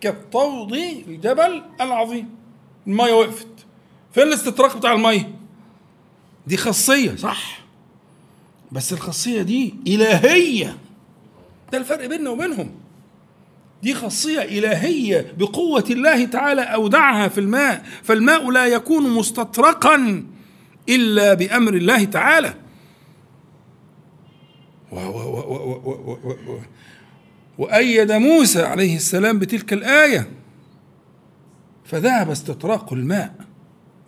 كالطود 0.00 0.72
الجبل 1.08 1.62
العظيم. 1.80 2.28
المية 2.86 3.12
وقفت. 3.12 3.48
فين 4.12 4.22
الاستطراق 4.22 4.76
بتاع 4.76 4.92
المية 4.92 5.30
دي 6.46 6.56
خاصية 6.56 7.16
صح؟ 7.16 7.60
بس 8.72 8.92
الخاصية 8.92 9.42
دي 9.42 9.74
إلهية. 9.86 10.76
ده 11.72 11.78
الفرق 11.78 12.06
بيننا 12.06 12.30
وبينهم. 12.30 12.70
دي 13.82 13.94
خاصية 13.94 14.42
إلهية 14.42 15.32
بقوة 15.38 15.84
الله 15.90 16.24
تعالى 16.24 16.62
أودعها 16.62 17.28
في 17.28 17.40
الماء. 17.40 17.86
فالماء 18.02 18.50
لا 18.50 18.66
يكون 18.66 19.10
مستطرقا 19.10 20.24
إلا 20.88 21.34
بأمر 21.34 21.74
الله 21.74 22.04
تعالى. 22.04 22.54
وأيد 27.58 28.12
موسى 28.12 28.62
عليه 28.62 28.96
السلام 28.96 29.38
بتلك 29.38 29.72
الآية. 29.72 30.30
فذهب 31.84 32.30
استطراق 32.30 32.92
الماء. 32.92 33.34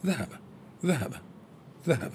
ذهب 0.07 0.29
ذهب 0.87 1.13
ذهب. 1.89 2.13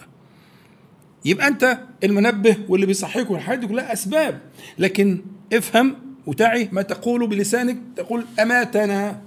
يبقى 1.26 1.48
أنت 1.48 1.80
المنبه 2.04 2.58
واللي 2.70 2.86
بيصحيك 2.86 3.32
والحاجات 3.32 3.60
دي 3.60 3.68
كلها 3.68 3.94
أسباب. 3.94 4.42
لكن 4.80 5.22
افهم 5.54 5.96
وتعي 6.28 6.70
ما 6.72 6.82
تقول 6.82 7.28
بلسانك 7.28 7.78
تقول 7.96 8.26
أماتنا 8.40 9.22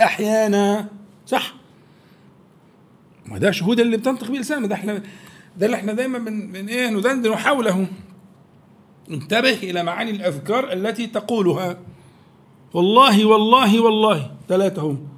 أحيانا. 0.00 0.88
صح؟ 1.26 1.54
ما 3.26 3.38
ده 3.38 3.50
شهود 3.50 3.80
اللي 3.80 3.96
بتنطق 3.96 4.30
بلسانك 4.30 4.68
ده 4.68 4.74
إحنا 4.74 5.02
ده 5.56 5.66
اللي 5.66 5.76
إحنا 5.76 5.92
دايما 5.92 6.18
من, 6.18 6.52
من 6.52 6.68
إيه 6.68 6.88
ندندن 6.90 7.36
حوله 7.36 7.86
انتبه 9.10 9.54
إلى 9.54 9.82
معاني 9.82 10.10
الأذكار 10.10 10.72
التي 10.72 11.06
تقولها. 11.06 11.78
والله 12.74 13.24
والله 13.26 13.80
والله. 13.80 14.30
ثلاثة 14.48 14.82
هم. 14.82 15.08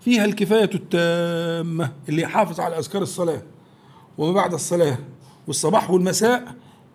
فيها 0.00 0.24
الكفاية 0.24 0.70
التامة 0.74 1.92
اللي 2.08 2.22
يحافظ 2.22 2.60
على 2.60 2.78
أذكار 2.78 3.02
الصلاة 3.02 3.42
وما 4.18 4.32
بعد 4.32 4.54
الصلاة 4.54 4.98
والصباح 5.46 5.90
والمساء. 5.90 6.54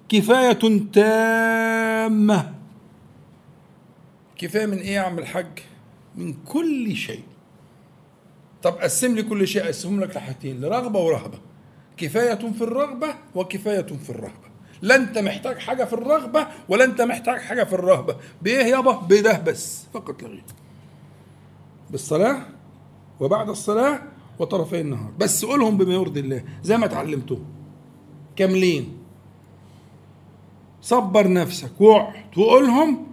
كفاية 0.09 0.59
تامة. 0.93 2.53
كفاية 4.37 4.65
من 4.65 4.77
إيه 4.77 4.93
يا 4.93 5.01
عم 5.01 5.19
الحاج؟ 5.19 5.47
من 6.15 6.33
كل 6.33 6.95
شيء. 6.95 7.23
طب 8.63 8.71
قسم 8.73 9.15
لي 9.15 9.23
كل 9.23 9.47
شيء 9.47 9.63
اقسمهم 9.63 10.01
لك 10.01 10.15
لحاجتين 10.15 10.61
لرغبة 10.61 10.99
ورهبة. 10.99 11.39
كفاية 11.97 12.35
في 12.35 12.61
الرغبة 12.61 13.15
وكفاية 13.35 13.81
في 13.81 14.09
الرهبة. 14.09 14.42
لا 14.83 14.95
انت 14.95 15.17
محتاج 15.17 15.57
حاجة 15.57 15.83
في 15.83 15.93
الرغبة 15.93 16.47
ولا 16.69 16.83
انت 16.83 17.01
محتاج 17.01 17.39
حاجة 17.39 17.63
في 17.63 17.73
الرهبة. 17.73 18.15
بإيه 18.41 18.65
يابا؟ 18.65 18.91
بده 18.91 19.39
بس. 19.39 19.85
فقط 19.93 20.21
لا 20.21 20.27
غير. 20.27 20.43
بالصلاة 21.89 22.41
وبعد 23.19 23.49
الصلاة 23.49 23.99
وطرفي 24.39 24.81
النهار. 24.81 25.11
بس 25.19 25.45
قولهم 25.45 25.77
بما 25.77 25.93
يرضي 25.93 26.19
الله. 26.19 26.43
زي 26.63 26.77
ما 26.77 26.85
اتعلمتهم 26.85 27.45
كاملين. 28.35 28.97
صبر 30.81 31.33
نفسك. 31.33 31.81
واقعد 31.81 32.37
وقولهم 32.37 33.07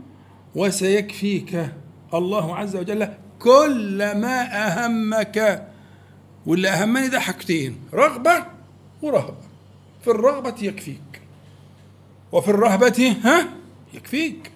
وسيكفيك. 0.54 1.72
الله 2.14 2.56
عز 2.56 2.76
وجل 2.76 3.08
كل 3.38 3.98
ما 3.98 4.66
أهمك. 4.66 5.68
واللي 6.46 6.68
أهمني 6.68 7.08
ده 7.08 7.20
حاجتين. 7.20 7.78
رغبة 7.94 8.46
ورهبة. 9.02 9.34
في 10.02 10.10
الرغبة 10.10 10.54
يكفيك. 10.62 11.19
وفي 12.32 12.48
الرهبة 12.48 13.16
ها؟ 13.24 13.48
يكفيك. 13.94 14.50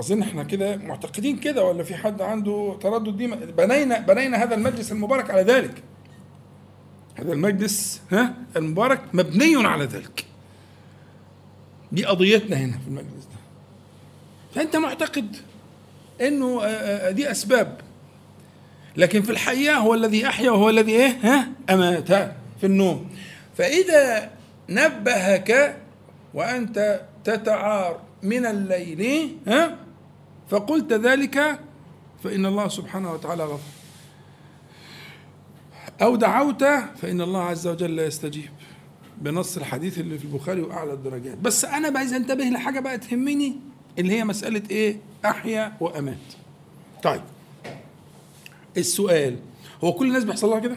أظن 0.00 0.22
إحنا 0.22 0.42
كده 0.42 0.76
معتقدين 0.76 1.38
كده 1.38 1.64
ولا 1.64 1.82
في 1.82 1.94
حد 1.94 2.22
عنده 2.22 2.78
تردد؟ 2.82 3.16
دي 3.16 3.26
بنينا 3.26 3.98
بنينا 3.98 4.42
هذا 4.42 4.54
المجلس 4.54 4.92
المبارك 4.92 5.30
على 5.30 5.42
ذلك. 5.42 5.82
هذا 7.14 7.32
المجلس 7.32 8.00
ها؟ 8.12 8.34
المبارك 8.56 9.00
مبني 9.12 9.66
على 9.66 9.84
ذلك. 9.84 10.24
دي 11.92 12.04
قضيتنا 12.04 12.56
هنا 12.56 12.78
في 12.78 12.88
المجلس 12.88 13.24
ده. 13.24 13.40
فأنت 14.54 14.76
معتقد 14.76 15.36
إنه 16.20 16.60
دي 17.10 17.30
أسباب. 17.30 17.80
لكن 18.96 19.22
في 19.22 19.30
الحقيقة 19.30 19.76
هو 19.76 19.94
الذي 19.94 20.26
أحيا 20.26 20.50
وهو 20.50 20.70
الذي 20.70 20.92
إيه؟ 20.92 21.18
ها؟ 21.22 21.48
أمات 21.70 22.08
في 22.60 22.64
النوم. 22.64 23.10
فإذا 23.56 24.30
نبهك 24.68 25.76
وأنت 26.34 27.00
تتعار 27.24 28.00
من 28.22 28.46
الليل 28.46 29.36
ها؟ 29.46 29.76
فقلت 30.50 30.92
ذلك 30.92 31.60
فإن 32.24 32.46
الله 32.46 32.68
سبحانه 32.68 33.12
وتعالى 33.12 33.44
غفر 33.44 33.72
أو 36.02 36.16
دعوت 36.16 36.64
فإن 37.02 37.20
الله 37.20 37.42
عز 37.42 37.66
وجل 37.66 37.98
يستجيب. 37.98 38.50
بنص 39.18 39.56
الحديث 39.56 39.98
اللي 39.98 40.18
في 40.18 40.24
البخاري 40.24 40.60
وأعلى 40.62 40.92
الدرجات. 40.92 41.38
بس 41.38 41.64
أنا 41.64 41.98
عايز 41.98 42.12
انتبه 42.12 42.44
لحاجة 42.44 42.80
بقى 42.80 42.98
تهمني 42.98 43.56
اللي 43.98 44.12
هي 44.12 44.24
مسألة 44.24 44.62
إيه؟ 44.70 44.96
أحيا 45.24 45.72
وأمات. 45.80 46.16
طيب 47.02 47.22
السؤال 48.76 49.38
هو 49.84 49.92
كل 49.92 50.06
الناس 50.08 50.24
بيحصل 50.24 50.50
لها 50.50 50.58
كده؟ 50.58 50.76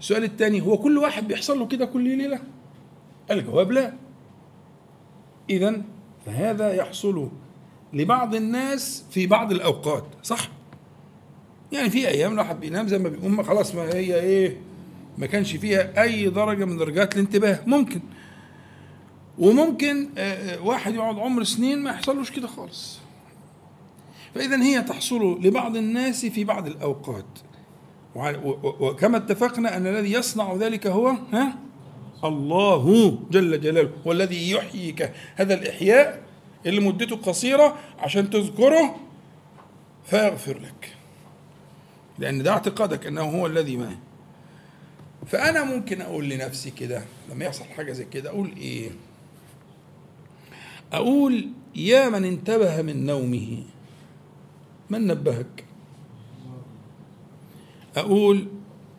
السؤال 0.00 0.24
الثاني 0.24 0.60
هو 0.60 0.78
كل 0.78 0.98
واحد 0.98 1.28
بيحصل 1.28 1.58
له 1.58 1.66
كده 1.66 1.84
كل 1.86 2.16
ليلة؟ 2.18 2.40
الجواب 3.30 3.72
لا. 3.72 3.94
اذا 5.50 5.82
فهذا 6.26 6.74
يحصل 6.74 7.28
لبعض 7.92 8.34
الناس 8.34 9.04
في 9.10 9.26
بعض 9.26 9.52
الأوقات 9.52 10.04
صح؟ 10.22 10.48
يعني 11.72 11.90
في 11.90 12.08
أيام 12.08 12.32
الواحد 12.32 12.60
بينام 12.60 12.88
زي 12.88 12.98
ما 12.98 13.08
بيقوم 13.08 13.42
خلاص 13.42 13.74
ما 13.74 13.82
هي 13.82 14.20
إيه 14.20 14.56
ما 15.18 15.26
كانش 15.26 15.56
فيها 15.56 16.02
أي 16.02 16.28
درجة 16.28 16.64
من 16.64 16.76
درجات 16.76 17.14
الانتباه. 17.14 17.60
ممكن. 17.66 18.00
وممكن 19.38 20.08
واحد 20.62 20.94
يقعد 20.94 21.18
عمر 21.18 21.44
سنين 21.44 21.78
ما 21.78 21.90
يحصلوش 21.90 22.30
كده 22.30 22.48
خالص. 22.48 22.98
فإذا 24.34 24.62
هي 24.62 24.82
تحصل 24.82 25.40
لبعض 25.42 25.76
الناس 25.76 26.26
في 26.26 26.44
بعض 26.44 26.66
الأوقات. 26.66 27.24
وكما 28.80 29.16
اتفقنا 29.16 29.76
أن 29.76 29.86
الذي 29.86 30.12
يصنع 30.12 30.54
ذلك 30.54 30.86
هو 30.86 31.08
ها؟ 31.32 31.58
الله 32.24 33.18
جل 33.30 33.60
جلاله 33.60 33.90
والذي 34.04 34.50
يحييك. 34.50 35.12
هذا 35.36 35.54
الإحياء 35.54 36.22
اللي 36.66 36.80
مدته 36.80 37.16
قصيرة 37.16 37.76
عشان 37.98 38.30
تذكره 38.30 38.96
فيغفر 40.04 40.58
لك. 40.58 40.96
لأن 42.18 42.42
ده 42.42 42.50
اعتقادك 42.50 43.06
أنه 43.06 43.22
هو 43.22 43.46
الذي 43.46 43.76
ما. 43.76 43.96
فأنا 45.26 45.64
ممكن 45.64 46.00
أقول 46.00 46.28
لنفسي 46.28 46.70
كده 46.70 47.02
لما 47.30 47.44
يحصل 47.44 47.64
حاجة 47.64 47.92
زي 47.92 48.04
كده 48.04 48.30
أقول 48.30 48.52
إيه؟ 48.56 48.90
أقول 50.92 51.48
يا 51.74 52.08
من 52.08 52.24
انتبه 52.24 52.82
من 52.82 53.06
نومه 53.06 53.62
من 54.90 55.06
نبهك؟ 55.06 55.64
أقول 57.96 58.46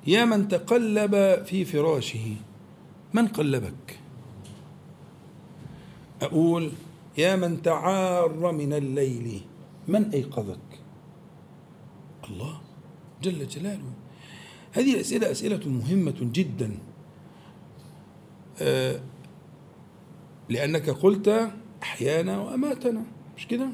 يا 0.08 0.26
من 0.26 0.48
تقلب 0.48 1.44
في 1.46 1.66
فراشه 1.66 2.36
من 3.14 3.28
قلبك؟ 3.28 4.00
أقول 6.22 6.72
يا 7.18 7.36
من 7.36 7.62
تعار 7.62 8.52
من 8.52 8.74
الليل 8.74 9.42
من 9.88 10.10
أيقظك؟ 10.10 10.80
الله 12.30 12.62
جل 13.24 13.48
جلاله. 13.48 13.94
هذه 14.72 14.94
الأسئلة 14.94 15.32
أسئلة 15.32 15.70
مهمة 15.70 16.16
جدا. 16.22 16.78
آه 18.62 19.00
لأنك 20.50 20.90
قلت 20.90 21.52
أحيانا 21.84 22.40
وأماتنا 22.40 23.04
مش 23.38 23.48
كده؟ 23.48 23.70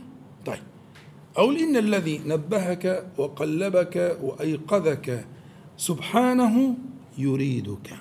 أقول 1.36 1.58
إن 1.58 1.78
الذي 1.78 2.22
نبهك 2.26 3.06
وقلبك 3.18 4.18
وأيقظك 4.22 5.26
سبحانه 5.78 6.76
يريدك. 7.18 7.94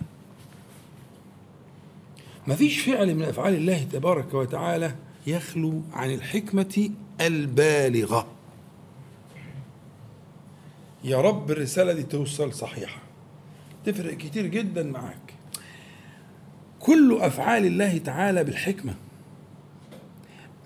ما 2.46 2.54
فيش 2.54 2.80
فعل 2.80 3.14
من 3.14 3.22
أفعال 3.22 3.54
الله 3.54 3.82
تبارك 3.92 4.34
وتعالى 4.34 4.94
يخلو 5.26 5.82
عن 5.92 6.14
الحكمة 6.14 6.90
البالغة. 7.20 8.26
يا 11.04 11.20
رب 11.20 11.50
الرسالة 11.50 11.92
دي 11.92 12.02
توصل 12.02 12.52
صحيحة. 12.52 13.02
تفرق 13.84 14.16
كتير 14.16 14.46
جدا 14.46 14.82
معاك. 14.82 15.34
كل 16.80 17.18
أفعال 17.20 17.66
الله 17.66 17.98
تعالى 17.98 18.44
بالحكمة 18.44 18.94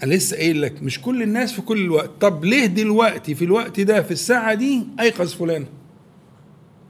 أنا 0.02 0.14
لسه 0.14 0.36
قايل 0.36 0.62
لك 0.62 0.82
مش 0.82 1.00
كل 1.00 1.22
الناس 1.22 1.52
في 1.52 1.62
كل 1.62 1.80
الوقت. 1.80 2.10
طب 2.20 2.44
ليه 2.44 2.66
دلوقتي 2.66 3.34
في 3.34 3.44
الوقت 3.44 3.80
ده 3.80 4.02
في 4.02 4.10
الساعة 4.10 4.54
دي 4.54 4.82
أيقظ 5.00 5.34
فلان 5.34 5.66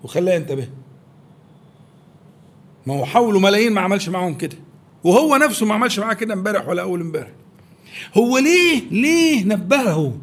وخلاه 0.05 0.35
ينتبه. 0.35 0.69
ما 2.87 2.95
هو 2.95 3.05
حاولوا 3.05 3.41
ملايين 3.41 3.73
ما 3.73 3.81
عملش 3.81 4.09
معاهم 4.09 4.35
كده. 4.35 4.57
وهو 5.05 5.37
نفسه 5.37 5.67
ما 5.67 5.75
عملش 5.75 5.99
معاه 5.99 6.15
كده 6.15 6.35
امبارح 6.35 6.69
ولا 6.69 6.83
أول 6.83 7.01
امبارح. 7.01 7.31
هو 8.15 8.39
ليه 8.39 8.83
ليه 8.91 9.45
نبهه؟ 9.45 10.19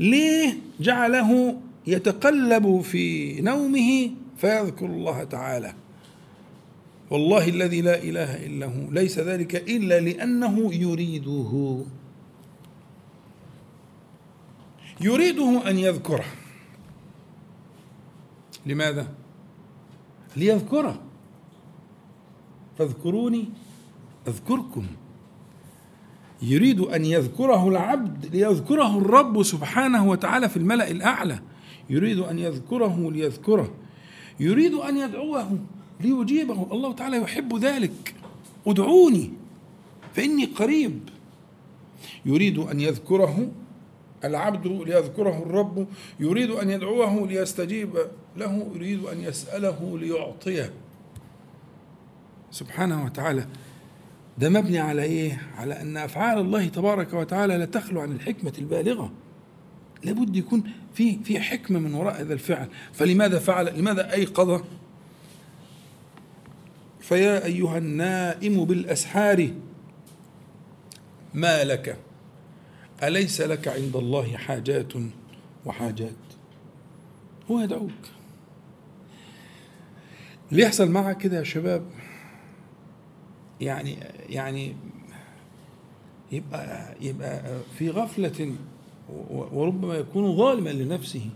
ليه 0.00 0.54
جعله 0.80 1.56
يتقلب 1.86 2.80
في 2.80 3.34
نومه؟ 3.40 4.10
فيذكر 4.36 4.86
الله 4.86 5.24
تعالى. 5.24 5.74
والله 7.10 7.48
الذي 7.48 7.80
لا 7.80 8.02
إله 8.02 8.46
إلا 8.46 8.66
هو 8.66 8.90
ليس 8.90 9.18
ذلك 9.18 9.56
إلا 9.56 10.00
لأنه 10.00 10.74
يريده. 10.74 11.84
يريده 15.00 15.70
أن 15.70 15.78
يذكره. 15.78 16.24
لماذا؟ 18.66 19.08
ليذكره. 20.36 21.02
فاذكروني 22.78 23.44
أذكركم. 24.28 24.86
يريد 26.42 26.80
أن 26.80 27.04
يذكره 27.04 27.68
العبد 27.68 28.26
ليذكره 28.36 28.98
الرب 28.98 29.42
سبحانه 29.42 30.08
وتعالى 30.08 30.48
في 30.48 30.56
الملأ 30.56 30.90
الأعلى. 30.90 31.38
يريد 31.90 32.18
أن 32.18 32.38
يذكره 32.38 33.10
ليذكره. 33.10 33.74
يريد 34.40 34.74
أن 34.74 34.96
يدعوه. 34.96 35.58
ليجيبه. 36.00 36.68
الله 36.72 36.92
تعالى 36.92 37.16
يحب 37.16 37.56
ذلك. 37.56 38.14
ادعوني 38.66 39.30
فإني 40.14 40.44
قريب. 40.44 41.00
يريد 42.24 42.58
أن 42.58 42.80
يذكره 42.80 43.50
العبد 44.24 44.66
ليذكره 44.66 45.42
الرب. 45.42 45.86
يريد 46.20 46.50
أن 46.50 46.70
يدعوه 46.70 47.26
ليستجيب 47.26 47.96
له. 48.36 48.70
يريد 48.74 49.04
أن 49.04 49.20
يسأله 49.20 49.98
ليعطيه. 49.98 50.72
سبحانه 52.50 53.04
وتعالى. 53.04 53.46
ده 54.38 54.48
مبني 54.48 54.78
على 54.78 55.02
إيه؟ 55.02 55.42
على 55.56 55.80
أن 55.80 55.96
أفعال 55.96 56.38
الله 56.38 56.66
تبارك 56.66 57.14
وتعالى 57.14 57.56
لا 57.56 57.64
تخلو 57.64 58.00
عن 58.00 58.12
الحكمة 58.12 58.52
البالغة. 58.58 59.12
لابد 60.04 60.36
يكون 60.36 60.62
في 60.94 61.18
في 61.24 61.40
حكمة 61.40 61.78
من 61.78 61.94
وراء 61.94 62.20
هذا 62.20 62.34
الفعل. 62.34 62.68
فلماذا 62.92 63.38
فعل؟ 63.38 63.78
لماذا 63.78 64.12
أيقظ؟ 64.12 64.62
فيا 67.08 67.44
أيها 67.44 67.78
النائم 67.78 68.64
بالأسحار 68.64 69.50
ما 71.34 71.64
لك؟ 71.64 71.96
أليس 73.02 73.40
لك 73.40 73.68
عند 73.68 73.96
الله 73.96 74.36
حاجات 74.36 74.92
وحاجات؟ 75.64 76.10
هو 77.50 77.60
يدعوك. 77.60 77.90
اللي 80.52 80.62
يحصل 80.62 80.90
معك 80.90 81.18
كده 81.18 81.38
يا 81.38 81.42
شباب 81.44 81.82
يعني 83.60 83.96
يعني 84.28 84.76
يبقى 86.32 86.94
يبقى 87.00 87.60
في 87.78 87.90
غفلة 87.90 88.54
وربما 89.30 89.94
يكون 89.94 90.36
ظالما 90.36 90.70
لنفسه 90.70 91.30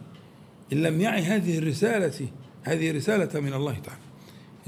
إن 0.72 0.82
لم 0.82 1.00
يعي 1.00 1.22
هذه 1.22 1.58
الرسالة 1.58 2.28
هذه 2.62 2.92
رسالة 2.96 3.40
من 3.40 3.52
الله 3.52 3.78
تعالى. 3.78 4.09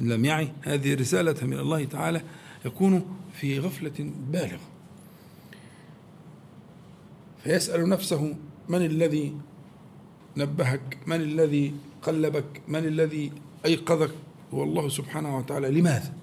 إن 0.02 0.08
لم 0.08 0.24
يعي 0.24 0.52
هذه 0.62 0.94
الرسالة 0.94 1.46
من 1.46 1.58
الله 1.58 1.84
تعالى 1.84 2.22
يكون 2.64 3.16
في 3.32 3.58
غفلة 3.58 4.12
بالغة. 4.30 4.60
فيسأل 7.44 7.88
نفسه 7.88 8.34
من 8.68 8.84
الذي 8.86 9.36
نبهك؟ 10.36 10.98
من 11.06 11.16
الذي 11.16 11.74
قلبك؟ 12.02 12.62
من 12.68 12.84
الذي 12.84 13.32
أيقظك؟ 13.64 14.10
هو 14.54 14.62
الله 14.62 14.88
سبحانه 14.88 15.38
وتعالى. 15.38 15.70
لماذا؟ 15.70 16.14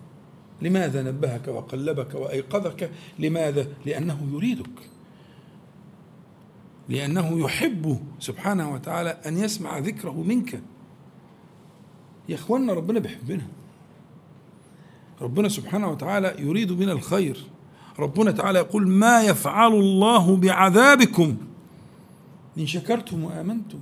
لماذا 0.61 1.03
نبهك 1.03 1.47
وقلبك 1.47 2.15
وأيقظك؟ 2.15 2.91
لماذا؟ 3.19 3.67
لأنه 3.85 4.29
يريدك. 4.33 4.89
لأنه 6.89 7.39
يحب 7.39 7.99
سبحانه 8.19 8.73
وتعالى 8.73 9.09
أن 9.09 9.37
يسمع 9.37 9.77
ذكره 9.77 10.23
منك. 10.23 10.61
يا 12.29 12.35
اخوانا 12.35 12.73
ربنا 12.73 12.99
بيحبنا. 12.99 13.47
ربنا 15.21 15.49
سبحانه 15.49 15.91
وتعالى 15.91 16.35
يريد 16.39 16.71
بنا 16.71 16.91
الخير. 16.91 17.45
ربنا 17.99 18.31
تعالى 18.31 18.59
يقول 18.59 18.87
ما 18.87 19.23
يفعل 19.23 19.73
الله 19.73 20.35
بعذابكم. 20.35 21.37
إن 22.57 22.67
شكرتم 22.67 23.23
وآمنتم. 23.23 23.79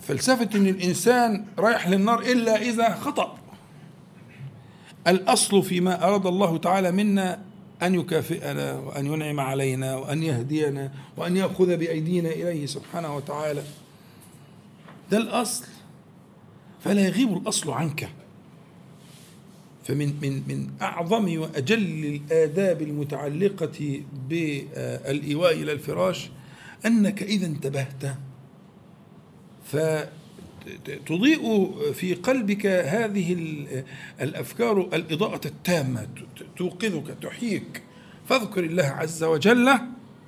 فلسفة 0.00 0.48
إن 0.54 0.66
الإنسان 0.66 1.44
رايح 1.58 1.88
للنار 1.88 2.20
إلا 2.20 2.62
إذا 2.62 2.94
خطأ. 2.94 3.38
الأصل 5.06 5.62
فيما 5.62 6.04
أراد 6.04 6.26
الله 6.26 6.56
تعالى 6.56 6.92
منا 6.92 7.42
أن 7.82 7.94
يكافئنا 7.94 8.72
وأن 8.78 9.06
ينعم 9.06 9.40
علينا 9.40 9.96
وأن 9.96 10.22
يهدينا 10.22 10.92
وأن 11.16 11.36
يأخذ 11.36 11.76
بأيدينا 11.76 12.28
إليه 12.28 12.66
سبحانه 12.66 13.16
وتعالى. 13.16 13.62
ده 15.10 15.16
الأصل. 15.18 15.64
فلا 16.84 17.06
يغيب 17.06 17.36
الأصل 17.36 17.70
عنك. 17.70 18.08
فمن 19.84 20.14
من 20.22 20.42
من 20.48 20.70
أعظم 20.82 21.38
وأجل 21.38 22.04
الآداب 22.04 22.82
المتعلقة 22.82 24.00
بالإيواء 24.28 25.52
إلى 25.52 25.72
الفراش 25.72 26.30
أنك 26.86 27.22
إذا 27.22 27.46
انتبهت. 27.46 28.16
ف 29.64 29.76
تضيء 31.06 31.74
في 31.92 32.14
قلبك 32.14 32.66
هذه 32.66 33.36
الأفكار 34.20 34.80
الإضاءة 34.80 35.40
التامة 35.46 36.06
توقظك 36.56 37.16
تحييك. 37.22 37.82
فاذكر 38.28 38.64
الله 38.64 38.84
عز 38.84 39.24
وجل 39.24 39.68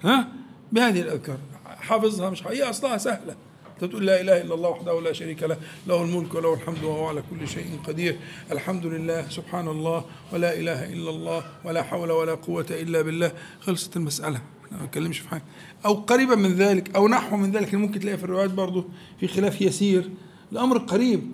ها 0.03 0.29
بهذه 0.73 1.01
الاذكار 1.01 1.39
حافظها 1.67 2.31
مش 2.31 2.47
هي 2.47 2.63
أصلها 2.63 2.99
سهلة. 2.99 3.37
تقول 3.81 4.07
لا 4.07 4.21
إله 4.21 4.41
إلا 4.41 4.55
الله 4.55 4.69
وحده 4.69 5.01
لا 5.01 5.13
شريك 5.13 5.43
له 5.43 5.57
له 5.87 6.03
الملك 6.03 6.35
وله 6.35 6.55
الحمد 6.55 6.85
وهو 6.85 7.07
على 7.07 7.23
كل 7.31 7.49
شيء 7.49 7.81
قدير. 7.87 8.19
الحمد 8.53 8.87
لله 8.87 9.29
سبحان 9.29 9.69
الله 9.69 10.05
ولا 10.33 10.55
إله 10.55 10.93
إلا 10.93 11.11
الله 11.11 11.45
ولا 11.65 11.83
حول 11.83 12.11
ولا 12.11 12.35
قوة 12.35 12.67
إلا 12.71 13.03
بالله. 13.03 13.33
خلصت 13.61 13.97
إحنا 13.97 14.41
ما 14.81 14.85
نتكلمش 14.85 15.19
في 15.19 15.29
حاجة. 15.29 15.43
أو 15.87 15.95
قريبا 15.95 16.35
من 16.35 16.55
ذلك 16.55 16.97
أو 16.97 17.09
نحو 17.09 17.37
من 17.37 17.53
ذلك 17.53 17.75
ممكن 17.75 18.01
تلاقي 18.01 18.19
في 18.19 18.25
الروايات 18.25 18.51
برضه 18.51 18.85
في 19.21 19.29
خلاف 19.29 19.61
يسير. 19.61 20.11
الأمر 20.53 20.79
قريب. 20.79 21.31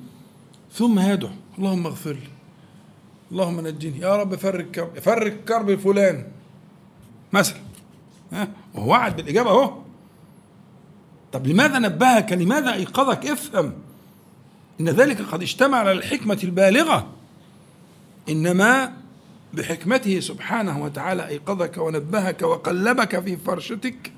ثم 0.72 0.98
يدعو 0.98 1.30
اللهم 1.58 1.86
اغفر 1.86 2.12
لي. 2.12 2.32
اللهم 3.32 3.60
نجني. 3.60 3.98
يا 3.98 4.16
رب 4.16 4.34
فرج 4.34 4.70
كرب 4.70 4.98
فرج 4.98 5.32
كرب 5.48 5.74
فلان 5.74 6.26
مثلا 7.32 7.60
ها؟ 8.32 8.48
وهو 8.74 8.90
وعد 8.90 9.16
بالإجابة 9.16 9.50
أهو. 9.50 9.82
طب 11.32 11.46
لماذا 11.46 11.78
نبهك؟ 11.78 12.32
لماذا 12.32 12.72
أيقظك؟ 12.74 13.26
افهم. 13.26 13.72
إن 14.80 14.88
ذلك 14.88 15.22
قد 15.22 15.42
اشتمل 15.42 15.74
على 15.74 15.92
الحكمة 15.92 16.38
البالغة. 16.44 17.06
إنما 18.28 18.92
بحكمته 19.54 20.20
سبحانه 20.20 20.82
وتعالى 20.84 21.28
أيقظك 21.28 21.78
ونبهك 21.78 22.42
وقلبك 22.42 23.20
في 23.20 23.36
فرشتك 23.36 24.12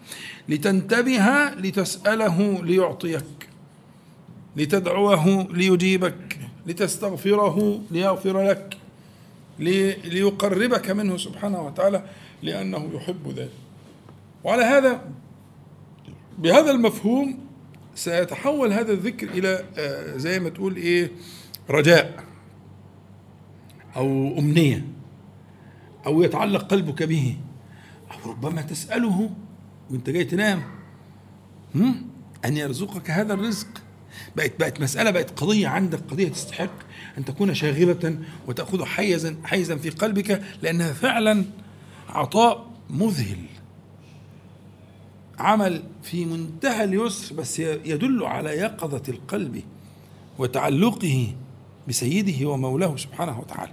لتنتبه 0.49 1.49
لتسأله 1.49 2.65
ليعطيك 2.65 3.49
لتدعوه 4.57 5.47
ليجيبك 5.51 6.39
لتستغفره 6.67 7.81
ليغفر 7.91 8.43
لك 8.51 8.77
ليقربك 9.59 10.91
منه 10.91 11.17
سبحانه 11.17 11.67
وتعالى 11.67 12.05
لأنه 12.43 12.91
يحب 12.95 13.35
ذلك. 13.37 13.51
وعلى 14.45 14.65
هذا 14.65 15.01
بهذا 16.39 16.71
المفهوم 16.71 17.39
سيتحول 17.95 18.73
هذا 18.73 18.93
الذكر 18.93 19.29
إلى 19.29 19.65
آه، 19.79 20.17
زي 20.17 20.41
ما 20.41 20.49
تقول 20.49 20.77
إيه 20.77 21.11
رجاء 21.71 22.25
أو 23.97 24.39
أمنية 24.39 24.87
أو 26.07 26.23
يتعلق 26.23 26.63
قلبك 26.63 27.03
به 27.03 27.37
أو 28.11 28.31
ربما 28.31 28.63
تسأله 28.63 29.31
وأنت 29.91 30.11
جاي 30.11 30.25
تنام 30.25 30.63
أن 32.45 32.57
يرزقك 32.57 33.11
هذا 33.11 33.35
الرزق. 33.35 33.67
بقت 34.37 34.53
بقت 34.61 34.81
مسألة 34.81 35.11
بقت 35.11 35.41
قضية 35.41 35.69
عندك 35.69 36.01
قضية 36.11 36.29
تستحق 36.29 36.71
أن 37.19 37.25
تكون 37.25 37.55
شاغلة 37.55 38.19
وتأخذ 38.47 38.85
حيزا 38.85 39.37
حيزا 39.45 39.77
في 39.77 39.91
قلبك 39.91 40.43
لأنها 40.63 40.93
فعلا 40.93 41.45
عطاء 42.09 42.71
مذهل. 42.91 43.39
عمل 45.39 45.83
في 46.03 46.25
منتهى 46.25 46.85
اليسر 46.85 47.35
بس 47.35 47.59
يدل 47.59 48.25
على 48.25 48.51
يقظة 48.51 49.03
القلب 49.09 49.63
وتعلقه 50.39 51.33
بسيده 51.89 52.47
ومولاه 52.47 52.97
سبحانه 52.97 53.41
وتعالى 53.41 53.73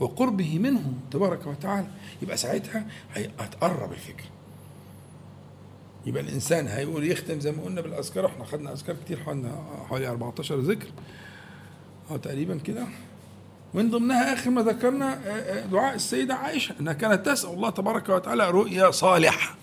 وقربه 0.00 0.58
منه 0.58 0.92
تبارك 1.10 1.46
وتعالى. 1.46 1.86
يبقى 2.22 2.36
ساعتها 2.36 2.86
هتقرب 3.38 3.92
الفكرة 3.92 4.26
يبقى 6.06 6.22
الإنسان 6.22 6.66
هيقول 6.66 7.04
يختم 7.10 7.40
زي 7.40 7.52
ما 7.52 7.62
قلنا 7.62 7.80
بالأذكار 7.80 8.26
إحنا 8.26 8.44
خدنا 8.44 8.72
أذكار 8.72 8.96
كتير 9.04 9.18
حوالي 9.88 10.08
14 10.08 10.58
ذكر. 10.60 10.86
آه 12.10 12.16
تقريبا 12.16 12.58
كده. 12.58 12.86
ومن 13.74 13.90
ضمنها 13.90 14.32
آخر 14.34 14.50
ما 14.50 14.62
ذكرنا 14.62 15.14
آه، 15.14 15.30
آه، 15.30 15.66
دعاء 15.66 15.94
السيدة 15.94 16.34
عائشة 16.34 16.74
إنها 16.80 16.92
كانت 16.92 17.26
تسأل 17.26 17.50
الله 17.50 17.70
تبارك 17.70 18.08
وتعالى 18.08 18.50
رؤيا 18.50 18.90
صالحة. 18.90 19.56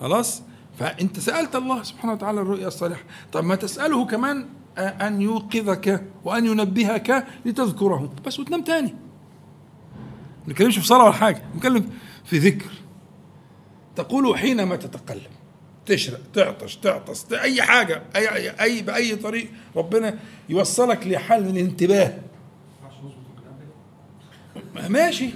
خلاص؟ 0.00 0.42
فأنت 0.78 1.18
سألت 1.18 1.56
الله 1.56 1.82
سبحانه 1.82 2.12
وتعالى 2.12 2.40
الرؤيا 2.40 2.68
الصالحة. 2.68 3.02
طب 3.32 3.44
ما 3.44 3.54
تسأله 3.54 4.06
كمان 4.06 4.46
آه، 4.78 5.08
أن 5.08 5.22
يوقظك 5.22 6.04
وأن 6.24 6.46
ينبهك 6.46 7.26
لتذكره. 7.44 8.12
بس 8.26 8.40
وتنام 8.40 8.62
تاني. 8.64 8.94
ما 10.46 10.52
نتكلمش 10.52 10.78
في 10.78 10.86
صلاة 10.86 11.04
ولا 11.04 11.12
حاجة 11.12 11.42
نتكلم 11.56 11.90
في 12.24 12.38
ذكر. 12.38 12.70
تقول 13.96 14.38
حينما 14.38 14.76
تتقلب 14.76 15.30
تشرق 15.86 16.20
تعطش 16.34 16.76
تعطس 16.76 17.32
أي 17.32 17.62
حاجة 17.62 18.02
أي 18.16 18.34
أي, 18.34 18.50
أي 18.50 18.82
بأي 18.82 19.16
طريق 19.16 19.50
ربنا 19.76 20.18
يوصلك 20.48 21.06
لحال 21.06 21.46
الانتباه. 21.46 22.18
ماشي. 24.88 25.30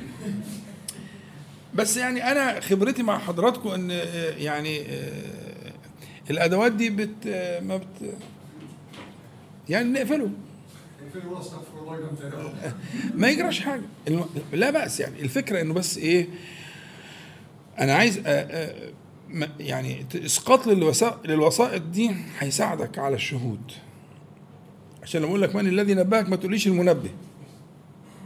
بس 1.75 1.97
يعني 1.97 2.33
أنا 2.33 2.61
خبرتي 2.61 3.03
مع 3.03 3.19
حضراتكم 3.19 3.69
إن 3.69 3.91
آه، 3.91 4.31
يعني 4.37 4.81
آه، 4.81 5.73
الأدوات 6.31 6.73
دي 6.73 6.91
بت 6.91 7.27
آه، 7.27 7.61
ما 7.61 7.77
بت 7.77 8.15
يعني 9.69 9.89
نقفله. 9.89 10.31
ما 13.15 13.29
يجراش 13.29 13.61
حاجة. 13.61 13.83
لا 14.53 14.71
بأس 14.71 15.01
يعني. 15.01 15.23
الفكرة 15.23 15.61
إنه 15.61 15.75
بس 15.75 15.99
إيه 15.99 16.29
أنا 17.79 17.95
عايز 17.95 18.21
يعني 19.61 20.07
إسقاط 20.15 20.67
للوسائط 21.25 21.83
دي 21.83 22.11
هيساعدك 22.39 22.99
على 22.99 23.15
الشهود. 23.15 23.73
عشان 25.03 25.21
لما 25.21 25.31
أقول 25.31 25.43
لك 25.43 25.55
من 25.55 25.67
الذي 25.67 25.95
نبهك 25.95 26.29
ما 26.29 26.37
تقوليش 26.37 26.67
المنبه. 26.67 27.11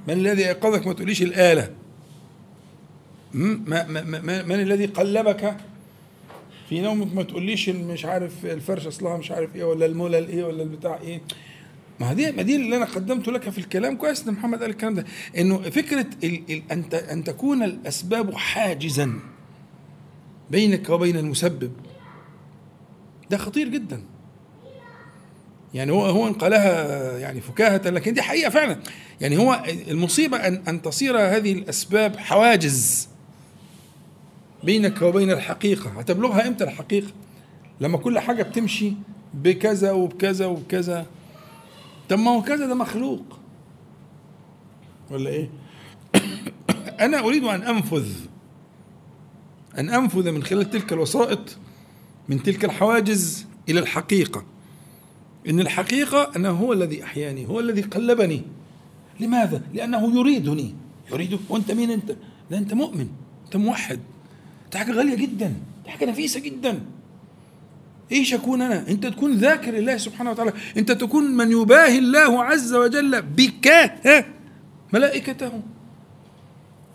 من 0.09 0.15
الذي 0.15 0.47
أيقظك 0.47 0.87
ما 0.87 0.93
تقوليش 0.93 1.23
الآلة. 1.23 1.71
من 3.37 4.61
الذي 4.61 4.87
قلبك 4.87 5.57
في 6.69 6.81
نومك؟ 6.81 7.15
ما 7.15 7.23
تقوليش 7.23 7.69
مش 7.69 8.05
عارف 8.05 8.47
الفرشه 8.47 8.89
أصلها 8.89 9.17
مش 9.17 9.31
عارف 9.31 9.57
إيه 9.57 9.65
ولا 9.65 9.87
المولى 9.87 10.19
إيه 10.19 10.45
ولا 10.45 10.63
البتاع 10.63 10.99
إيه. 11.03 11.21
ما 12.01 12.13
دي 12.13 12.33
ما 12.33 12.43
دي 12.43 12.57
اللي 12.57 12.77
أنا 12.77 12.85
قدمته 12.85 13.33
لك 13.33 13.49
في 13.51 13.59
الكلام 13.59 13.97
كويس 13.97 14.29
إن 14.29 14.33
محمد 14.33 14.61
قال 14.61 14.71
الكلام 14.71 14.95
ده. 14.95 15.05
إنه 15.39 15.59
فكرة 15.59 16.07
ال 16.25 16.43
ال 16.51 16.63
أن 16.73 16.85
أن 16.93 17.25
تكون 17.25 17.63
الأسباب 17.63 18.35
حاجزا 18.35 19.13
بينك 20.51 20.91
وبين 20.91 21.17
المسبب. 21.17 21.73
ده 23.31 23.37
خطير 23.37 23.69
جدا. 23.69 24.03
يعني 25.75 25.93
هو 25.93 26.07
هو 26.07 26.29
انقلها 26.29 27.19
يعني 27.19 27.41
فكاهة 27.41 27.91
لكن 27.91 28.15
دي 28.15 28.23
حقيقة 28.23 28.51
فعلا. 28.51 28.79
يعني 29.21 29.39
هو 29.39 29.65
المصيبة 29.89 30.37
أن 30.37 30.63
أن 30.69 30.83
تصير 30.83 31.19
هذه 31.19 31.53
الأسباب 31.53 32.17
حواجز. 32.17 33.09
بينك 34.67 35.03
وبين 35.03 35.31
الحقيقة. 35.31 35.91
هتبلغها 35.91 36.49
إمتى 36.49 36.65
الحقيقة؟ 36.65 37.13
لما 37.81 37.99
كل 37.99 38.19
حاجة 38.19 38.43
بتمشي 38.43 38.93
بكذا 39.35 39.93
وبكذا 39.93 40.47
وبكذا. 40.47 41.07
طب 42.09 42.19
ما 42.19 42.31
هو 42.31 42.43
كذا 42.43 42.67
ده 42.67 42.75
مخلوق. 42.75 43.39
ولا 45.11 45.31
إيه؟ 45.31 45.51
أنا 47.07 47.19
أريد 47.19 47.45
أن 47.45 47.63
أنفذ 47.63 48.09
أن 49.79 49.91
أنفذ 49.91 50.31
من 50.31 50.43
خلال 50.43 50.71
تلك 50.71 50.93
الوسائط 50.93 51.57
من 52.29 52.43
تلك 52.43 52.65
الحواجز 52.65 53.47
إلى 53.69 53.81
الحقيقة. 53.81 54.45
إن 55.49 55.61
الحقيقة 55.61 56.33
أنه 56.37 56.51
هو 56.51 56.73
الذي 56.73 57.05
أحياني 57.05 57.49
هو 57.49 57.61
الذي 57.61 57.83
قلبني. 57.83 58.43
لماذا؟ 59.21 59.63
لأنه 59.75 60.19
يريدني. 60.19 60.75
يريدك 61.13 61.41
وأنت 61.49 61.73
مين؟ 61.73 61.91
أنت 61.91 62.17
ده 62.51 62.59
أنت 62.59 62.75
مؤمن 62.75 63.09
أنت 63.45 63.57
موحد. 63.57 64.01
دي 64.73 64.79
حاجة 64.79 64.93
غالية 64.93 65.17
جدا 65.17 65.55
دي 65.85 65.91
حاجة 65.91 66.05
نفيسة 66.05 66.41
جدا. 66.41 66.81
إيش 68.13 68.35
أكون 68.35 68.63
أنا؟ 68.63 68.89
أنت 68.89 69.07
تكون 69.07 69.33
ذاكر 69.33 69.79
الله 69.79 69.97
سبحانه 69.97 70.31
وتعالى. 70.31 70.53
أنت 70.77 70.93
تكون 70.93 71.25
من 71.25 71.53
يباهي 71.53 71.99
الله 71.99 72.45
عز 72.45 72.75
وجل 72.75 73.23
بك 73.23 73.69
ملائكته. 74.93 75.63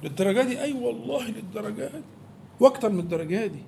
للدرجة 0.04 0.42
دي؟ 0.42 0.62
أي 0.62 0.74
والله 0.74 1.28
للدرجة 1.28 1.88
دي. 1.88 2.02
وأكثر 2.60 2.90
من 2.90 3.00
الدرجة 3.00 3.46
دي. 3.46 3.60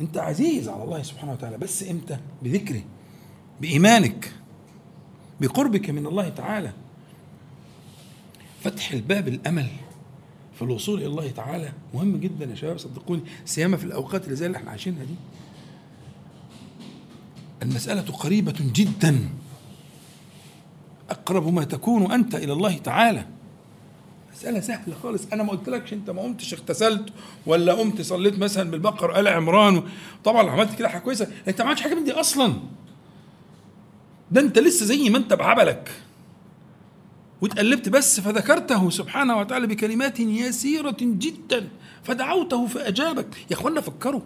أنت 0.00 0.18
عزيز 0.18 0.68
على 0.68 0.84
الله 0.84 1.02
سبحانه 1.02 1.32
وتعالى. 1.32 1.58
بس 1.58 1.90
إمتى 1.90 2.16
بذكره 2.42 2.82
بإيمانك 3.60 4.32
بقربك 5.40 5.90
من 5.90 6.06
الله 6.06 6.28
تعالى. 6.28 6.72
فتح 8.60 8.92
الباب 8.92 9.28
الأمل. 9.28 9.66
في 10.62 10.68
الوصول 10.68 10.98
إلى 10.98 11.06
الله 11.06 11.30
تعالى 11.30 11.72
مهم 11.94 12.16
جدا 12.16 12.44
يا 12.44 12.54
شباب 12.54 12.78
صدقوني. 12.78 13.22
سيما 13.44 13.76
في 13.76 13.84
الأوقات 13.84 14.24
اللي 14.24 14.36
زي 14.36 14.46
اللي 14.46 14.58
إحنا 14.58 14.70
عايشينها 14.70 15.04
دي. 15.04 15.14
المسألة 17.62 18.00
قريبة 18.00 18.54
جدا. 18.58 19.28
أقرب 21.10 21.52
ما 21.52 21.64
تكون 21.64 22.12
أنت 22.12 22.34
إلى 22.34 22.52
الله 22.52 22.78
تعالى. 22.78 23.26
مسألة 24.32 24.60
سهلة 24.60 24.94
خالص. 25.02 25.22
أنا 25.32 25.42
ما 25.42 25.50
قلتلكش 25.50 25.92
أنت 25.92 26.10
ما 26.10 26.22
قمتش 26.22 26.54
اغتسلت 26.54 27.12
ولا 27.46 27.72
قمت 27.72 28.00
صليت 28.00 28.38
مثلا 28.38 28.70
بالبقر 28.70 29.20
آل 29.20 29.28
عمران 29.28 29.82
طبعا 30.24 30.50
عملت 30.50 30.74
كده 30.78 30.88
حاجة 30.88 31.00
كويسة. 31.00 31.28
أنت 31.48 31.60
ما 31.60 31.66
عملتش 31.66 31.82
حاجة 31.82 31.94
من 31.94 32.04
دي 32.04 32.12
أصلا. 32.12 32.54
ده 34.30 34.40
أنت 34.40 34.58
لسه 34.58 34.86
زي 34.86 35.10
ما 35.10 35.18
أنت 35.18 35.32
بعبلك 35.32 35.90
واتقلبت 37.42 37.88
بس 37.88 38.20
فذكرته 38.20 38.90
سبحانه 38.90 39.38
وتعالى 39.38 39.66
بكلمات 39.66 40.20
يسيرة 40.20 40.96
جدا 41.00 41.68
فدعوته 42.02 42.66
فأجابك. 42.66 43.36
يا 43.50 43.56
أخوانا 43.56 43.80
فكروا. 43.80 44.20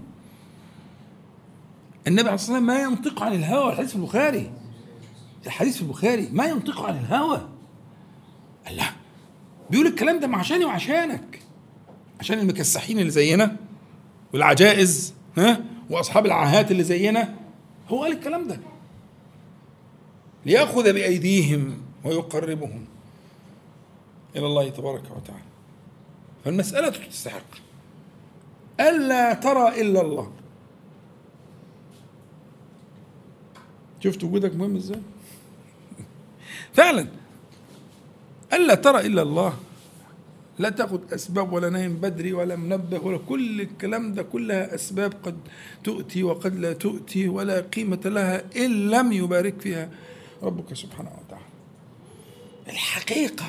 النبي 2.06 2.28
عليه 2.28 2.34
الصلاة 2.34 2.58
والسلام 2.58 2.66
ما 2.66 2.82
ينطق 2.82 3.22
عن 3.22 3.32
الهوى. 3.32 3.72
الحديث 3.72 3.90
في 3.90 3.96
البخاري. 3.96 4.52
الحديث 5.46 5.76
في 5.76 5.82
البخاري. 5.82 6.28
ما 6.32 6.46
ينطق 6.46 6.82
عن 6.82 6.98
الهوى. 6.98 7.48
الله. 8.70 8.90
بيقول 9.70 9.86
الكلام 9.86 10.20
ده 10.20 10.36
عشاني 10.36 10.64
وعشانك. 10.64 11.42
عشان 12.20 12.38
المكسحين 12.38 12.98
اللي 12.98 13.10
زينا 13.10 13.56
والعجائز 14.32 15.14
ها 15.38 15.64
وأصحاب 15.90 16.26
العاهات 16.26 16.70
اللي 16.70 16.82
زينا. 16.84 17.34
هو 17.88 18.02
قال 18.02 18.12
الكلام 18.12 18.48
ده. 18.48 18.60
ليأخذ 20.46 20.92
بأيديهم 20.92 21.78
ويقربهم. 22.04 22.84
إلى 24.36 24.46
الله 24.46 24.68
تبارك 24.68 25.02
وتعالى. 25.16 25.42
فالمسألة 26.44 26.88
تستحق. 26.88 27.50
ألا 28.80 29.34
ترى 29.34 29.80
إلا 29.80 30.00
الله. 30.00 30.32
شفت 34.04 34.24
وجودك 34.24 34.54
مهم 34.54 34.76
إزاي؟ 34.76 35.00
فعلا. 36.74 37.06
ألا 38.52 38.74
ترى 38.74 39.06
إلا 39.06 39.22
الله. 39.22 39.56
لا 40.58 40.70
تأخذ 40.70 41.14
أسباب 41.14 41.52
ولا 41.52 41.70
نايم 41.70 41.96
بدري 41.96 42.32
ولا 42.32 42.56
منبه 42.56 42.98
ولا 42.98 43.18
كل 43.18 43.60
الكلام 43.60 44.14
ده 44.14 44.22
كلها 44.22 44.74
أسباب 44.74 45.12
قد 45.22 45.36
تؤتي 45.84 46.22
وقد 46.22 46.56
لا 46.56 46.72
تؤتي 46.72 47.28
ولا 47.28 47.60
قيمة 47.60 48.00
لها 48.04 48.44
إن 48.56 48.90
لم 48.90 49.12
يبارك 49.12 49.60
فيها 49.60 49.90
ربك 50.42 50.74
سبحانه 50.74 51.10
وتعالى. 51.26 51.44
الحقيقة 52.68 53.44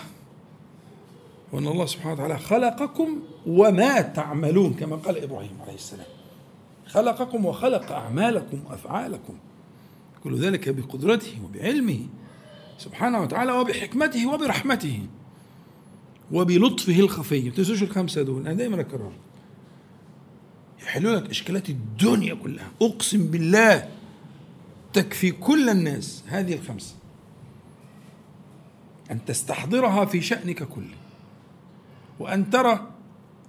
وأن 1.51 1.67
الله 1.67 1.85
سبحانه 1.85 2.13
وتعالى 2.13 2.39
خلقكم 2.39 3.19
وما 3.47 4.01
تعملون 4.01 4.73
كما 4.73 4.95
قال 4.95 5.23
إبراهيم 5.23 5.57
عليه 5.61 5.73
السلام. 5.75 6.07
خلقكم 6.87 7.45
وخلق 7.45 7.91
أعمالكم 7.91 8.59
وأفعالكم 8.69 9.37
كل 10.23 10.35
ذلك 10.35 10.69
بقدرته 10.69 11.41
وبعلمه 11.43 11.99
سبحانه 12.77 13.21
وتعالى 13.21 13.51
وبحكمته 13.51 14.33
وبرحمته 14.33 15.07
وبلطفه 16.31 16.99
الخفي. 16.99 17.41
ما 17.41 17.49
تنسوش 17.55 17.83
الخمسة 17.83 18.21
دول 18.21 18.41
أنا 18.41 18.53
دايما 18.53 18.81
اكرر 18.81 19.11
يحلوا 20.83 21.15
لك 21.15 21.29
إشكالات 21.29 21.69
الدنيا 21.69 22.33
كلها. 22.33 22.71
أقسم 22.81 23.27
بالله 23.27 23.89
تكفي 24.93 25.31
كل 25.31 25.69
الناس 25.69 26.23
هذه 26.27 26.53
الخمسة. 26.53 26.95
أن 29.11 29.25
تستحضرها 29.25 30.05
في 30.05 30.21
شأنك 30.21 30.63
كله. 30.63 31.06
وأن 32.19 32.49
ترى 32.49 32.87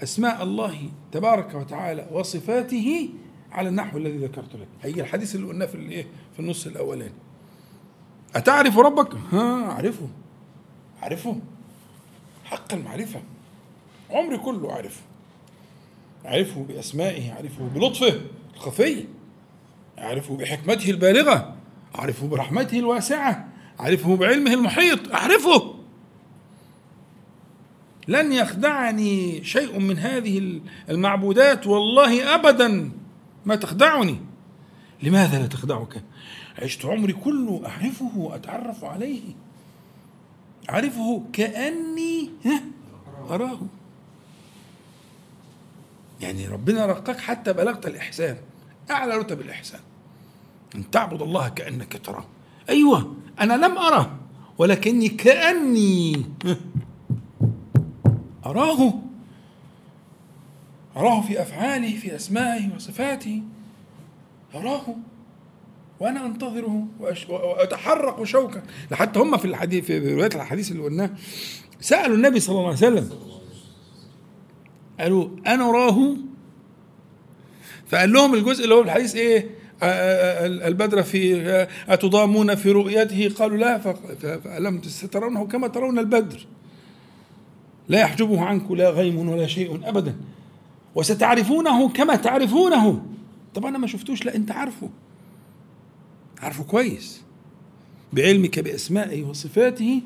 أسماء 0.02 0.42
الله 0.42 0.88
تبارك 1.12 1.54
وتعالى 1.54 2.08
وصفاته 2.12 3.08
على 3.52 3.68
النحو 3.68 3.98
الذي 3.98 4.16
ذكرت 4.16 4.54
لك. 4.54 4.68
هيجي 4.82 5.00
الحديث 5.00 5.34
اللي 5.34 5.46
قلناه 5.46 5.66
في 5.66 5.74
الايه 5.74 6.06
في 6.34 6.40
النص 6.40 6.66
الأولاني. 6.66 7.12
أتعرف 8.36 8.78
ربك؟ 8.78 9.14
ها 9.32 9.70
أعرفه. 9.70 10.08
أعرفه. 11.02 11.40
حق 12.44 12.74
المعرفة. 12.74 13.20
عمري 14.10 14.38
كله 14.38 14.70
أعرفه. 14.70 15.00
أعرفه 16.26 16.64
بأسمائه 16.64 17.32
أعرفه 17.32 17.68
بلطفه 17.74 18.20
الخفي. 18.54 19.04
أعرفه 19.98 20.36
بحكمته 20.36 20.90
البالغة. 20.90 21.56
أعرفه 21.98 22.26
برحمته 22.26 22.78
الواسعة. 22.78 23.48
أعرفه 23.80 24.16
بعلمه 24.16 24.54
المحيط. 24.54 25.12
أعرفه. 25.12 25.77
لن 28.08 28.32
يخدعني 28.32 29.44
شيء 29.44 29.78
من 29.78 29.98
هذه 29.98 30.60
المعبودات. 30.90 31.66
والله 31.66 32.34
ابدا 32.34 32.90
ما 33.46 33.56
تخدعني. 33.56 34.20
لماذا 35.02 35.38
لا 35.38 35.46
تخدعك؟ 35.46 36.02
عشت 36.58 36.84
عمري 36.84 37.12
كله 37.12 37.62
أعرفه 37.66 38.10
وأتعرف 38.16 38.84
عليه. 38.84 39.22
أعرفه 40.70 41.22
كأني 41.32 42.30
أراه. 43.30 43.60
يعني 46.20 46.48
ربنا 46.48 46.86
رقاك 46.86 47.20
حتى 47.20 47.52
بلغت 47.52 47.86
الإحسان. 47.86 48.36
أعلى 48.90 49.16
رتب 49.16 49.40
الإحسان. 49.40 49.80
أن 50.74 50.90
تعبد 50.90 51.22
الله 51.22 51.48
كأنك 51.48 52.00
تراه. 52.04 52.24
أيوه 52.68 53.16
أنا 53.40 53.54
لم 53.54 53.78
اره 53.78 54.18
ولكني 54.58 55.08
كأني 55.08 56.24
أراه. 58.48 58.94
أراه 60.96 61.20
في 61.20 61.42
أفعاله 61.42 61.96
في 61.96 62.16
أسمائه 62.16 62.74
وصفاته. 62.76 63.42
أراه. 64.54 64.96
وأنا 66.00 66.26
أنتظره 66.26 66.86
وأتحرق 67.28 68.22
شوكا. 68.24 68.62
لحتى 68.90 69.18
هم 69.20 69.36
في 69.36 69.44
الحديث 69.44 69.84
في 69.84 70.14
رواية 70.14 70.30
الحديث 70.34 70.72
اللي 70.72 70.82
قلناه 70.82 71.10
سألوا 71.80 72.16
النبي 72.16 72.40
صلى 72.40 72.56
الله 72.56 72.66
عليه 72.66 72.76
وسلم. 72.76 73.10
قالوا 75.00 75.28
أنا 75.46 75.70
أراه؟ 75.70 76.16
فقال 77.86 78.12
لهم 78.12 78.34
الجزء 78.34 78.64
اللي 78.64 78.74
هو 78.74 78.82
الحديث 78.82 79.16
إيه؟ 79.16 79.50
البدر 80.66 81.02
في 81.02 81.66
أتضامون 81.88 82.54
في 82.54 82.70
رؤيته؟ 82.70 83.34
قالوا 83.38 83.56
لا 83.56 83.78
فألم 83.78 84.80
ترونه 85.12 85.46
كما 85.46 85.68
ترون 85.68 85.98
البدر. 85.98 86.46
لا 87.88 88.00
يحجبه 88.00 88.44
عنك 88.44 88.70
لا 88.70 88.90
غيم 88.90 89.28
ولا 89.28 89.46
شيء 89.46 89.88
ابدا. 89.88 90.16
وستعرفونه 90.94 91.88
كما 91.88 92.16
تعرفونه. 92.16 93.06
طب 93.54 93.66
أنا 93.66 93.78
ما 93.78 93.86
شفتوش 93.86 94.24
لا 94.24 94.36
أنت 94.36 94.50
عارفه. 94.50 94.90
عارفه 96.40 96.64
كويس. 96.64 97.22
بعلمك 98.12 98.58
بأسمائه 98.58 99.24
وصفاته 99.24 100.02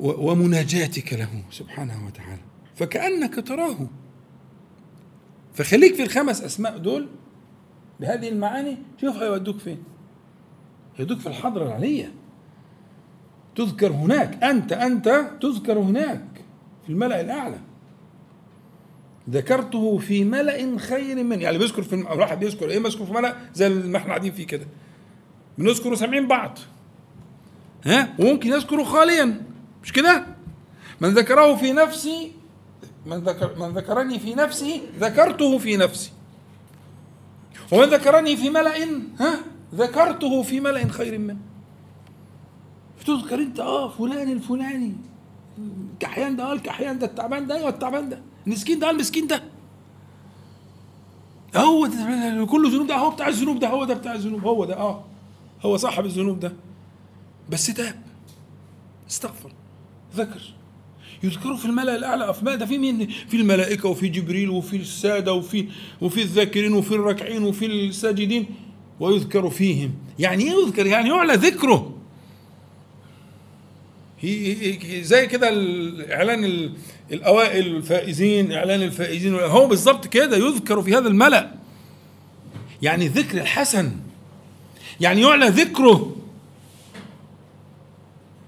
ومناجاتك 0.00 1.12
له 1.12 1.42
سبحانه 1.50 2.06
وتعالى. 2.06 2.42
فكأنك 2.76 3.34
تراه. 3.48 3.88
فخليك 5.54 5.94
في 5.94 6.02
الخمس 6.02 6.42
أسماء 6.42 6.78
دول 6.78 7.08
بهذه 8.00 8.28
المعاني. 8.28 8.76
شوف 9.00 9.16
هيودوك 9.16 9.58
فين؟ 9.58 9.78
يودوك 10.98 11.18
في 11.18 11.26
الحضرة 11.26 11.66
العليه 11.66 12.12
تذكر 13.56 13.92
هناك. 13.92 14.42
أنت 14.42 14.72
أنت 14.72 15.30
تذكر 15.40 15.78
هناك 15.78 16.24
في 16.86 16.92
الملأ 16.92 17.20
الأعلى. 17.20 17.58
ذكرته 19.30 19.98
في 19.98 20.24
ملأ 20.24 20.78
خير 20.78 21.24
من 21.24 21.40
يعني 21.40 21.58
بيذكر 21.58 21.82
في 21.82 21.94
الواحد 21.94 22.40
بيذكر 22.40 22.70
إيه 22.70 22.78
بيذكر 22.78 23.06
في 23.06 23.12
ملأ؟ 23.12 23.36
زي 23.54 23.68
ما 23.68 23.96
إحنا 23.96 24.08
قاعدين 24.08 24.32
فيه 24.32 24.46
كده. 24.46 24.66
بنذكر 25.58 25.94
سامعين 25.94 26.28
بعض. 26.28 26.58
ها؟ 27.84 28.14
وممكن 28.18 28.50
يذكر 28.50 28.84
خاليا. 28.84 29.42
مش 29.82 29.92
كده؟ 29.92 30.26
من 31.00 31.08
ذكره 31.08 31.56
في 31.56 31.72
نفسي 31.72 32.32
من 33.06 33.16
ذكر 33.16 33.58
من 33.58 33.68
ذكرني 33.68 34.18
في 34.18 34.34
نفسه 34.34 34.80
ذكرته 35.00 35.58
في 35.58 35.76
نفسي. 35.76 36.10
ومن 37.72 37.84
ذكرني 37.84 38.36
في 38.36 38.50
ملأ 38.50 38.84
ها؟ 39.20 39.38
ذكرته 39.74 40.42
في 40.42 40.60
ملأ 40.60 40.88
خير 40.88 41.18
منه 41.18 41.51
فتذكر 43.02 43.34
انت 43.38 43.60
آه 43.60 43.88
فلان 43.88 44.32
الفلاني. 44.32 44.92
الكحيان 45.92 46.36
ده 46.36 46.44
آه 46.44 46.52
الكحيان 46.52 46.98
ده 46.98 47.06
التعبان 47.06 47.46
ده 47.46 47.54
أيوه 47.56 47.68
التعبان 47.68 48.08
ده. 48.08 48.22
المسكين 48.46 48.78
ده 48.78 48.88
آه 48.88 48.90
المسكين 48.90 49.26
ده. 49.26 49.42
هو 51.56 51.86
ده 51.86 52.44
كله 52.50 52.68
ذنوب 52.70 52.86
ده 52.86 52.96
هو 52.96 53.10
بتاع 53.10 53.28
الذنوب 53.28 53.58
ده 53.58 53.68
هو 53.68 53.84
ده 53.84 53.94
بتاع 53.94 54.14
الذنوب 54.14 54.44
هو 54.44 54.64
ده 54.64 54.76
آه. 54.76 55.04
هو 55.62 55.76
صاحب 55.76 56.04
الذنوب 56.04 56.40
ده. 56.40 56.52
بس 57.50 57.66
تاب. 57.66 58.02
استغفر. 59.10 59.52
ذكر. 60.16 60.40
يذكروا 61.22 61.56
في 61.56 61.64
الملأ 61.66 61.96
الأعلى 61.96 62.30
أفماء 62.30 62.56
ده 62.56 62.66
في 62.66 62.78
مين؟ 62.78 63.06
في 63.28 63.36
الملائكة 63.36 63.88
وفي 63.88 64.08
جبريل 64.08 64.50
وفي 64.50 64.76
السادة 64.76 65.32
وفي 65.32 65.68
وفي 66.00 66.22
الذاكرين 66.22 66.72
وفي 66.72 66.94
الراكعين 66.94 67.42
وفي 67.44 67.66
الساجدين. 67.66 68.46
ويذكر 69.00 69.50
فيهم. 69.50 69.94
يعني 70.18 70.44
إيه 70.44 70.50
يذكر؟ 70.50 70.86
يعني 70.86 71.08
يعلى 71.08 71.34
ذكره. 71.34 71.94
زي 75.02 75.26
كده 75.26 75.48
الاعلان 75.48 76.44
ال- 76.44 76.72
الأوائل 77.12 77.66
الفائزين 77.66 78.52
إعلان 78.52 78.82
الفائزين 78.82 79.34
هو 79.34 79.66
بالظبط 79.66 80.06
كده 80.06 80.36
يذكر 80.36 80.82
في 80.82 80.94
هذا 80.96 81.08
الملأ. 81.08 81.54
يعني 82.82 83.06
الذكر 83.06 83.40
الحسن. 83.40 83.90
يعني 85.00 85.20
يعلى 85.20 85.48
ذكره. 85.48 86.16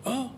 آه. 0.06 0.30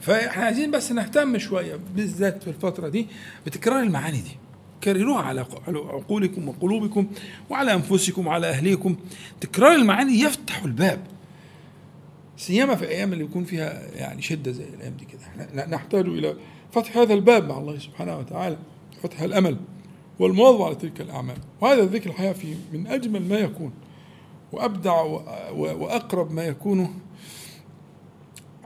فإحنا 0.00 0.44
عايزين 0.44 0.70
بس 0.70 0.92
نهتم 0.92 1.38
شوية 1.38 1.78
بالذات 1.96 2.42
في 2.42 2.48
الفترة 2.50 2.88
دي 2.88 3.06
بتكرار 3.46 3.82
المعاني 3.82 4.20
دي. 4.20 4.36
كرروها 4.84 5.22
على 5.22 5.46
عقولكم 5.68 6.48
وقلوبكم 6.48 7.06
وعلى 7.50 7.74
أنفسكم 7.74 8.26
وعلى 8.26 8.50
أهليكم. 8.50 8.96
تكرار 9.40 9.72
المعاني 9.74 10.20
يفتح 10.20 10.62
الباب. 10.62 11.00
سيما 12.38 12.74
في 12.74 12.82
الأيام 12.84 13.12
اللي 13.12 13.24
يكون 13.24 13.44
فيها 13.44 13.82
يعني 13.94 14.22
شدة 14.22 14.52
زي 14.52 14.64
الأيام 14.64 14.92
دي 14.92 15.04
كده. 15.04 15.20
إحنا 15.20 15.66
نحتاج 15.66 16.06
إلى 16.06 16.36
فتح 16.72 16.96
هذا 16.96 17.14
الباب 17.14 17.48
مع 17.48 17.58
الله 17.58 17.78
سبحانه 17.78 18.18
وتعالى 18.18 18.56
فتح 19.02 19.20
الأمل 19.20 19.56
والمواظبة 20.18 20.66
على 20.66 20.74
تلك 20.74 21.00
الأعمال. 21.00 21.36
وهذا 21.60 21.82
الذكر 21.82 22.10
الحقيقة 22.10 22.32
في 22.32 22.54
من 22.72 22.86
أجمل 22.86 23.28
ما 23.28 23.38
يكون 23.38 23.72
وأبدع 24.52 25.02
وأقرب 25.52 26.32
ما 26.32 26.44
يكون 26.44 27.00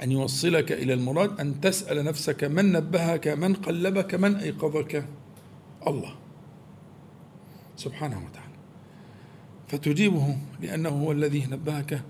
أن 0.02 0.12
يوصلك 0.12 0.72
إلى 0.72 0.94
المراد 0.94 1.40
أن 1.40 1.60
تسأل 1.60 2.04
نفسك 2.04 2.44
من 2.44 2.72
نبهك 2.72 3.28
من 3.28 3.54
قلبك 3.54 4.14
من 4.14 4.36
أيقظك؟ 4.36 5.04
الله 5.86 6.14
سبحانه 7.76 8.16
وتعالى. 8.16 8.52
فتجيبه 9.68 10.36
لأنه 10.60 10.88
هو 10.88 11.12
الذي 11.12 11.46
نبهك 11.50 12.02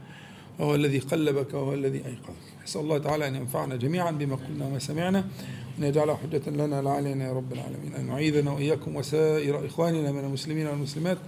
وهو 0.63 0.75
الذي 0.75 0.99
قلبك 0.99 1.55
وهو 1.55 1.75
الذي 1.75 1.99
أيقظك. 1.99 2.63
نسأل 2.65 2.81
الله 2.81 2.99
تعالى 2.99 3.29
أن 3.29 3.35
ينفعنا 3.35 3.77
جميعا 3.77 4.11
بما 4.11 4.37
قلنا 4.37 4.67
وما 4.67 4.79
سمعنا 4.79 5.25
وأن 5.79 5.85
يجعله 5.89 6.17
حجة 6.17 6.51
لنا 6.51 6.83
لا 6.83 6.91
علينا 6.91 7.25
يا 7.25 7.33
رب 7.33 7.53
العالمين. 7.53 7.95
أن 7.95 8.09
يعيذنا 8.09 8.51
وإياكم 8.51 8.97
وسائر 8.97 9.67
إخواننا 9.67 10.13
من 10.13 10.19
المسلمين 10.19 10.67
والمسلمات 10.67 11.19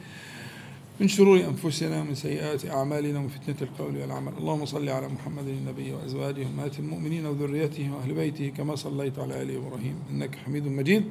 من 1.01 1.09
شرور 1.09 1.45
أنفسنا 1.45 2.01
ومن 2.01 2.15
سيئات 2.15 2.67
أعمالنا 2.67 3.19
ومن 3.19 3.29
فتنة 3.29 3.57
القول 3.63 3.97
والعمل. 3.97 4.33
اللهم 4.39 4.65
صل 4.65 4.89
على 4.89 5.09
محمد 5.09 5.49
النبي 5.49 5.93
وأزواجه 5.93 6.47
أمهات 6.47 6.79
المؤمنين 6.79 7.27
وذريته 7.27 7.91
وأهل 7.95 8.15
بيته 8.15 8.49
كما 8.57 8.77
صليت 8.77 9.19
على 9.19 9.43
آل 9.43 9.51
إبراهيم 9.57 9.97
إنك 10.11 10.35
حميد 10.35 10.67
مجيد. 10.67 11.05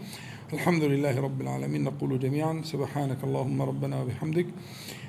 الحمد 0.53 0.83
لله 0.83 1.21
رب 1.21 1.41
العالمين. 1.41 1.83
نقول 1.83 2.19
جميعا 2.19 2.61
سبحانك 2.63 3.17
اللهم 3.23 3.61
ربنا 3.61 4.01
وبحمدك. 4.01 4.45